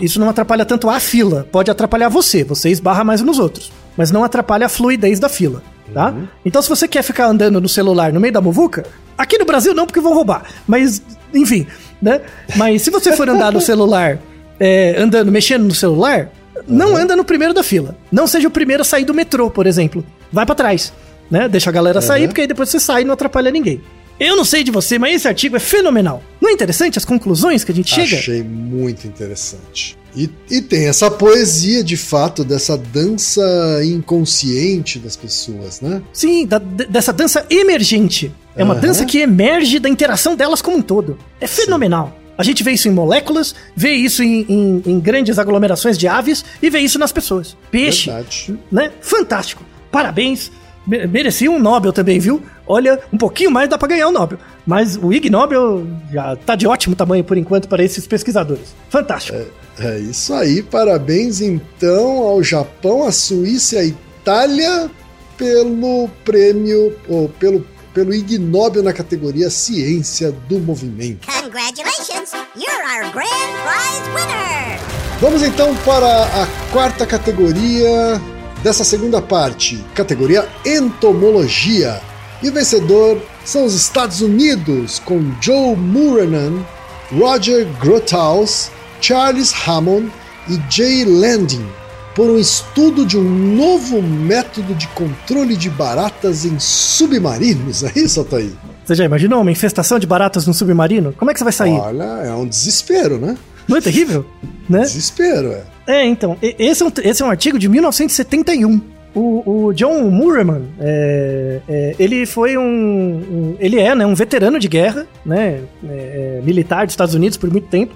Isso 0.00 0.20
não 0.20 0.28
atrapalha 0.28 0.64
tanto 0.64 0.88
a 0.88 1.00
fila, 1.00 1.46
pode 1.50 1.70
atrapalhar 1.70 2.08
você, 2.08 2.44
você 2.44 2.70
esbarra 2.70 3.02
mais 3.04 3.20
nos 3.20 3.38
outros, 3.38 3.72
mas 3.96 4.10
não 4.10 4.22
atrapalha 4.22 4.66
a 4.66 4.68
fluidez 4.68 5.18
da 5.18 5.28
fila, 5.28 5.62
tá? 5.92 6.14
Então 6.44 6.62
se 6.62 6.68
você 6.68 6.86
quer 6.86 7.02
ficar 7.02 7.26
andando 7.26 7.60
no 7.60 7.68
celular 7.68 8.12
no 8.12 8.20
meio 8.20 8.32
da 8.32 8.40
muvuca, 8.40 8.84
aqui 9.18 9.38
no 9.38 9.44
Brasil 9.44 9.74
não 9.74 9.86
porque 9.86 10.00
vão 10.00 10.14
roubar, 10.14 10.44
mas 10.66 11.02
enfim, 11.34 11.66
né? 12.00 12.20
Mas 12.56 12.82
se 12.82 12.90
você 12.90 13.16
for 13.16 13.28
andar 13.28 13.52
no 13.52 13.60
celular, 13.62 14.18
é, 14.60 14.94
andando, 14.98 15.32
mexendo 15.32 15.64
no 15.64 15.74
celular, 15.74 16.30
não 16.68 16.96
anda 16.96 17.16
no 17.16 17.24
primeiro 17.24 17.52
da 17.52 17.62
fila. 17.62 17.96
Não 18.10 18.26
seja 18.26 18.46
o 18.48 18.50
primeiro 18.50 18.82
a 18.82 18.84
sair 18.84 19.04
do 19.04 19.14
metrô, 19.14 19.50
por 19.50 19.66
exemplo. 19.66 20.04
Vai 20.30 20.46
pra 20.46 20.54
trás, 20.54 20.92
né? 21.30 21.48
Deixa 21.48 21.70
a 21.70 21.72
galera 21.72 22.00
sair, 22.00 22.28
porque 22.28 22.42
aí 22.42 22.46
depois 22.46 22.68
você 22.68 22.78
sai 22.78 23.02
e 23.02 23.04
não 23.04 23.14
atrapalha 23.14 23.50
ninguém. 23.50 23.80
Eu 24.20 24.36
não 24.36 24.44
sei 24.44 24.62
de 24.62 24.70
você, 24.70 24.98
mas 24.98 25.16
esse 25.16 25.26
artigo 25.28 25.56
é 25.56 25.60
fenomenal. 25.60 26.22
Não 26.40 26.48
é 26.50 26.52
interessante 26.52 26.96
as 26.98 27.04
conclusões 27.04 27.64
que 27.64 27.72
a 27.72 27.74
gente 27.74 27.92
chega? 27.92 28.16
Achei 28.16 28.42
muito 28.42 29.06
interessante. 29.06 29.96
E, 30.14 30.28
e 30.50 30.60
tem 30.60 30.86
essa 30.88 31.10
poesia, 31.10 31.82
de 31.82 31.96
fato, 31.96 32.44
dessa 32.44 32.76
dança 32.76 33.40
inconsciente 33.82 34.98
das 34.98 35.16
pessoas, 35.16 35.80
né? 35.80 36.02
Sim, 36.12 36.46
da- 36.46 36.58
dessa 36.58 37.12
dança 37.12 37.46
emergente. 37.50 38.30
É 38.54 38.62
uma 38.62 38.74
Aham. 38.74 38.80
dança 38.82 39.04
que 39.06 39.18
emerge 39.18 39.78
da 39.78 39.88
interação 39.88 40.36
delas 40.36 40.60
como 40.60 40.76
um 40.76 40.82
todo. 40.82 41.18
É 41.40 41.46
fenomenal. 41.46 42.18
A 42.36 42.42
gente 42.42 42.62
vê 42.62 42.72
isso 42.72 42.88
em 42.88 42.92
moléculas, 42.92 43.54
vê 43.74 43.92
isso 43.92 44.22
em, 44.22 44.44
em- 44.48 44.82
em 44.86 45.00
grandes 45.00 45.38
aglomerações 45.38 45.96
de 45.96 46.06
aves 46.06 46.44
e 46.62 46.68
vê 46.68 46.80
isso 46.80 46.98
nas 46.98 47.12
pessoas. 47.12 47.56
Peixe, 47.70 48.10
Verdade. 48.10 48.54
né? 48.70 48.90
Fantástico. 49.00 49.64
Parabéns. 49.90 50.50
Me- 50.86 51.06
Merecia 51.06 51.50
um 51.50 51.58
Nobel 51.58 51.92
também, 51.92 52.18
viu? 52.18 52.42
Olha, 52.66 52.98
um 53.12 53.18
pouquinho 53.18 53.50
mais 53.50 53.68
dá 53.68 53.76
pra 53.78 53.88
ganhar 53.88 54.08
o 54.08 54.12
Nobel. 54.12 54.38
Mas 54.66 54.96
o 54.96 55.12
Ig 55.12 55.28
Nobel 55.30 55.86
já 56.12 56.36
tá 56.36 56.54
de 56.56 56.66
ótimo 56.66 56.94
tamanho 56.96 57.22
por 57.24 57.36
enquanto 57.36 57.68
para 57.68 57.82
esses 57.84 58.06
pesquisadores. 58.06 58.74
Fantástico. 58.88 59.38
É 59.78 59.98
isso 59.98 60.34
aí, 60.34 60.62
parabéns 60.62 61.40
então 61.40 62.18
ao 62.18 62.42
Japão, 62.42 63.06
à 63.06 63.12
Suíça 63.12 63.76
e 63.76 63.78
à 63.78 63.84
Itália 63.84 64.90
pelo 65.36 66.08
prêmio, 66.24 66.94
ou 67.08 67.28
pelo, 67.28 67.66
pelo 67.94 68.14
Ig 68.14 68.38
Nobel 68.38 68.82
na 68.82 68.92
categoria 68.92 69.50
Ciência 69.50 70.30
do 70.48 70.58
Movimento. 70.60 71.26
Congratulations, 71.26 72.32
you're 72.54 72.84
our 72.86 73.10
grand 73.12 73.52
prize 73.64 74.08
winner! 74.14 74.78
Vamos 75.20 75.42
então 75.42 75.74
para 75.84 76.24
a 76.24 76.46
quarta 76.72 77.06
categoria 77.06 78.20
dessa 78.62 78.84
segunda 78.84 79.20
parte, 79.20 79.84
categoria 79.94 80.48
Entomologia. 80.64 82.00
E 82.42 82.48
o 82.48 82.52
vencedor 82.52 83.20
são 83.44 83.64
os 83.64 83.74
Estados 83.74 84.20
Unidos, 84.20 84.98
com 85.00 85.32
Joe 85.40 85.76
Muranan, 85.76 86.64
Roger 87.12 87.66
Grothaus, 87.80 88.70
Charles 89.00 89.52
Hammond 89.66 90.10
e 90.48 90.60
Jay 90.70 91.04
Landing, 91.04 91.66
por 92.14 92.30
um 92.30 92.38
estudo 92.38 93.06
de 93.06 93.16
um 93.18 93.22
novo 93.22 94.02
método 94.02 94.74
de 94.74 94.86
controle 94.88 95.56
de 95.56 95.70
baratas 95.70 96.44
em 96.44 96.58
submarinos. 96.58 97.82
É 97.84 97.92
isso, 97.94 98.20
Altair? 98.20 98.52
Você 98.84 98.94
já 98.94 99.04
imaginou 99.04 99.40
uma 99.40 99.52
infestação 99.52 99.98
de 99.98 100.06
baratas 100.06 100.46
no 100.46 100.54
submarino? 100.54 101.12
Como 101.12 101.30
é 101.30 101.34
que 101.34 101.38
você 101.38 101.44
vai 101.44 101.52
sair? 101.52 101.78
Olha, 101.78 102.02
é 102.02 102.34
um 102.34 102.46
desespero, 102.46 103.18
né? 103.18 103.36
Não 103.68 103.76
é 103.76 103.80
terrível? 103.80 104.26
Né? 104.68 104.80
Desespero, 104.80 105.52
é. 105.52 105.64
É, 105.86 106.04
então, 106.04 106.36
esse 106.40 106.82
é 106.82 106.86
um, 106.86 106.92
esse 107.02 107.22
é 107.22 107.26
um 107.26 107.30
artigo 107.30 107.58
de 107.58 107.68
1971. 107.68 108.80
O, 109.14 109.66
o 109.66 109.72
John 109.74 110.08
Murman, 110.10 110.62
é, 110.80 111.60
é, 111.68 111.94
ele 111.98 112.24
foi 112.24 112.56
um, 112.56 112.62
um- 112.62 113.56
Ele 113.60 113.78
é, 113.78 113.94
né, 113.94 114.06
um 114.06 114.14
veterano 114.14 114.58
de 114.58 114.68
guerra, 114.68 115.06
né? 115.26 115.60
é, 115.86 116.38
é, 116.38 116.40
militar 116.42 116.86
dos 116.86 116.92
Estados 116.94 117.14
Unidos 117.14 117.36
por 117.36 117.50
muito 117.50 117.66
tempo. 117.68 117.94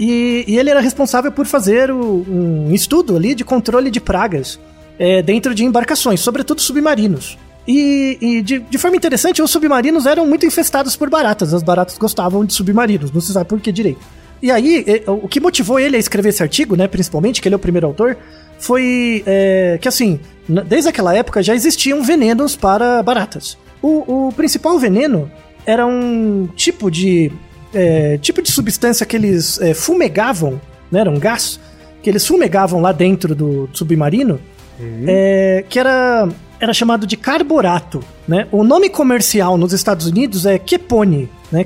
E, 0.00 0.44
e 0.48 0.58
ele 0.58 0.70
era 0.70 0.80
responsável 0.80 1.30
por 1.30 1.44
fazer 1.44 1.90
o- 1.90 2.24
um 2.28 2.72
estudo 2.72 3.14
ali 3.16 3.34
de 3.34 3.44
controle 3.44 3.90
de 3.90 4.00
pragas 4.00 4.58
é, 4.98 5.20
dentro 5.22 5.54
de 5.54 5.64
embarcações, 5.64 6.20
sobretudo 6.20 6.60
submarinos. 6.60 7.36
E, 7.68 8.16
e 8.20 8.42
de, 8.42 8.58
de 8.60 8.78
forma 8.78 8.96
interessante, 8.96 9.42
os 9.42 9.50
submarinos 9.50 10.06
eram 10.06 10.26
muito 10.26 10.46
infestados 10.46 10.96
por 10.96 11.10
baratas. 11.10 11.52
As 11.52 11.62
baratas 11.62 11.98
gostavam 11.98 12.44
de 12.44 12.52
submarinos, 12.54 13.10
não 13.12 13.20
se 13.20 13.32
sabe 13.32 13.48
por 13.48 13.60
que 13.60 13.70
direito. 13.72 14.00
E 14.44 14.50
aí, 14.50 14.84
o 15.06 15.26
que 15.26 15.40
motivou 15.40 15.80
ele 15.80 15.96
a 15.96 15.98
escrever 15.98 16.28
esse 16.28 16.42
artigo, 16.42 16.76
né, 16.76 16.86
principalmente, 16.86 17.40
que 17.40 17.48
ele 17.48 17.54
é 17.54 17.56
o 17.56 17.58
primeiro 17.58 17.86
autor, 17.86 18.14
foi 18.58 19.22
é, 19.24 19.78
que, 19.80 19.88
assim, 19.88 20.20
desde 20.66 20.90
aquela 20.90 21.16
época 21.16 21.42
já 21.42 21.54
existiam 21.54 22.02
venenos 22.02 22.54
para 22.54 23.02
baratas. 23.02 23.56
O, 23.80 24.26
o 24.26 24.32
principal 24.34 24.78
veneno 24.78 25.32
era 25.64 25.86
um 25.86 26.46
tipo 26.54 26.90
de 26.90 27.32
é, 27.72 28.18
tipo 28.18 28.42
de 28.42 28.52
substância 28.52 29.06
que 29.06 29.16
eles 29.16 29.58
é, 29.62 29.72
fumegavam, 29.72 30.60
né, 30.92 31.00
era 31.00 31.10
um 31.10 31.18
gás, 31.18 31.58
que 32.02 32.10
eles 32.10 32.26
fumegavam 32.26 32.82
lá 32.82 32.92
dentro 32.92 33.34
do 33.34 33.66
submarino, 33.72 34.38
é, 35.06 35.64
que 35.70 35.78
era, 35.78 36.28
era 36.60 36.74
chamado 36.74 37.06
de 37.06 37.16
carborato. 37.16 38.00
Né? 38.28 38.46
O 38.52 38.62
nome 38.62 38.90
comercial 38.90 39.56
nos 39.56 39.72
Estados 39.72 40.06
Unidos 40.06 40.44
é 40.44 40.58
Kepone, 40.58 41.30
né? 41.50 41.64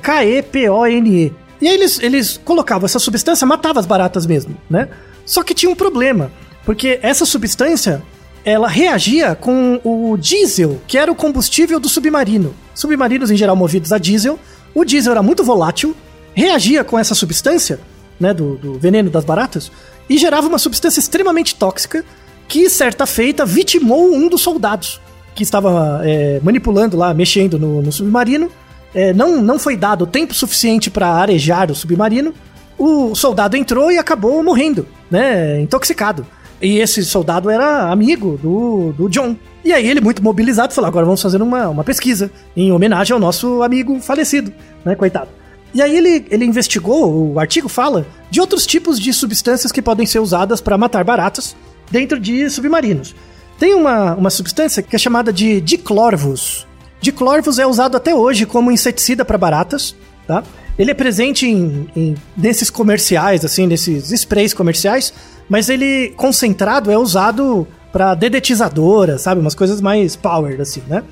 K-E-P-O-N-E. 0.00 1.32
E 1.60 1.68
aí 1.68 1.74
eles, 1.74 2.00
eles 2.00 2.40
colocavam 2.44 2.86
essa 2.86 2.98
substância, 2.98 3.46
matava 3.46 3.80
as 3.80 3.86
baratas 3.86 4.26
mesmo, 4.26 4.56
né? 4.68 4.88
Só 5.26 5.42
que 5.42 5.54
tinha 5.54 5.70
um 5.70 5.74
problema, 5.74 6.32
porque 6.64 6.98
essa 7.02 7.24
substância 7.24 8.02
ela 8.44 8.68
reagia 8.68 9.34
com 9.34 9.80
o 9.84 10.16
diesel, 10.16 10.80
que 10.86 10.96
era 10.96 11.12
o 11.12 11.14
combustível 11.14 11.78
do 11.78 11.88
submarino. 11.88 12.54
Submarinos 12.74 13.30
em 13.30 13.36
geral 13.36 13.54
movidos 13.54 13.92
a 13.92 13.98
diesel. 13.98 14.38
O 14.74 14.84
diesel 14.84 15.12
era 15.12 15.22
muito 15.22 15.44
volátil, 15.44 15.94
reagia 16.32 16.82
com 16.82 16.98
essa 16.98 17.14
substância 17.14 17.80
né, 18.18 18.32
do, 18.32 18.56
do 18.56 18.78
veneno 18.78 19.10
das 19.10 19.24
baratas, 19.24 19.70
e 20.08 20.18
gerava 20.18 20.48
uma 20.48 20.58
substância 20.58 21.00
extremamente 21.00 21.54
tóxica 21.54 22.04
que, 22.48 22.68
certa 22.68 23.06
feita, 23.06 23.46
vitimou 23.46 24.12
um 24.12 24.28
dos 24.28 24.40
soldados 24.40 25.00
que 25.34 25.42
estava 25.42 26.00
é, 26.04 26.40
manipulando 26.42 26.96
lá, 26.96 27.14
mexendo 27.14 27.58
no, 27.58 27.80
no 27.80 27.92
submarino. 27.92 28.50
É, 28.94 29.12
não, 29.12 29.40
não 29.40 29.58
foi 29.58 29.76
dado 29.76 30.06
tempo 30.06 30.34
suficiente 30.34 30.90
para 30.90 31.08
arejar 31.08 31.70
o 31.70 31.74
submarino. 31.74 32.34
O 32.78 33.14
soldado 33.14 33.56
entrou 33.56 33.92
e 33.92 33.98
acabou 33.98 34.42
morrendo, 34.42 34.86
né, 35.10 35.60
intoxicado. 35.60 36.26
E 36.60 36.78
esse 36.78 37.04
soldado 37.04 37.48
era 37.48 37.90
amigo 37.90 38.38
do, 38.42 38.92
do 38.92 39.08
John. 39.08 39.36
E 39.64 39.72
aí 39.72 39.86
ele, 39.86 40.00
muito 40.00 40.22
mobilizado, 40.22 40.74
falou: 40.74 40.88
agora 40.88 41.06
vamos 41.06 41.22
fazer 41.22 41.40
uma, 41.40 41.68
uma 41.68 41.84
pesquisa 41.84 42.30
em 42.56 42.72
homenagem 42.72 43.14
ao 43.14 43.20
nosso 43.20 43.62
amigo 43.62 43.98
falecido, 44.00 44.52
né? 44.84 44.94
Coitado. 44.94 45.28
E 45.72 45.80
aí 45.80 45.96
ele, 45.96 46.26
ele 46.30 46.44
investigou, 46.44 47.32
o 47.32 47.38
artigo 47.38 47.68
fala, 47.68 48.06
de 48.30 48.40
outros 48.40 48.66
tipos 48.66 48.98
de 48.98 49.12
substâncias 49.12 49.70
que 49.70 49.80
podem 49.80 50.04
ser 50.04 50.18
usadas 50.18 50.60
para 50.60 50.76
matar 50.76 51.04
baratas 51.04 51.54
dentro 51.90 52.18
de 52.18 52.50
submarinos. 52.50 53.14
Tem 53.58 53.74
uma, 53.74 54.14
uma 54.14 54.30
substância 54.30 54.82
que 54.82 54.96
é 54.96 54.98
chamada 54.98 55.32
de 55.32 55.60
diclorvus. 55.60 56.66
Diclorvus 57.00 57.58
é 57.58 57.66
usado 57.66 57.96
até 57.96 58.14
hoje 58.14 58.46
como 58.46 58.70
inseticida 58.70 59.24
para 59.24 59.38
baratas, 59.38 59.94
tá? 60.26 60.42
Ele 60.78 60.90
é 60.90 60.94
presente 60.94 61.46
em, 61.46 61.88
em, 61.94 62.14
nesses 62.36 62.70
comerciais, 62.70 63.44
assim, 63.44 63.66
nesses 63.66 64.10
sprays 64.12 64.54
comerciais, 64.54 65.12
mas 65.48 65.68
ele 65.68 66.14
concentrado 66.16 66.90
é 66.90 66.96
usado 66.96 67.66
para 67.92 68.14
dedetizadora, 68.14 69.18
sabe? 69.18 69.40
Umas 69.40 69.54
coisas 69.54 69.80
mais 69.80 70.16
power, 70.16 70.60
assim, 70.60 70.82
né? 70.88 71.02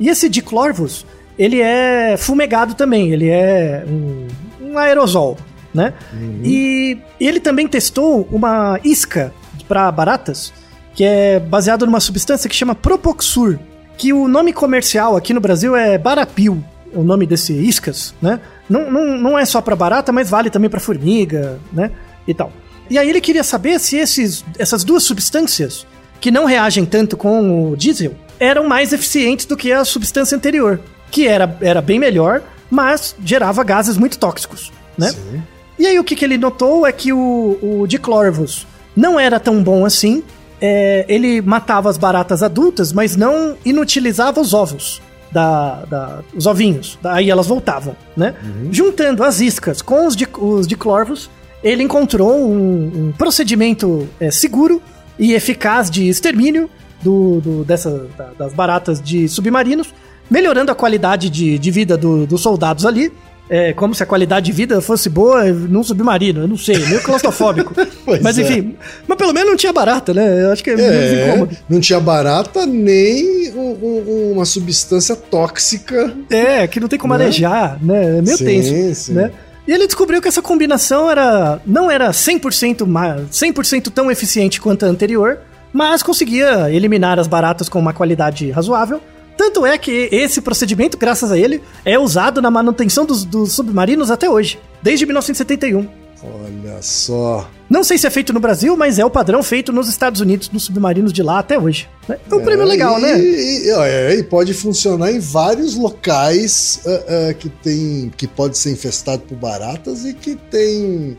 E 0.00 0.08
esse 0.08 0.28
diclorvus, 0.28 1.06
ele 1.38 1.60
é 1.60 2.16
fumegado 2.16 2.74
também, 2.74 3.12
ele 3.12 3.28
é 3.28 3.84
um, 3.86 4.26
um 4.60 4.78
aerosol, 4.78 5.36
né? 5.74 5.92
Uhum. 6.12 6.40
E 6.44 6.98
ele 7.20 7.38
também 7.38 7.68
testou 7.68 8.26
uma 8.30 8.80
isca 8.82 9.32
para 9.68 9.90
baratas, 9.92 10.52
que 10.94 11.04
é 11.04 11.38
baseado 11.38 11.86
numa 11.86 12.00
substância 12.00 12.48
que 12.48 12.56
chama 12.56 12.74
Propoxur, 12.74 13.58
que 13.96 14.12
o 14.12 14.26
nome 14.28 14.52
comercial 14.52 15.16
aqui 15.16 15.32
no 15.32 15.40
Brasil 15.40 15.76
é 15.76 15.98
Barapil, 15.98 16.62
o 16.92 17.02
nome 17.02 17.26
desse 17.26 17.52
iscas, 17.52 18.14
né? 18.20 18.40
Não, 18.68 18.90
não, 18.90 19.18
não 19.18 19.38
é 19.38 19.44
só 19.44 19.60
para 19.60 19.76
barata, 19.76 20.12
mas 20.12 20.30
vale 20.30 20.50
também 20.50 20.70
para 20.70 20.80
formiga, 20.80 21.58
né? 21.72 21.90
E 22.26 22.34
tal. 22.34 22.52
E 22.90 22.98
aí 22.98 23.08
ele 23.08 23.20
queria 23.20 23.44
saber 23.44 23.78
se 23.78 23.96
esses, 23.96 24.44
essas 24.58 24.84
duas 24.84 25.02
substâncias, 25.02 25.86
que 26.20 26.30
não 26.30 26.44
reagem 26.44 26.84
tanto 26.84 27.16
com 27.16 27.70
o 27.70 27.76
diesel, 27.76 28.14
eram 28.38 28.68
mais 28.68 28.92
eficientes 28.92 29.46
do 29.46 29.56
que 29.56 29.72
a 29.72 29.84
substância 29.84 30.36
anterior 30.36 30.80
que 31.12 31.28
era, 31.28 31.56
era 31.60 31.82
bem 31.82 31.98
melhor, 31.98 32.42
mas 32.70 33.14
gerava 33.22 33.62
gases 33.62 33.96
muito 33.98 34.18
tóxicos, 34.18 34.72
né? 34.96 35.10
Sim. 35.10 35.42
E 35.78 35.86
aí 35.86 35.98
o 35.98 36.04
que, 36.04 36.16
que 36.16 36.24
ele 36.24 36.38
notou 36.38 36.86
é 36.86 36.90
que 36.90 37.12
o, 37.12 37.58
o 37.62 37.86
Diclorvus 37.86 38.66
não 38.96 39.20
era 39.20 39.38
tão 39.38 39.62
bom 39.62 39.84
assim. 39.84 40.24
É, 40.64 41.04
ele 41.08 41.42
matava 41.42 41.90
as 41.90 41.98
baratas 41.98 42.42
adultas, 42.42 42.92
mas 42.92 43.16
não 43.16 43.56
inutilizava 43.64 44.40
os 44.40 44.54
ovos. 44.54 45.02
Da, 45.32 45.86
da, 45.86 46.18
os 46.36 46.46
ovinhos. 46.46 46.98
Aí 47.02 47.30
elas 47.30 47.46
voltavam, 47.46 47.96
né? 48.14 48.34
Uhum. 48.44 48.68
Juntando 48.70 49.24
as 49.24 49.40
iscas 49.40 49.80
com 49.80 50.06
os, 50.06 50.14
de, 50.14 50.28
os 50.38 50.66
diclorvos, 50.66 51.30
ele 51.64 51.82
encontrou 51.82 52.34
um, 52.34 53.08
um 53.08 53.12
procedimento 53.16 54.06
é, 54.20 54.30
seguro 54.30 54.82
e 55.18 55.32
eficaz 55.32 55.90
de 55.90 56.06
extermínio 56.06 56.68
do, 57.02 57.40
do 57.40 57.64
dessa, 57.64 58.06
da, 58.14 58.30
das 58.38 58.52
baratas 58.52 59.00
de 59.00 59.26
submarinos 59.26 59.88
melhorando 60.32 60.72
a 60.72 60.74
qualidade 60.74 61.28
de, 61.28 61.58
de 61.58 61.70
vida 61.70 61.96
do, 61.96 62.26
dos 62.26 62.40
soldados 62.40 62.86
ali. 62.86 63.12
É, 63.50 63.72
como 63.72 63.94
se 63.94 64.02
a 64.02 64.06
qualidade 64.06 64.46
de 64.46 64.52
vida 64.52 64.80
fosse 64.80 65.10
boa 65.10 65.44
num 65.44 65.82
submarino, 65.82 66.42
eu 66.42 66.48
não 66.48 66.56
sei, 66.56 66.78
meio 66.86 67.02
claustrofóbico. 67.02 67.74
mas 68.22 68.38
é. 68.38 68.42
enfim, 68.42 68.76
é. 68.80 68.84
mas 69.06 69.18
pelo 69.18 69.32
menos 69.32 69.50
não 69.50 69.56
tinha 69.56 69.72
barata, 69.72 70.14
né? 70.14 70.44
Eu 70.44 70.52
acho 70.52 70.64
que 70.64 70.70
é, 70.70 70.74
é 70.74 71.28
incômodo. 71.28 71.56
Não 71.68 71.80
tinha 71.80 72.00
barata 72.00 72.64
nem 72.64 73.52
um, 73.52 73.76
um, 73.82 74.32
uma 74.32 74.44
substância 74.44 75.14
tóxica. 75.14 76.14
É, 76.30 76.66
que 76.66 76.80
não 76.80 76.88
tem 76.88 76.98
como 76.98 77.14
né? 77.14 77.24
arejar, 77.24 77.78
né? 77.82 78.18
É 78.18 78.22
meio 78.22 78.38
sim, 78.38 78.44
tenso, 78.44 78.94
sim. 78.94 79.12
né? 79.12 79.30
E 79.66 79.72
ele 79.72 79.86
descobriu 79.86 80.20
que 80.20 80.28
essa 80.28 80.42
combinação 80.42 81.10
era 81.10 81.60
não 81.64 81.90
era 81.90 82.10
100%, 82.10 82.86
mais, 82.86 83.22
100 83.30 83.52
tão 83.94 84.10
eficiente 84.10 84.60
quanto 84.60 84.84
a 84.84 84.88
anterior, 84.88 85.38
mas 85.72 86.02
conseguia 86.02 86.70
eliminar 86.70 87.18
as 87.18 87.26
baratas 87.26 87.68
com 87.68 87.78
uma 87.78 87.92
qualidade 87.92 88.50
razoável 88.50 89.00
tanto 89.36 89.64
é 89.64 89.76
que 89.78 90.08
esse 90.12 90.40
procedimento, 90.40 90.96
graças 90.96 91.30
a 91.32 91.38
ele, 91.38 91.62
é 91.84 91.98
usado 91.98 92.40
na 92.42 92.50
manutenção 92.50 93.04
dos, 93.04 93.24
dos 93.24 93.52
submarinos 93.52 94.10
até 94.10 94.28
hoje, 94.28 94.58
desde 94.82 95.06
1971. 95.06 96.02
Olha 96.24 96.80
só. 96.80 97.50
Não 97.68 97.82
sei 97.82 97.98
se 97.98 98.06
é 98.06 98.10
feito 98.10 98.32
no 98.32 98.38
Brasil, 98.38 98.76
mas 98.76 98.98
é 98.98 99.04
o 99.04 99.10
padrão 99.10 99.42
feito 99.42 99.72
nos 99.72 99.88
Estados 99.88 100.20
Unidos, 100.20 100.48
nos 100.50 100.62
submarinos 100.62 101.12
de 101.12 101.20
lá 101.20 101.40
até 101.40 101.58
hoje. 101.58 101.88
Né? 102.08 102.16
É 102.30 102.34
um 102.34 102.40
é, 102.40 102.44
prêmio 102.44 102.64
legal, 102.64 102.98
e, 102.98 103.02
né? 103.02 103.18
E, 103.18 103.70
é, 103.70 104.14
e, 104.14 104.22
pode 104.22 104.54
funcionar 104.54 105.10
em 105.10 105.18
vários 105.18 105.74
locais 105.74 106.80
uh, 106.84 106.90
uh, 107.30 107.34
que 107.34 107.48
tem 107.48 108.12
que 108.16 108.28
pode 108.28 108.56
ser 108.56 108.70
infestado 108.70 109.22
por 109.22 109.36
baratas 109.36 110.04
e 110.04 110.14
que 110.14 110.36
tem 110.36 111.16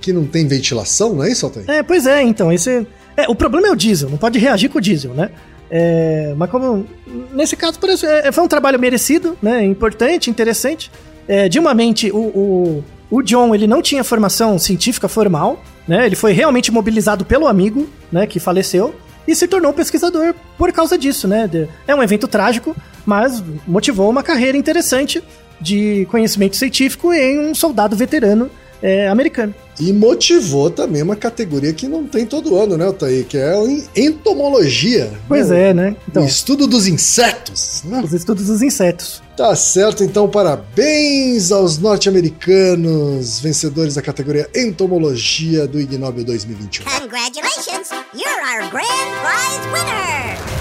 que 0.00 0.12
não 0.12 0.24
tem 0.24 0.46
ventilação, 0.46 1.14
não 1.14 1.24
é 1.24 1.32
isso, 1.32 1.44
Altair? 1.44 1.68
É, 1.68 1.82
pois 1.82 2.06
é, 2.06 2.22
então, 2.22 2.50
esse 2.50 2.86
é, 3.16 3.28
o 3.28 3.34
problema 3.34 3.68
é 3.68 3.70
o 3.70 3.76
diesel, 3.76 4.08
não 4.08 4.18
pode 4.18 4.38
reagir 4.38 4.68
com 4.68 4.78
o 4.78 4.80
diesel, 4.80 5.12
né? 5.12 5.30
É, 5.70 6.34
mas 6.36 6.50
como 6.50 6.86
nesse 7.32 7.56
caso 7.56 7.78
parece, 7.78 8.06
é, 8.06 8.30
foi 8.30 8.44
um 8.44 8.48
trabalho 8.48 8.78
merecido, 8.78 9.36
né? 9.42 9.64
Importante, 9.64 10.30
interessante. 10.30 10.90
É, 11.28 11.48
de 11.48 11.58
uma 11.58 11.74
mente, 11.74 12.10
o, 12.12 12.18
o, 12.18 12.84
o, 13.10 13.22
John 13.22 13.54
ele 13.54 13.66
não 13.66 13.82
tinha 13.82 14.04
formação 14.04 14.58
científica 14.58 15.08
formal, 15.08 15.62
né? 15.86 16.06
Ele 16.06 16.16
foi 16.16 16.32
realmente 16.32 16.70
mobilizado 16.70 17.24
pelo 17.24 17.46
amigo, 17.46 17.88
né? 18.12 18.26
Que 18.26 18.38
faleceu 18.38 18.94
e 19.26 19.34
se 19.34 19.48
tornou 19.48 19.72
pesquisador 19.72 20.34
por 20.56 20.72
causa 20.72 20.96
disso, 20.96 21.26
né? 21.26 21.50
É 21.86 21.94
um 21.94 22.02
evento 22.02 22.28
trágico, 22.28 22.76
mas 23.04 23.42
motivou 23.66 24.08
uma 24.08 24.22
carreira 24.22 24.56
interessante 24.56 25.22
de 25.60 26.06
conhecimento 26.10 26.56
científico 26.56 27.12
em 27.12 27.40
um 27.40 27.54
soldado 27.54 27.96
veterano 27.96 28.50
é, 28.82 29.08
americano. 29.08 29.54
E 29.78 29.92
motivou 29.92 30.70
também 30.70 31.02
uma 31.02 31.16
categoria 31.16 31.72
que 31.72 31.86
não 31.86 32.06
tem 32.06 32.24
todo 32.24 32.56
ano, 32.56 32.78
né, 32.78 32.86
Otay? 32.86 33.24
Que 33.24 33.36
é 33.36 33.52
a 33.52 34.00
entomologia. 34.00 35.12
Pois 35.28 35.50
né? 35.50 35.70
é, 35.70 35.74
né? 35.74 35.96
Então, 36.08 36.22
o 36.22 36.26
estudo 36.26 36.66
dos 36.66 36.86
insetos. 36.86 37.82
Né? 37.84 38.00
Os 38.02 38.12
estudos 38.12 38.46
dos 38.46 38.62
insetos. 38.62 39.22
Tá 39.36 39.54
certo, 39.54 40.02
então 40.02 40.26
parabéns 40.30 41.52
aos 41.52 41.76
norte-americanos 41.76 43.38
vencedores 43.38 43.94
da 43.94 44.00
categoria 44.00 44.48
Entomologia 44.54 45.66
do 45.66 45.78
Ig 45.78 45.98
Nobel 45.98 46.24
2021. 46.24 46.84
Congratulations, 46.84 47.90
you're 48.14 48.40
our 48.40 48.70
grand 48.70 49.12
prize 49.20 49.60
winner! 49.74 50.56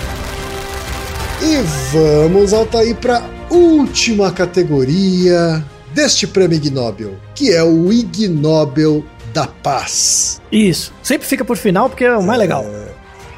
E 1.41 1.61
vamos, 1.93 2.51
Altair, 2.51 2.95
para 2.97 3.23
última 3.49 4.31
categoria 4.31 5.63
deste 5.95 6.27
prêmio 6.27 6.57
Ig 6.57 6.69
Nobel, 6.69 7.15
que 7.33 7.53
é 7.53 7.63
o 7.63 7.91
Ig 7.91 8.27
Nobel 8.27 9.03
da 9.33 9.47
Paz. 9.47 10.41
Isso, 10.51 10.93
sempre 11.01 11.25
fica 11.25 11.45
por 11.45 11.55
final 11.55 11.89
porque 11.89 12.03
é 12.03 12.17
o 12.17 12.21
mais 12.21 12.37
é... 12.37 12.43
legal. 12.43 12.65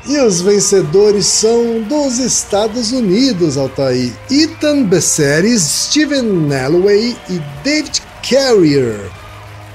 E 0.07 0.17
os 0.19 0.41
vencedores 0.41 1.27
são 1.27 1.81
dos 1.83 2.17
Estados 2.17 2.91
Unidos, 2.91 3.57
Altair. 3.57 4.11
Ethan 4.31 4.83
Besseres, 4.83 5.61
Steven 5.61 6.23
Nalloway 6.23 7.15
e 7.29 7.41
David 7.63 8.01
Carrier. 8.27 8.99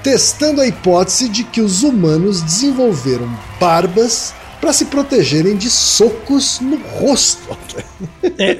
Testando 0.01 0.59
a 0.59 0.67
hipótese 0.67 1.29
de 1.29 1.43
que 1.43 1.61
os 1.61 1.83
humanos 1.83 2.41
desenvolveram 2.41 3.29
barbas 3.59 4.33
para 4.63 4.71
se 4.71 4.85
protegerem 4.85 5.57
de 5.57 5.69
socos 5.69 6.61
no 6.61 6.77
rosto. 6.77 7.57
É. 8.39 8.59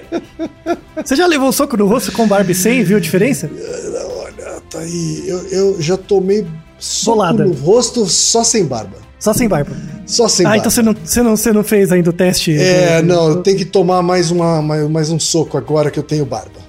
Você 1.01 1.15
já 1.15 1.25
levou 1.25 1.47
um 1.47 1.51
soco 1.53 1.77
no 1.77 1.87
rosto 1.87 2.11
com 2.11 2.27
Barbie 2.27 2.53
sem 2.53 2.83
viu 2.83 2.97
a 2.97 2.99
diferença? 2.99 3.49
Olha, 3.49 4.61
tá 4.69 4.79
aí. 4.79 5.23
Eu, 5.25 5.47
eu 5.47 5.81
já 5.81 5.95
tomei 5.95 6.45
soco 6.77 7.15
Bolada. 7.15 7.45
no 7.45 7.53
rosto 7.53 8.05
só 8.05 8.43
sem 8.43 8.65
barba. 8.65 8.97
Só 9.17 9.31
sem 9.31 9.47
barba. 9.47 9.71
Só 10.05 10.27
sem 10.27 10.45
ah, 10.45 10.49
barba. 10.49 10.59
então 10.59 10.69
você 10.69 10.81
não, 10.81 10.93
você, 10.93 11.23
não, 11.23 11.37
você 11.37 11.53
não 11.53 11.63
fez 11.63 11.89
ainda 11.89 12.09
o 12.09 12.13
teste? 12.13 12.53
É, 12.53 13.01
do... 13.01 13.07
não, 13.07 13.29
eu 13.29 13.35
tenho 13.37 13.57
que 13.57 13.65
tomar 13.65 14.01
mais, 14.01 14.29
uma, 14.29 14.61
mais, 14.61 14.89
mais 14.89 15.09
um 15.09 15.17
soco 15.17 15.57
agora 15.57 15.89
que 15.89 15.97
eu 15.97 16.03
tenho 16.03 16.25
barba. 16.25 16.59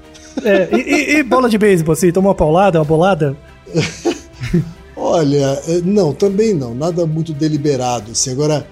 É, 0.44 0.68
e, 0.72 1.16
e, 1.16 1.22
bola 1.24 1.48
de 1.48 1.58
beisebol, 1.58 1.96
você 1.96 2.12
tomou 2.12 2.30
uma 2.30 2.36
paulada, 2.36 2.78
uma 2.78 2.84
bolada? 2.84 3.36
Olha, 4.96 5.60
é, 5.66 5.80
não, 5.84 6.12
também 6.14 6.54
não, 6.54 6.72
nada 6.72 7.04
muito 7.04 7.32
deliberado, 7.32 8.12
assim, 8.12 8.30
agora 8.30 8.64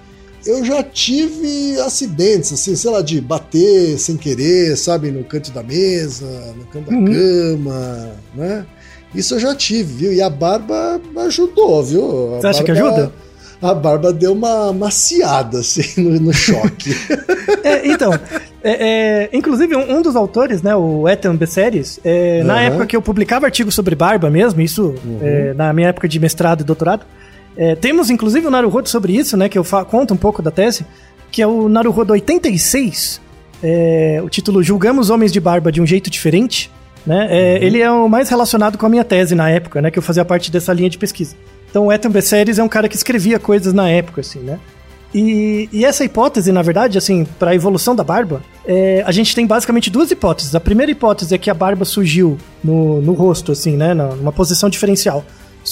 eu 0.47 0.65
já 0.65 0.83
tive 0.83 1.79
acidentes, 1.81 2.53
assim, 2.53 2.75
sei 2.75 2.91
lá, 2.91 3.01
de 3.01 3.21
bater 3.21 3.99
sem 3.99 4.17
querer, 4.17 4.77
sabe, 4.77 5.11
no 5.11 5.25
canto 5.25 5.51
da 5.51 5.63
mesa, 5.63 6.27
no 6.57 6.65
canto 6.67 6.91
da 6.91 6.97
uhum. 6.97 7.05
cama, 7.05 8.11
né? 8.35 8.67
Isso 9.15 9.35
eu 9.35 9.41
já 9.41 9.55
tive, 9.55 9.95
viu? 9.95 10.13
E 10.13 10.23
a 10.23 10.31
barba 10.31 11.01
ajudou, 11.27 11.83
viu? 11.83 12.05
A 12.05 12.09
Você 12.09 12.43
barba, 12.43 12.49
acha 12.49 12.65
que 12.65 12.71
ajuda? 12.71 13.13
A 13.61 13.75
barba 13.75 14.13
deu 14.13 14.33
uma 14.33 14.73
maciada, 14.73 15.61
assim, 15.61 15.83
no, 16.03 16.19
no 16.19 16.33
choque. 16.33 16.91
é, 17.63 17.87
então, 17.89 18.13
É, 18.65 19.25
é, 19.25 19.37
inclusive, 19.37 19.75
um, 19.75 19.99
um 19.99 20.03
dos 20.03 20.15
autores, 20.15 20.63
né, 20.63 20.75
o 20.77 21.09
Ethan 21.09 21.35
Besseres, 21.35 21.99
é, 22.05 22.45
na 22.45 22.55
Aham. 22.55 22.63
época 22.63 22.87
que 22.87 22.97
eu 22.97 23.03
publicava 23.03 23.47
artigos 23.47 23.75
sobre 23.75 23.97
barba 23.97 24.31
mesmo, 24.31 24.61
isso 24.61 24.95
é, 25.21 25.53
na 25.55 25.73
minha 25.73 25.89
época 25.89 26.09
de 26.09 26.21
mestrado 26.21 26.61
e 26.61 26.65
doutorado, 26.65 27.05
é, 27.57 27.75
temos 27.75 28.11
inclusive 28.11 28.47
o 28.47 28.51
Naruhodo 28.51 28.89
sobre 28.89 29.17
isso, 29.17 29.37
né, 29.37 29.49
que 29.49 29.59
eu 29.59 29.65
conto 29.89 30.15
um 30.15 30.17
pouco 30.17 30.43
da 30.43 30.51
tese, 30.51 30.87
que 31.31 31.43
é 31.43 31.47
o 31.47 31.69
Naruhodo 31.69 32.13
86, 32.13 33.21
é, 33.63 34.21
o 34.25 34.29
título 34.29 34.63
Julgamos 34.63 35.11
Homens 35.11 35.33
de 35.33 35.41
Barba 35.41 35.71
de 35.71 35.81
um 35.81 35.87
Jeito 35.87 36.11
Diferente, 36.11 36.71
né, 37.07 37.29
é, 37.31 37.65
ele 37.65 37.81
é 37.81 37.91
o 37.91 38.09
mais 38.09 38.29
relacionado 38.29 38.79
com 38.79 38.87
a 38.87 38.89
minha 38.89 39.05
tese 39.05 39.35
na 39.35 39.51
época, 39.51 39.83
né, 39.83 39.91
que 39.91 39.99
eu 39.99 40.03
fazia 40.03 40.25
parte 40.25 40.51
dessa 40.51 40.73
linha 40.73 40.91
de 40.91 40.99
pesquisa. 40.99 41.37
Então 41.71 41.87
o 41.87 41.93
Ethan 41.93 42.11
Besseres 42.11 42.59
é 42.59 42.63
um 42.63 42.69
cara 42.69 42.89
que 42.89 42.97
escrevia 42.97 43.39
coisas 43.39 43.73
na 43.73 43.89
época, 43.89 44.21
assim, 44.21 44.41
né. 44.41 44.59
E, 45.15 45.69
e 45.71 45.85
essa 45.85 46.05
hipótese, 46.05 46.51
na 46.53 46.63
verdade, 46.63 46.97
assim, 46.97 47.27
para 47.39 47.51
a 47.51 47.55
evolução 47.55 47.95
da 47.95 48.03
barba, 48.03 48.41
é, 48.65 49.03
a 49.07 49.13
gente 49.13 49.35
tem 49.35 49.47
basicamente 49.47 49.91
duas 49.91 50.11
hipóteses. 50.11 50.55
A 50.55 50.61
primeira 50.61 50.91
hipótese 50.91 51.35
é 51.35 51.39
que 51.39 51.51
a 51.51 51.55
barba 51.55 51.85
surgiu 51.85 52.39
no, 52.65 53.01
no 53.03 53.13
rosto, 53.13 53.53
assim, 53.53 53.77
né, 53.77 53.93
numa 53.93 54.33
posição 54.33 54.71
diferencial. 54.71 55.23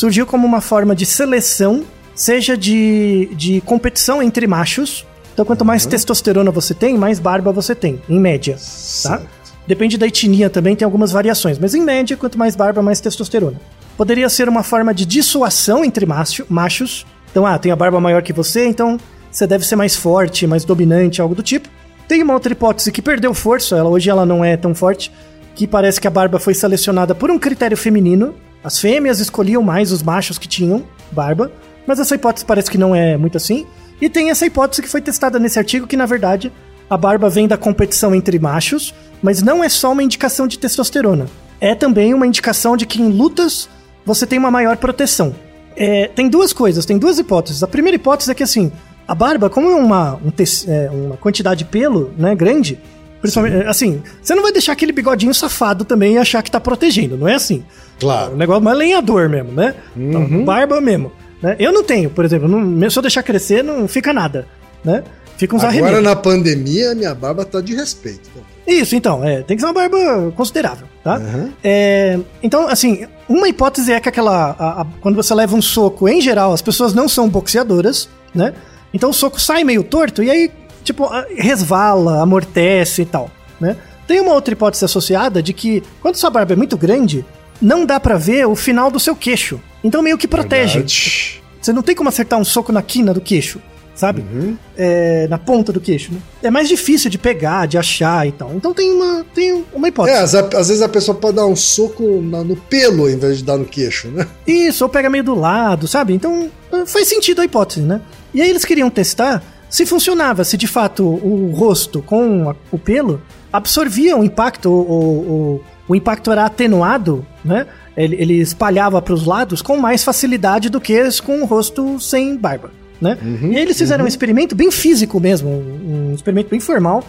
Surgiu 0.01 0.24
como 0.24 0.46
uma 0.46 0.62
forma 0.62 0.94
de 0.94 1.05
seleção, 1.05 1.84
seja 2.14 2.57
de, 2.57 3.28
de 3.34 3.61
competição 3.61 4.22
entre 4.22 4.46
machos. 4.46 5.07
Então, 5.34 5.44
quanto 5.44 5.62
mais 5.62 5.84
testosterona 5.84 6.51
você 6.51 6.72
tem, 6.72 6.96
mais 6.96 7.18
barba 7.18 7.53
você 7.53 7.74
tem, 7.74 8.01
em 8.09 8.18
média, 8.18 8.57
tá? 9.03 9.20
Depende 9.66 9.98
da 9.98 10.07
etnia 10.07 10.48
também, 10.48 10.74
tem 10.74 10.86
algumas 10.86 11.12
variações, 11.12 11.59
mas 11.59 11.74
em 11.74 11.82
média, 11.82 12.16
quanto 12.16 12.38
mais 12.38 12.57
barba, 12.57 12.80
mais 12.80 12.98
testosterona. 12.98 13.61
Poderia 13.94 14.26
ser 14.30 14.48
uma 14.48 14.62
forma 14.62 14.94
de 14.94 15.05
dissuasão 15.05 15.84
entre 15.84 16.07
macho, 16.07 16.46
machos. 16.48 17.05
Então, 17.30 17.44
ah, 17.44 17.59
tem 17.59 17.70
a 17.70 17.76
barba 17.76 18.01
maior 18.01 18.22
que 18.22 18.32
você, 18.32 18.66
então 18.66 18.98
você 19.30 19.46
deve 19.46 19.66
ser 19.66 19.76
mais 19.76 19.94
forte, 19.94 20.46
mais 20.46 20.64
dominante, 20.64 21.20
algo 21.20 21.34
do 21.34 21.42
tipo. 21.42 21.68
Tem 22.09 22.22
uma 22.22 22.32
outra 22.32 22.55
hipótese 22.55 22.90
que 22.90 23.03
perdeu 23.03 23.34
força, 23.34 23.76
ela, 23.76 23.90
hoje 23.90 24.09
ela 24.09 24.24
não 24.24 24.42
é 24.42 24.57
tão 24.57 24.74
forte, 24.74 25.12
que 25.55 25.66
parece 25.66 26.01
que 26.01 26.09
a 26.09 26.11
barba 26.11 26.38
foi 26.38 26.55
selecionada 26.55 27.14
por 27.14 27.30
um 27.30 27.38
critério 27.38 27.76
feminino. 27.76 28.34
As 28.62 28.78
fêmeas 28.78 29.20
escolhiam 29.20 29.62
mais 29.62 29.92
os 29.92 30.02
machos 30.02 30.38
que 30.38 30.48
tinham 30.48 30.84
barba, 31.11 31.50
mas 31.86 31.98
essa 31.98 32.14
hipótese 32.14 32.44
parece 32.44 32.70
que 32.70 32.78
não 32.78 32.94
é 32.94 33.16
muito 33.16 33.36
assim. 33.36 33.66
E 34.00 34.08
tem 34.08 34.30
essa 34.30 34.46
hipótese 34.46 34.82
que 34.82 34.88
foi 34.88 35.00
testada 35.00 35.38
nesse 35.38 35.58
artigo, 35.58 35.86
que 35.86 35.96
na 35.96 36.06
verdade 36.06 36.52
a 36.88 36.96
barba 36.96 37.28
vem 37.28 37.46
da 37.46 37.56
competição 37.56 38.14
entre 38.14 38.38
machos, 38.38 38.94
mas 39.22 39.42
não 39.42 39.62
é 39.62 39.68
só 39.68 39.92
uma 39.92 40.02
indicação 40.02 40.46
de 40.46 40.58
testosterona. 40.58 41.26
É 41.61 41.74
também 41.74 42.12
uma 42.14 42.26
indicação 42.26 42.76
de 42.76 42.86
que 42.86 43.00
em 43.00 43.11
lutas 43.11 43.68
você 44.04 44.26
tem 44.26 44.38
uma 44.38 44.50
maior 44.50 44.76
proteção. 44.76 45.34
É, 45.76 46.08
tem 46.08 46.28
duas 46.28 46.52
coisas, 46.52 46.84
tem 46.84 46.98
duas 46.98 47.18
hipóteses. 47.18 47.62
A 47.62 47.68
primeira 47.68 47.96
hipótese 47.96 48.30
é 48.30 48.34
que 48.34 48.42
assim, 48.42 48.72
a 49.06 49.14
barba, 49.14 49.48
como 49.48 49.68
é 49.70 49.74
uma, 49.74 50.14
um 50.16 50.32
é, 50.68 50.90
uma 50.90 51.16
quantidade 51.16 51.61
de 51.61 51.64
pelo 51.64 52.12
né, 52.16 52.34
grande, 52.34 52.78
principalmente, 53.21 53.66
assim, 53.66 54.03
você 54.23 54.35
não 54.35 54.43
vai 54.43 54.53
deixar 54.53 54.73
aquele 54.73 54.93
bigodinho 54.93 55.33
safado 55.35 55.85
também 55.85 56.14
e 56.14 56.18
achar 56.18 56.43
que 56.43 56.51
tá 56.51 56.61
protegendo, 56.61 57.16
não 57.16 57.29
é 57.29 57.35
assim. 57.35 57.64
Claro. 57.99 58.33
O 58.33 58.37
negócio 58.37 58.62
mais 58.62 58.77
lenhador 58.79 59.29
mesmo, 59.29 59.53
né? 59.53 59.75
Então, 59.97 60.45
barba 60.45 60.81
mesmo. 60.81 61.12
Né? 61.43 61.57
Eu 61.59 61.73
não 61.73 61.83
tenho, 61.83 62.11
por 62.11 62.25
exemplo, 62.25 62.49
não, 62.49 62.91
se 62.91 62.99
eu 62.99 63.03
deixar 63.03 63.23
crescer, 63.23 63.62
não 63.64 63.87
fica 63.89 64.12
nada, 64.12 64.47
né? 64.85 65.03
Fica 65.37 65.57
uns 65.57 65.64
Agora 65.64 65.79
arremedos. 65.83 66.03
na 66.05 66.14
pandemia, 66.14 66.95
minha 66.95 67.14
barba 67.14 67.47
tá 67.47 67.62
de 67.62 67.75
respeito. 67.75 68.29
Isso, 68.66 68.95
então, 68.95 69.25
é, 69.25 69.41
tem 69.43 69.57
que 69.57 69.62
ser 69.62 69.66
uma 69.66 69.73
barba 69.73 70.31
considerável, 70.37 70.87
tá? 71.03 71.16
Uhum. 71.18 71.51
É, 71.64 72.18
então, 72.43 72.68
assim, 72.68 73.07
uma 73.27 73.49
hipótese 73.49 73.91
é 73.91 73.99
que 73.99 74.09
aquela. 74.09 74.51
a- 74.59 74.83
a- 74.83 74.87
quando 75.01 75.16
você 75.16 75.33
leva 75.35 75.57
um 75.57 75.62
soco, 75.62 76.07
em 76.09 76.21
geral, 76.21 76.53
as 76.53 76.61
pessoas 76.61 76.93
não 76.93 77.09
são 77.09 77.27
boxeadoras, 77.27 78.07
né? 78.35 78.53
Então 78.93 79.09
o 79.11 79.14
soco 79.14 79.41
sai 79.41 79.64
meio 79.64 79.83
torto 79.83 80.23
e 80.23 80.31
aí, 80.31 80.51
tipo, 80.85 81.05
a- 81.05 81.26
resvala, 81.37 82.22
amortece 82.22 83.03
e 83.03 83.05
tal, 83.07 83.31
né? 83.61 83.76
Tem 84.07 84.20
uma 84.20 84.33
outra 84.33 84.53
hipótese 84.55 84.85
associada 84.85 85.43
de 85.43 85.53
que 85.53 85.83
quando 86.01 86.16
sua 86.16 86.31
barba 86.31 86.53
é 86.53 86.57
muito 86.57 86.76
grande, 86.76 87.24
não 87.62 87.87
dá 87.87 88.01
pra 88.01 88.16
ver 88.16 88.47
o 88.47 88.57
final 88.57 88.91
do 88.91 88.99
seu 88.99 89.14
queixo. 89.14 89.61
Então 89.85 90.03
meio 90.03 90.18
que 90.18 90.26
protege. 90.26 90.74
Verdade. 90.74 91.43
Você 91.61 91.72
não 91.72 91.83
tem 91.83 91.95
como 91.95 92.09
acertar 92.09 92.39
um 92.39 92.45
soco 92.45 92.72
na 92.72 92.83
quina 92.83 93.12
do 93.14 93.20
queixo, 93.20 93.61
sabe? 93.95 94.22
Uhum. 94.22 94.57
É, 94.76 95.26
na 95.28 95.39
ponta 95.39 95.72
do 95.72 95.81
queixo, 95.81 96.11
né? 96.12 96.18
É 96.43 96.51
mais 96.51 96.68
difícil 96.68 97.09
de 97.11 97.18
pegar, 97.18 97.66
de 97.66 97.76
achar 97.78 98.26
e 98.26 98.33
tal. 98.33 98.53
Então 98.55 98.72
tem 98.74 98.91
uma, 98.91 99.24
tem 99.35 99.64
uma 99.72 99.87
hipótese. 99.89 100.16
É, 100.16 100.20
às, 100.20 100.35
às 100.35 100.68
vezes 100.68 100.83
a 100.83 100.89
pessoa 100.89 101.14
pode 101.16 101.37
dar 101.37 101.47
um 101.47 101.55
soco 101.55 102.03
na- 102.22 102.43
no 102.43 102.57
pelo 102.57 103.09
em 103.09 103.16
vez 103.18 103.39
de 103.39 103.45
dar 103.45 103.59
no 103.59 103.64
queixo, 103.66 104.09
né? 104.09 104.26
Isso, 104.47 104.83
ou 104.85 104.91
pega 104.91 105.09
meio 105.11 105.22
do 105.22 105.35
lado, 105.35 105.87
sabe? 105.87 106.14
Então 106.14 106.51
faz 106.87 107.07
sentido 107.09 107.43
a 107.43 107.45
hipótese, 107.45 107.83
né? 107.83 108.01
E 108.35 108.41
aí 108.43 108.49
eles 108.51 108.64
queriam 108.64 108.89
testar 108.91 109.43
se 109.71 109.87
funcionava, 109.87 110.45
se 110.45 110.57
de 110.57 110.66
fato 110.66 111.05
o 111.05 111.53
rosto 111.57 112.03
com 112.03 112.51
a- 112.51 112.57
o 112.71 112.79
pelo 112.79 113.23
absorvia 113.53 114.16
o 114.16 114.23
impacto, 114.25 114.68
o, 114.68 114.75
o, 114.83 115.61
o 115.89 115.95
impacto 115.95 116.31
era 116.31 116.45
atenuado, 116.45 117.25
né? 117.45 117.66
Ele, 117.97 118.16
ele 118.21 118.35
espalhava 118.35 119.01
para 119.01 119.14
os 119.14 119.25
lados 119.25 119.62
com 119.62 119.77
mais 119.77 120.05
facilidade 120.05 120.68
do 120.68 120.81
que 120.81 121.01
com 121.23 121.41
o 121.43 121.45
rosto 121.45 121.99
sem 122.01 122.37
barba, 122.37 122.71
né? 123.01 123.16
e 123.53 123.57
aí 123.57 123.62
eles 123.62 123.77
fizeram 123.79 124.05
um 124.05 124.09
experimento 124.09 124.55
bem 124.55 124.71
físico 124.71 125.18
mesmo, 125.21 125.49
um, 125.49 126.11
um 126.11 126.14
experimento 126.14 126.51
bem 126.51 126.61
formal, 126.61 127.03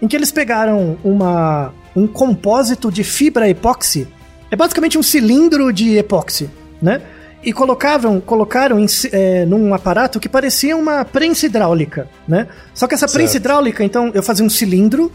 em 0.00 0.06
que 0.06 0.14
eles 0.14 0.30
pegaram 0.30 0.96
uma, 1.02 1.72
um 1.96 2.06
compósito 2.06 2.90
de 2.92 3.02
fibra 3.02 3.48
epóxi 3.48 4.06
é 4.50 4.56
basicamente 4.56 4.96
um 4.96 5.02
cilindro 5.02 5.72
de 5.72 5.96
epóxi, 5.98 6.48
né? 6.80 7.02
E 7.42 7.52
colocavam, 7.52 8.20
colocaram 8.20 8.80
em 8.80 8.86
é, 9.12 9.46
num 9.46 9.72
aparato 9.72 10.18
que 10.18 10.28
parecia 10.28 10.76
uma 10.76 11.04
prensa 11.04 11.46
hidráulica, 11.46 12.08
né? 12.26 12.48
Só 12.74 12.86
que 12.86 12.94
essa 12.94 13.06
prensa 13.06 13.32
Certo. 13.32 13.44
hidráulica, 13.44 13.84
então, 13.84 14.10
eu 14.12 14.22
fazia 14.22 14.44
um 14.44 14.50
cilindro 14.50 15.10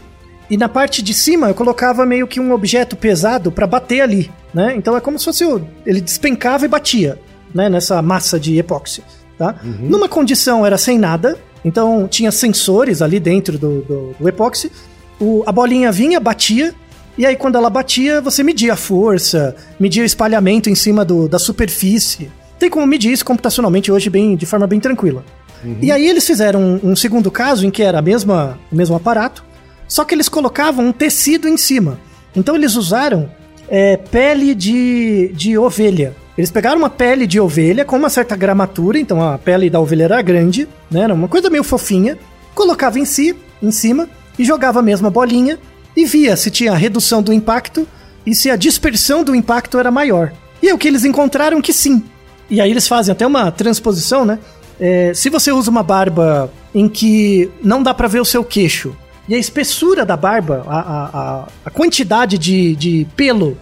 e 0.48 0.56
na 0.56 0.68
parte 0.68 1.02
de 1.02 1.12
cima 1.12 1.48
eu 1.48 1.54
colocava 1.54 2.04
meio 2.06 2.26
que 2.26 2.40
um 2.40 2.52
objeto 2.52 2.96
pesado 2.96 3.52
para 3.52 3.66
bater 3.66 4.00
ali, 4.00 4.30
né? 4.54 4.74
Então 4.76 4.96
é 4.96 5.00
como 5.00 5.18
se 5.18 5.24
fosse 5.26 5.44
o, 5.44 5.60
ele 5.84 6.00
despencava 6.00 6.64
e 6.64 6.68
batia, 6.68 7.18
né? 7.54 7.68
Nessa 7.68 8.00
massa 8.00 8.40
de 8.40 8.58
epóxi, 8.58 9.02
tá? 9.38 9.56
Numa 9.62 10.08
condição 10.08 10.64
era 10.64 10.78
sem 10.78 10.98
nada, 10.98 11.38
então 11.64 12.08
tinha 12.08 12.32
sensores 12.32 13.02
ali 13.02 13.20
dentro 13.20 13.58
do, 13.58 13.82
do, 13.82 14.14
do 14.18 14.28
epóxi. 14.28 14.72
O, 15.20 15.42
a 15.46 15.52
bolinha 15.52 15.92
vinha, 15.92 16.18
batia, 16.18 16.74
e 17.16 17.24
aí, 17.24 17.36
quando 17.36 17.56
ela 17.56 17.70
batia, 17.70 18.20
você 18.20 18.42
media 18.42 18.72
a 18.72 18.76
força, 18.76 19.54
media 19.78 20.02
o 20.02 20.06
espalhamento 20.06 20.68
em 20.68 20.74
cima 20.74 21.04
do, 21.04 21.28
da 21.28 21.38
superfície. 21.38 22.30
Tem 22.58 22.68
como 22.68 22.86
medir 22.86 23.12
isso 23.12 23.24
computacionalmente 23.24 23.92
hoje 23.92 24.10
bem, 24.10 24.36
de 24.36 24.46
forma 24.46 24.66
bem 24.66 24.80
tranquila. 24.80 25.24
E 25.80 25.90
aí 25.90 26.06
eles 26.06 26.26
fizeram 26.26 26.60
um, 26.60 26.90
um 26.90 26.96
segundo 26.96 27.30
caso 27.30 27.66
em 27.66 27.70
que 27.70 27.82
era 27.82 27.98
a 27.98 28.02
mesma, 28.02 28.58
o 28.70 28.76
mesmo 28.76 28.96
aparato, 28.96 29.44
só 29.88 30.04
que 30.04 30.14
eles 30.14 30.28
colocavam 30.28 30.86
um 30.86 30.92
tecido 30.92 31.48
em 31.48 31.56
cima. 31.56 31.98
Então 32.36 32.54
eles 32.54 32.74
usaram 32.74 33.30
é, 33.68 33.96
pele 33.96 34.54
de, 34.54 35.30
de 35.34 35.56
ovelha. 35.56 36.14
Eles 36.36 36.50
pegaram 36.50 36.78
uma 36.78 36.90
pele 36.90 37.26
de 37.26 37.40
ovelha 37.40 37.84
com 37.84 37.96
uma 37.96 38.10
certa 38.10 38.36
gramatura, 38.36 38.98
então 38.98 39.22
a 39.22 39.38
pele 39.38 39.70
da 39.70 39.80
ovelha 39.80 40.04
era 40.04 40.20
grande, 40.20 40.68
né? 40.90 41.02
Era 41.02 41.14
uma 41.14 41.28
coisa 41.28 41.48
meio 41.48 41.64
fofinha. 41.64 42.18
Colocava 42.54 42.98
em 42.98 43.04
si, 43.04 43.34
em 43.62 43.70
cima, 43.70 44.08
e 44.38 44.44
jogava 44.44 44.80
a 44.80 44.82
mesma 44.82 45.10
bolinha 45.10 45.58
e 45.96 46.04
via 46.04 46.36
se 46.36 46.50
tinha 46.50 46.74
redução 46.74 47.22
do 47.22 47.32
impacto 47.32 47.86
e 48.26 48.34
se 48.34 48.50
a 48.50 48.56
dispersão 48.56 49.22
do 49.22 49.34
impacto 49.34 49.78
era 49.78 49.90
maior. 49.90 50.32
E 50.62 50.68
é 50.68 50.74
o 50.74 50.78
que 50.78 50.88
eles 50.88 51.04
encontraram 51.04 51.60
que 51.60 51.72
sim. 51.72 52.02
E 52.50 52.60
aí 52.60 52.70
eles 52.70 52.88
fazem 52.88 53.12
até 53.12 53.26
uma 53.26 53.50
transposição, 53.50 54.24
né? 54.24 54.38
É, 54.80 55.12
se 55.14 55.30
você 55.30 55.52
usa 55.52 55.70
uma 55.70 55.82
barba 55.82 56.50
em 56.74 56.88
que 56.88 57.50
não 57.62 57.82
dá 57.82 57.94
pra 57.94 58.08
ver 58.08 58.20
o 58.20 58.24
seu 58.24 58.42
queixo 58.42 58.94
e 59.28 59.34
a 59.34 59.38
espessura 59.38 60.04
da 60.04 60.16
barba, 60.16 60.64
a, 60.66 60.78
a, 60.80 61.04
a- 61.04 61.48
a 61.66 61.70
quantidade 61.70 62.36
de, 62.36 62.74
de 62.74 63.06
pelo 63.16 63.56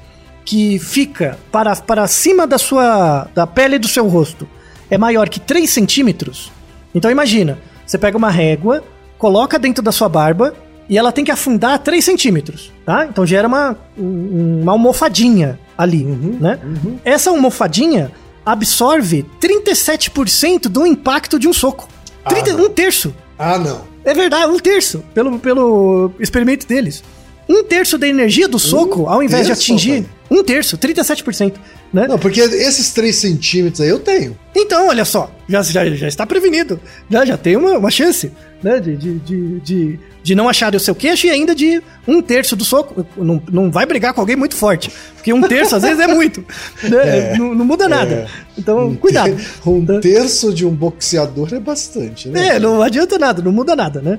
que 0.44 0.78
fica 0.78 1.38
para, 1.52 1.76
para 1.76 2.06
cima 2.06 2.46
da 2.46 2.58
sua 2.58 3.28
da 3.34 3.46
pele 3.46 3.78
do 3.78 3.86
seu 3.86 4.08
rosto 4.08 4.48
é 4.90 4.96
maior 4.98 5.28
que 5.28 5.38
3 5.38 5.68
centímetros, 5.70 6.50
então 6.94 7.10
imagina, 7.10 7.58
você 7.86 7.96
pega 7.96 8.16
uma 8.18 8.30
régua, 8.30 8.82
coloca 9.18 9.58
dentro 9.58 9.82
da 9.84 9.92
sua 9.92 10.08
barba 10.08 10.52
e 10.88 10.98
ela 10.98 11.10
tem 11.12 11.24
que 11.24 11.30
afundar 11.30 11.78
3 11.78 12.04
centímetros, 12.04 12.72
tá? 12.84 13.06
Então 13.08 13.24
gera 13.26 13.46
uma, 13.48 13.76
um- 13.96 14.60
uma 14.62 14.72
almofadinha 14.72 15.58
ali, 15.78 16.04
né? 16.04 16.58
Essa 17.04 17.30
almofadinha 17.30 18.10
absorve 18.44 19.24
37% 19.40 20.68
do 20.68 20.86
impacto 20.86 21.38
de 21.38 21.48
um 21.48 21.52
soco. 21.52 21.88
30, 22.28 22.54
um 22.56 22.68
terço. 22.68 23.14
Ah, 23.38 23.58
não. 23.58 23.82
É 24.04 24.14
verdade, 24.14 24.46
um 24.50 24.58
terço, 24.58 25.02
pelo, 25.14 25.38
pelo 25.38 26.12
experimento 26.18 26.66
deles. 26.66 27.02
Um 27.48 27.62
terço 27.64 27.98
da 27.98 28.06
energia 28.06 28.48
do 28.48 28.58
soco, 28.58 29.06
ao 29.06 29.22
invés 29.22 29.42
de 29.42 29.48
terço, 29.52 29.62
atingir. 29.72 29.96
rapaz? 30.00 30.06
Um 30.30 30.42
terço, 30.44 30.78
37%. 30.78 31.54
Né? 31.92 32.06
Não, 32.08 32.18
porque 32.18 32.40
esses 32.40 32.90
3 32.92 33.14
centímetros 33.14 33.80
aí 33.80 33.88
eu 33.88 33.98
tenho. 33.98 34.36
Então, 34.54 34.88
olha 34.88 35.04
só, 35.04 35.30
já, 35.48 35.62
já, 35.62 35.84
já 35.90 36.08
está 36.08 36.24
prevenido. 36.24 36.80
Já, 37.10 37.24
já 37.24 37.36
tem 37.36 37.56
uma, 37.56 37.76
uma 37.76 37.90
chance 37.90 38.32
né, 38.62 38.78
de, 38.78 38.96
de, 38.96 39.18
de, 39.18 39.60
de, 39.60 40.00
de 40.22 40.34
não 40.34 40.48
achar 40.48 40.74
o 40.74 40.80
seu 40.80 40.94
queixo 40.94 41.26
e 41.26 41.30
ainda 41.30 41.54
de 41.54 41.82
um 42.06 42.22
terço 42.22 42.54
do 42.54 42.64
soco. 42.64 43.04
Não, 43.16 43.42
não 43.50 43.70
vai 43.70 43.84
brigar 43.84 44.14
com 44.14 44.20
alguém 44.20 44.36
muito 44.36 44.54
forte. 44.54 44.90
Porque 45.14 45.32
um 45.32 45.42
terço 45.42 45.76
às 45.76 45.82
vezes 45.82 46.00
é 46.00 46.06
muito. 46.06 46.44
Né? 46.82 47.36
Não, 47.36 47.54
não 47.54 47.64
muda 47.64 47.88
nada. 47.88 48.26
Então, 48.56 48.94
cuidado. 48.94 49.36
Um 49.66 49.84
terço 50.00 50.52
de 50.52 50.66
um 50.66 50.70
boxeador 50.70 51.48
é 51.52 51.60
bastante, 51.60 52.28
né? 52.28 52.56
É, 52.56 52.58
não 52.60 52.82
adianta 52.82 53.18
nada, 53.18 53.42
não 53.42 53.52
muda 53.52 53.74
nada, 53.74 54.00
né? 54.00 54.18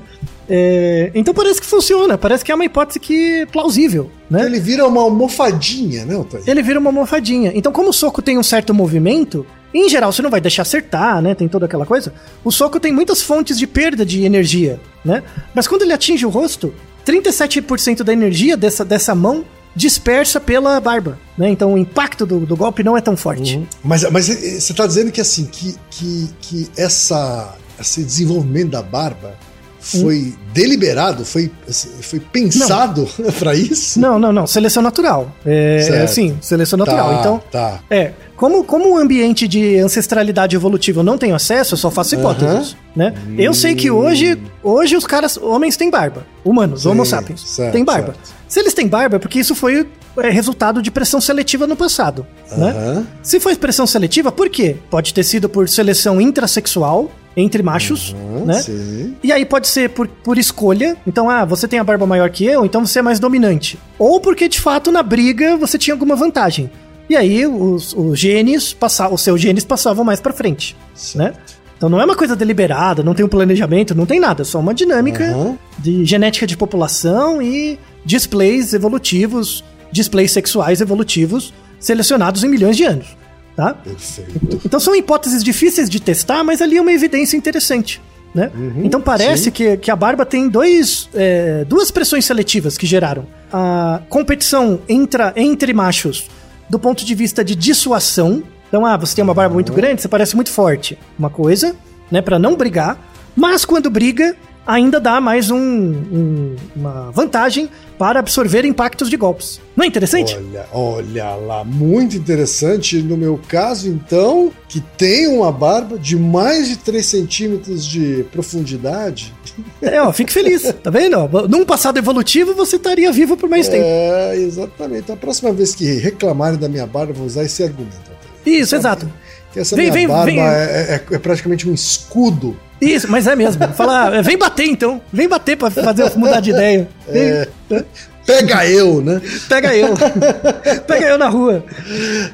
É, 0.49 1.09
então 1.15 1.33
parece 1.33 1.61
que 1.61 1.65
funciona, 1.65 2.17
parece 2.17 2.43
que 2.43 2.51
é 2.51 2.55
uma 2.55 2.65
hipótese 2.65 2.99
que 2.99 3.47
plausível, 3.51 4.11
né? 4.29 4.45
Ele 4.45 4.59
vira 4.59 4.85
uma 4.85 5.01
almofadinha, 5.01 6.05
né, 6.05 6.17
Otávio? 6.17 6.43
Ele 6.49 6.61
vira 6.61 6.79
uma 6.79 6.89
almofadinha. 6.89 7.51
Então, 7.55 7.71
como 7.71 7.89
o 7.89 7.93
soco 7.93 8.21
tem 8.21 8.37
um 8.37 8.43
certo 8.43 8.73
movimento, 8.73 9.45
em 9.73 9.89
geral 9.89 10.11
você 10.11 10.21
não 10.21 10.29
vai 10.29 10.39
deixar 10.39 10.61
acertar, 10.61 11.21
né? 11.21 11.33
Tem 11.33 11.47
toda 11.47 11.65
aquela 11.65 11.85
coisa. 11.85 12.13
O 12.43 12.51
soco 12.51 12.79
tem 12.79 12.91
muitas 12.91 13.21
fontes 13.21 13.57
de 13.57 13.65
perda 13.65 14.05
de 14.05 14.23
energia, 14.23 14.79
né? 15.03 15.23
Mas 15.53 15.67
quando 15.67 15.81
ele 15.81 15.93
atinge 15.93 16.25
o 16.25 16.29
rosto, 16.29 16.73
37% 17.05 18.03
da 18.03 18.13
energia 18.13 18.55
dessa, 18.55 18.85
dessa 18.85 19.13
mão 19.15 19.43
dispersa 19.75 20.39
pela 20.39 20.79
barba, 20.79 21.17
né? 21.37 21.49
Então 21.49 21.73
o 21.73 21.77
impacto 21.77 22.25
do, 22.25 22.45
do 22.45 22.55
golpe 22.55 22.83
não 22.83 22.95
é 22.95 23.01
tão 23.01 23.17
forte. 23.17 23.57
Uhum. 23.57 23.67
Mas, 23.83 24.09
mas 24.11 24.29
eh, 24.29 24.59
você 24.59 24.71
está 24.71 24.85
dizendo 24.85 25.11
que 25.11 25.19
assim, 25.19 25.45
que, 25.45 25.75
que, 25.89 26.29
que 26.39 26.69
essa, 26.77 27.55
esse 27.79 28.03
desenvolvimento 28.03 28.69
da 28.71 28.83
barba 28.83 29.35
foi 29.83 30.33
deliberado, 30.53 31.25
foi, 31.25 31.51
assim, 31.67 31.89
foi 32.01 32.19
pensado 32.19 33.07
para 33.37 33.53
isso? 33.53 33.99
Não, 33.99 34.17
não, 34.17 34.31
não. 34.31 34.47
Seleção 34.47 34.81
natural. 34.81 35.29
É, 35.45 35.81
Certo. 35.81 36.09
sim, 36.09 36.37
seleção 36.41 36.77
natural. 36.77 37.09
Tá, 37.09 37.19
então, 37.19 37.41
tá. 37.51 37.79
é. 37.89 38.11
Como, 38.35 38.63
como 38.63 38.93
o 38.93 38.97
ambiente 38.97 39.47
de 39.47 39.77
ancestralidade 39.77 40.55
evolutiva 40.55 40.99
eu 40.99 41.03
não 41.03 41.17
tenho 41.17 41.35
acesso, 41.35 41.73
eu 41.75 41.77
só 41.77 41.91
faço 41.91 42.15
hipóteses, 42.15 42.75
né? 42.95 43.13
Eu 43.37 43.53
sei 43.53 43.75
que 43.75 43.89
hoje, 43.91 44.37
hoje 44.61 44.97
os 44.97 45.05
caras, 45.05 45.37
homens 45.37 45.77
têm 45.77 45.89
barba. 45.89 46.25
Humanos, 46.43 46.81
Sim, 46.81 46.89
homo 46.89 47.05
sapiens, 47.05 47.41
certo, 47.41 47.71
têm 47.73 47.85
barba. 47.85 48.13
certo. 48.13 48.33
Se 48.49 48.59
eles 48.59 48.73
têm 48.73 48.87
barba, 48.87 49.15
é 49.15 49.19
porque 49.19 49.39
isso 49.39 49.55
foi 49.55 49.87
é, 50.17 50.29
resultado 50.29 50.81
de 50.81 50.91
pressão 50.91 51.21
seletiva 51.21 51.65
no 51.67 51.75
passado, 51.75 52.25
né? 52.57 52.69
Aham. 52.71 53.07
Se 53.21 53.39
foi 53.39 53.55
pressão 53.55 53.87
seletiva, 53.87 54.31
por 54.31 54.49
quê? 54.49 54.75
Pode 54.89 55.13
ter 55.13 55.23
sido 55.23 55.47
por 55.47 55.69
seleção 55.69 56.19
intrasexual 56.19 57.09
entre 57.35 57.63
machos, 57.63 58.13
Uhum, 58.13 58.45
né? 58.45 58.53
sim. 58.61 59.15
E 59.23 59.31
aí 59.31 59.45
pode 59.45 59.67
ser 59.67 59.89
por, 59.89 60.07
por 60.07 60.37
escolha. 60.37 60.95
Então, 61.07 61.29
ah, 61.29 61.43
você 61.45 61.67
tem 61.67 61.79
a 61.79 61.83
barba 61.83 62.05
maior 62.05 62.29
que 62.29 62.45
eu, 62.45 62.65
então 62.65 62.85
você 62.85 62.99
é 62.99 63.01
mais 63.01 63.19
dominante. 63.19 63.79
Ou 63.97 64.19
porque, 64.19 64.47
de 64.47 64.59
fato, 64.61 64.91
na 64.91 65.01
briga 65.01 65.57
você 65.57 65.77
tinha 65.77 65.93
alguma 65.93 66.15
vantagem. 66.15 66.69
E 67.09 67.15
aí 67.15 67.45
os, 67.45 67.93
os 67.93 68.17
genes 68.19 68.71
passavam, 68.73 69.15
os 69.15 69.21
seus 69.21 69.39
genes 69.41 69.63
passavam 69.65 70.05
mais 70.05 70.21
pra 70.21 70.31
frente, 70.31 70.75
né? 71.15 71.33
Então 71.75 71.89
não 71.89 71.99
é 71.99 72.05
uma 72.05 72.15
coisa 72.15 72.33
deliberada, 72.35 73.03
não 73.03 73.13
tem 73.13 73.25
um 73.25 73.29
planejamento, 73.29 73.93
não 73.93 74.05
tem 74.05 74.19
nada, 74.19 74.43
é 74.43 74.45
só 74.45 74.57
uma 74.59 74.73
dinâmica 74.73 75.25
Uhum. 75.35 75.57
de 75.77 76.05
genética 76.05 76.47
de 76.47 76.55
população 76.55 77.41
e 77.41 77.77
displays 78.05 78.73
evolutivos, 78.73 79.63
displays 79.91 80.31
sexuais 80.31 80.79
evolutivos 80.79 81.53
selecionados 81.79 82.43
em 82.45 82.47
milhões 82.47 82.77
de 82.77 82.85
anos, 82.85 83.07
tá? 83.55 83.73
Perfeito. 83.73 84.61
Então 84.65 84.79
são 84.79 84.95
hipóteses 84.95 85.43
difíceis 85.43 85.89
de 85.89 85.99
testar, 85.99 86.43
mas 86.43 86.61
ali 86.61 86.77
é 86.77 86.81
uma 86.81 86.93
evidência 86.93 87.37
interessante. 87.37 88.01
Né? 88.33 88.51
então 88.83 88.99
parece 88.99 89.43
sim. 89.43 89.51
que, 89.51 89.77
que 89.77 89.91
a 89.91 89.95
barba 89.95 90.25
tem 90.25 90.49
dois, 90.49 91.07
é, 91.13 91.63
duas 91.65 91.91
pressões 91.91 92.25
seletivas 92.25 92.75
que 92.75 92.87
geraram. 92.87 93.27
A 93.51 94.01
competição 94.09 94.81
entra, 94.89 95.31
entre 95.35 95.71
machos 95.71 96.27
do 96.67 96.79
ponto 96.79 97.05
de 97.05 97.13
vista 97.13 97.43
de 97.43 97.55
dissuasão. 97.55 98.41
Então, 98.67 98.87
ah, 98.87 98.97
você 98.97 99.15
tem 99.15 99.23
uma 99.23 99.35
barba 99.35 99.53
muito 99.53 99.71
grande, 99.71 100.01
você 100.01 100.07
parece 100.07 100.35
muito 100.35 100.49
forte. 100.49 100.97
Uma 101.19 101.29
coisa, 101.29 101.75
né, 102.09 102.23
para 102.23 102.39
não 102.39 102.55
brigar. 102.55 102.97
Mas 103.35 103.65
quando 103.65 103.87
briga, 103.91 104.35
ainda 104.65 104.99
dá 104.99 105.19
mais 105.21 105.49
um, 105.51 105.57
um- 105.57 106.55
uma 106.75 107.11
vantagem 107.11 107.69
para 107.97 108.19
absorver 108.19 108.65
impactos 108.65 109.09
de 109.09 109.15
golpes. 109.17 109.61
Não 109.75 109.85
é 109.85 109.87
interessante? 109.87 110.35
Olha, 110.35 110.65
olha 110.73 111.35
lá, 111.35 111.63
muito 111.63 112.17
interessante. 112.17 113.01
No 113.01 113.15
meu 113.15 113.39
caso, 113.47 113.87
então, 113.87 114.51
que 114.67 114.79
tem 114.97 115.27
uma 115.27 115.51
barba 115.51 115.97
de 115.97 116.17
mais 116.17 116.67
de 116.67 116.77
3 116.77 117.05
centímetros 117.05 117.85
de 117.85 118.25
profundidade. 118.31 119.33
É, 119.83 120.01
ó, 120.01 120.11
fique 120.11 120.33
feliz, 120.33 120.63
tá 120.81 120.89
vendo? 120.89 121.15
ó? 121.15 121.47
Num 121.47 121.63
passado 121.63 121.97
evolutivo, 121.99 122.55
você 122.55 122.77
estaria 122.77 123.11
vivo 123.11 123.37
por 123.37 123.47
mais 123.47 123.67
tempo. 123.69 123.83
É, 123.85 124.35
exatamente. 124.37 125.11
A 125.11 125.15
próxima 125.15 125.51
vez 125.51 125.75
que 125.75 125.85
reclamarem 125.99 126.57
da 126.57 126.67
minha 126.67 126.87
barba, 126.87 127.11
eu 127.11 127.15
vou 127.17 127.27
usar 127.27 127.43
esse 127.43 127.61
argumento. 127.63 128.11
Isso, 128.43 128.75
exato. 128.75 129.07
Que 129.53 129.59
essa 129.59 129.75
Vem, 129.75 129.85
minha 129.85 129.93
vem, 129.93 130.07
barba 130.07 130.25
vem. 130.25 130.39
É, 130.39 131.03
é- 131.11 131.15
é 131.15 131.19
praticamente 131.19 131.69
um 131.69 131.73
escudo. 131.73 132.57
Isso, 132.81 133.09
mas 133.09 133.27
é 133.27 133.35
mesmo. 133.35 133.65
Fala, 133.73 134.07
ah, 134.17 134.21
vem 134.21 134.37
bater 134.37 134.65
então. 134.65 134.99
Vem 135.11 135.27
bater 135.29 135.55
pra 135.55 135.69
fazer 135.69 136.03
eu 136.03 136.11
mudar 136.19 136.39
de 136.39 136.49
ideia. 136.49 136.89
Vem, 137.07 137.47
né? 137.69 137.85
Pega 138.25 138.65
eu, 138.67 139.01
né? 139.01 139.21
Pega 139.47 139.75
eu. 139.75 139.93
Pega 140.87 141.05
eu 141.07 141.17
na 141.17 141.29
rua. 141.29 141.63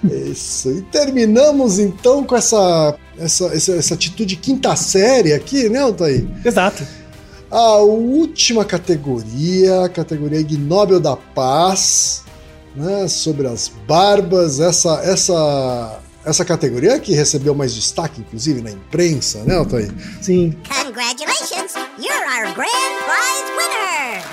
Isso. 0.03 0.71
E 0.71 0.81
terminamos 0.83 1.77
então 1.79 2.23
com 2.23 2.35
essa, 2.35 2.95
essa, 3.19 3.45
essa, 3.47 3.71
essa 3.75 3.93
atitude 3.95 4.35
quinta 4.35 4.75
série 4.75 5.33
aqui, 5.33 5.67
né, 5.67 5.79
Altair? 5.79 6.25
Exato. 6.45 6.83
A 7.51 7.77
última 7.77 8.63
categoria, 8.63 9.85
a 9.85 9.89
categoria 9.89 10.39
Ig 10.39 10.55
Nobel 10.57 10.99
da 10.99 11.15
Paz, 11.15 12.23
né, 12.75 13.07
sobre 13.07 13.47
as 13.47 13.71
barbas, 13.87 14.59
essa, 14.59 15.01
essa, 15.03 15.99
essa 16.29 16.45
categoria 16.45 16.99
que 16.99 17.13
recebeu 17.13 17.53
mais 17.55 17.73
destaque, 17.73 18.21
inclusive, 18.21 18.61
na 18.61 18.71
imprensa, 18.71 19.43
né, 19.43 19.55
Altair? 19.55 19.91
Sim. 20.21 20.55
Congratulations! 20.67 21.73
You're 21.97 22.25
our 22.27 22.53
grand 22.53 22.95
prize 23.05 23.49
winner! 23.57 24.23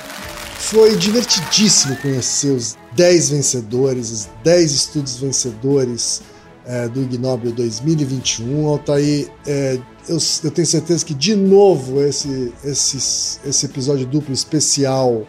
Foi 0.59 0.95
divertidíssimo 0.97 1.95
conhecer 1.97 2.51
os 2.51 2.77
10 2.93 3.29
vencedores, 3.29 4.11
os 4.11 4.29
10 4.43 4.71
estudos 4.71 5.15
vencedores 5.17 6.21
é, 6.65 6.87
do 6.87 7.01
Ig 7.01 7.17
Nobel 7.17 7.51
2021. 7.51 8.67
Altair, 8.67 9.29
é, 9.45 9.79
eu, 10.07 10.17
eu 10.43 10.51
tenho 10.51 10.67
certeza 10.67 11.05
que, 11.05 11.13
de 11.13 11.35
novo, 11.35 12.01
esse, 12.01 12.53
esse, 12.63 12.97
esse 13.45 13.65
episódio 13.65 14.05
duplo 14.05 14.33
especial 14.33 15.25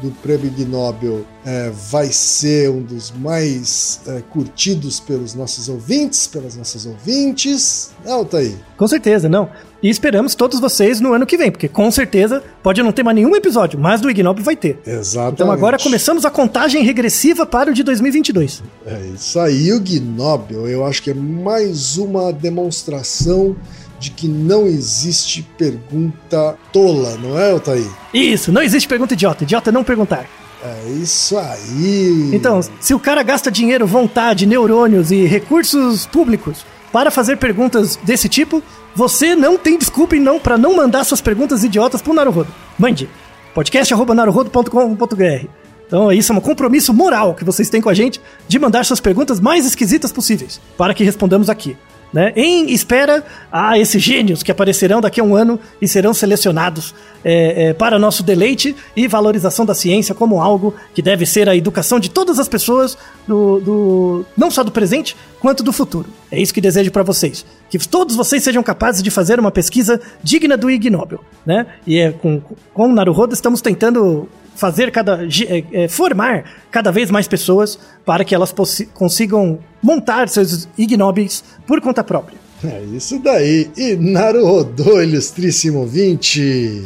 do 0.00 0.10
Prêmio 0.22 0.46
Ig 0.46 0.64
Nobel 0.64 1.24
é, 1.44 1.70
vai 1.70 2.08
ser 2.08 2.70
um 2.70 2.82
dos 2.82 3.10
mais 3.10 4.00
é, 4.06 4.22
curtidos 4.30 5.00
pelos 5.00 5.34
nossos 5.34 5.68
ouvintes, 5.68 6.26
pelas 6.26 6.56
nossas 6.56 6.86
ouvintes. 6.86 7.90
É, 8.04 8.10
Altair? 8.10 8.54
Com 8.76 8.86
certeza, 8.86 9.28
não. 9.28 9.48
E 9.82 9.88
esperamos 9.88 10.34
todos 10.34 10.58
vocês 10.58 11.00
no 11.00 11.12
ano 11.12 11.26
que 11.26 11.36
vem, 11.36 11.50
porque 11.50 11.68
com 11.68 11.90
certeza 11.90 12.42
pode 12.62 12.82
não 12.82 12.92
ter 12.92 13.02
mais 13.02 13.14
nenhum 13.14 13.36
episódio, 13.36 13.78
mas 13.78 14.00
do 14.00 14.10
Ignob 14.10 14.42
vai 14.42 14.56
ter. 14.56 14.80
Exatamente. 14.86 15.34
Então 15.34 15.50
agora 15.50 15.78
começamos 15.78 16.24
a 16.24 16.30
contagem 16.30 16.82
regressiva 16.82 17.46
para 17.46 17.70
o 17.70 17.74
de 17.74 17.82
2022. 17.82 18.62
É 18.86 19.00
isso 19.14 19.38
aí, 19.38 19.72
o 19.72 19.80
Gnobel, 19.80 20.66
eu 20.68 20.84
acho 20.84 21.02
que 21.02 21.10
é 21.10 21.14
mais 21.14 21.98
uma 21.98 22.32
demonstração 22.32 23.54
de 23.98 24.10
que 24.10 24.28
não 24.28 24.66
existe 24.66 25.42
pergunta 25.56 26.56
tola, 26.72 27.16
não 27.16 27.38
é, 27.38 27.52
Altair? 27.52 27.86
Isso, 28.12 28.52
não 28.52 28.62
existe 28.62 28.88
pergunta 28.88 29.14
idiota. 29.14 29.44
Idiota 29.44 29.70
é 29.70 29.72
não 29.72 29.84
perguntar. 29.84 30.26
É 30.62 30.88
isso 30.88 31.38
aí. 31.38 32.30
Então, 32.32 32.60
se 32.80 32.94
o 32.94 32.98
cara 32.98 33.22
gasta 33.22 33.50
dinheiro, 33.50 33.86
vontade, 33.86 34.46
neurônios 34.46 35.10
e 35.10 35.24
recursos 35.24 36.06
públicos 36.06 36.64
para 36.92 37.10
fazer 37.10 37.36
perguntas 37.36 37.96
desse 38.02 38.28
tipo, 38.28 38.62
você 38.94 39.34
não 39.34 39.58
tem 39.58 39.78
desculpa 39.78 40.16
e 40.16 40.20
não 40.20 40.40
para 40.40 40.56
não 40.56 40.74
mandar 40.74 41.04
suas 41.04 41.20
perguntas 41.20 41.62
idiotas 41.62 42.00
pro 42.00 42.14
Naruhodo. 42.14 42.52
Mande. 42.78 43.08
podcast@naruhodo.com.br. 43.54 45.46
Então, 45.86 46.10
isso 46.10 46.32
é 46.32 46.36
um 46.36 46.40
compromisso 46.40 46.92
moral 46.92 47.34
que 47.34 47.44
vocês 47.44 47.70
têm 47.70 47.80
com 47.80 47.88
a 47.88 47.94
gente 47.94 48.20
de 48.48 48.58
mandar 48.58 48.84
suas 48.84 48.98
perguntas 48.98 49.38
mais 49.38 49.64
esquisitas 49.64 50.10
possíveis 50.10 50.60
para 50.76 50.92
que 50.92 51.04
respondamos 51.04 51.48
aqui. 51.48 51.76
Né? 52.12 52.32
Em 52.36 52.70
espera 52.70 53.22
a 53.52 53.78
esses 53.78 54.00
gênios 54.02 54.42
que 54.42 54.50
aparecerão 54.50 55.00
daqui 55.00 55.20
a 55.20 55.24
um 55.24 55.34
ano 55.36 55.58
e 55.82 55.88
serão 55.88 56.14
selecionados 56.14 56.94
é, 57.24 57.66
é, 57.70 57.72
para 57.74 57.98
nosso 57.98 58.22
deleite 58.22 58.74
e 58.96 59.06
valorização 59.08 59.66
da 59.66 59.74
ciência 59.74 60.14
como 60.14 60.40
algo 60.40 60.74
que 60.94 61.02
deve 61.02 61.26
ser 61.26 61.48
a 61.48 61.56
educação 61.56 61.98
de 62.00 62.08
todas 62.08 62.38
as 62.38 62.48
pessoas, 62.48 62.96
do, 63.26 63.60
do- 63.60 64.26
não 64.36 64.50
só 64.50 64.62
do 64.62 64.70
presente, 64.70 65.16
quanto 65.40 65.62
do 65.62 65.72
futuro. 65.72 66.08
É 66.30 66.40
isso 66.40 66.54
que 66.54 66.60
desejo 66.60 66.90
para 66.90 67.02
vocês. 67.02 67.44
Que 67.68 67.78
todos 67.78 68.14
vocês 68.16 68.42
sejam 68.42 68.62
capazes 68.62 69.02
de 69.02 69.10
fazer 69.10 69.38
uma 69.40 69.50
pesquisa 69.50 70.00
digna 70.22 70.56
do 70.56 70.70
Ig 70.70 70.88
Nobel. 70.88 71.20
Né? 71.44 71.66
E 71.86 71.98
é, 71.98 72.12
com, 72.12 72.40
com 72.72 72.88
o 72.88 72.92
Naruhodo 72.94 73.34
estamos 73.34 73.60
tentando 73.60 74.28
fazer 74.56 74.90
cada 74.90 75.24
é, 75.24 75.64
é, 75.84 75.88
formar 75.88 76.44
cada 76.70 76.90
vez 76.90 77.10
mais 77.10 77.28
pessoas 77.28 77.78
para 78.04 78.24
que 78.24 78.34
elas 78.34 78.52
consigam 78.92 79.60
montar 79.82 80.28
seus 80.28 80.68
ignóbeis 80.76 81.44
por 81.66 81.80
conta 81.80 82.02
própria. 82.02 82.38
É 82.64 82.82
isso 82.92 83.18
daí. 83.20 83.70
E 83.76 83.94
Naruhodô, 83.94 85.00
ilustríssimo 85.00 85.80
ouvinte. 85.80 86.82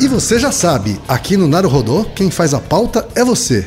E 0.00 0.08
você 0.08 0.38
já 0.38 0.52
sabe, 0.52 0.98
aqui 1.08 1.36
no 1.36 1.48
Naruhodô, 1.48 2.04
quem 2.14 2.30
faz 2.30 2.54
a 2.54 2.60
pauta 2.60 3.06
é 3.14 3.24
você. 3.24 3.66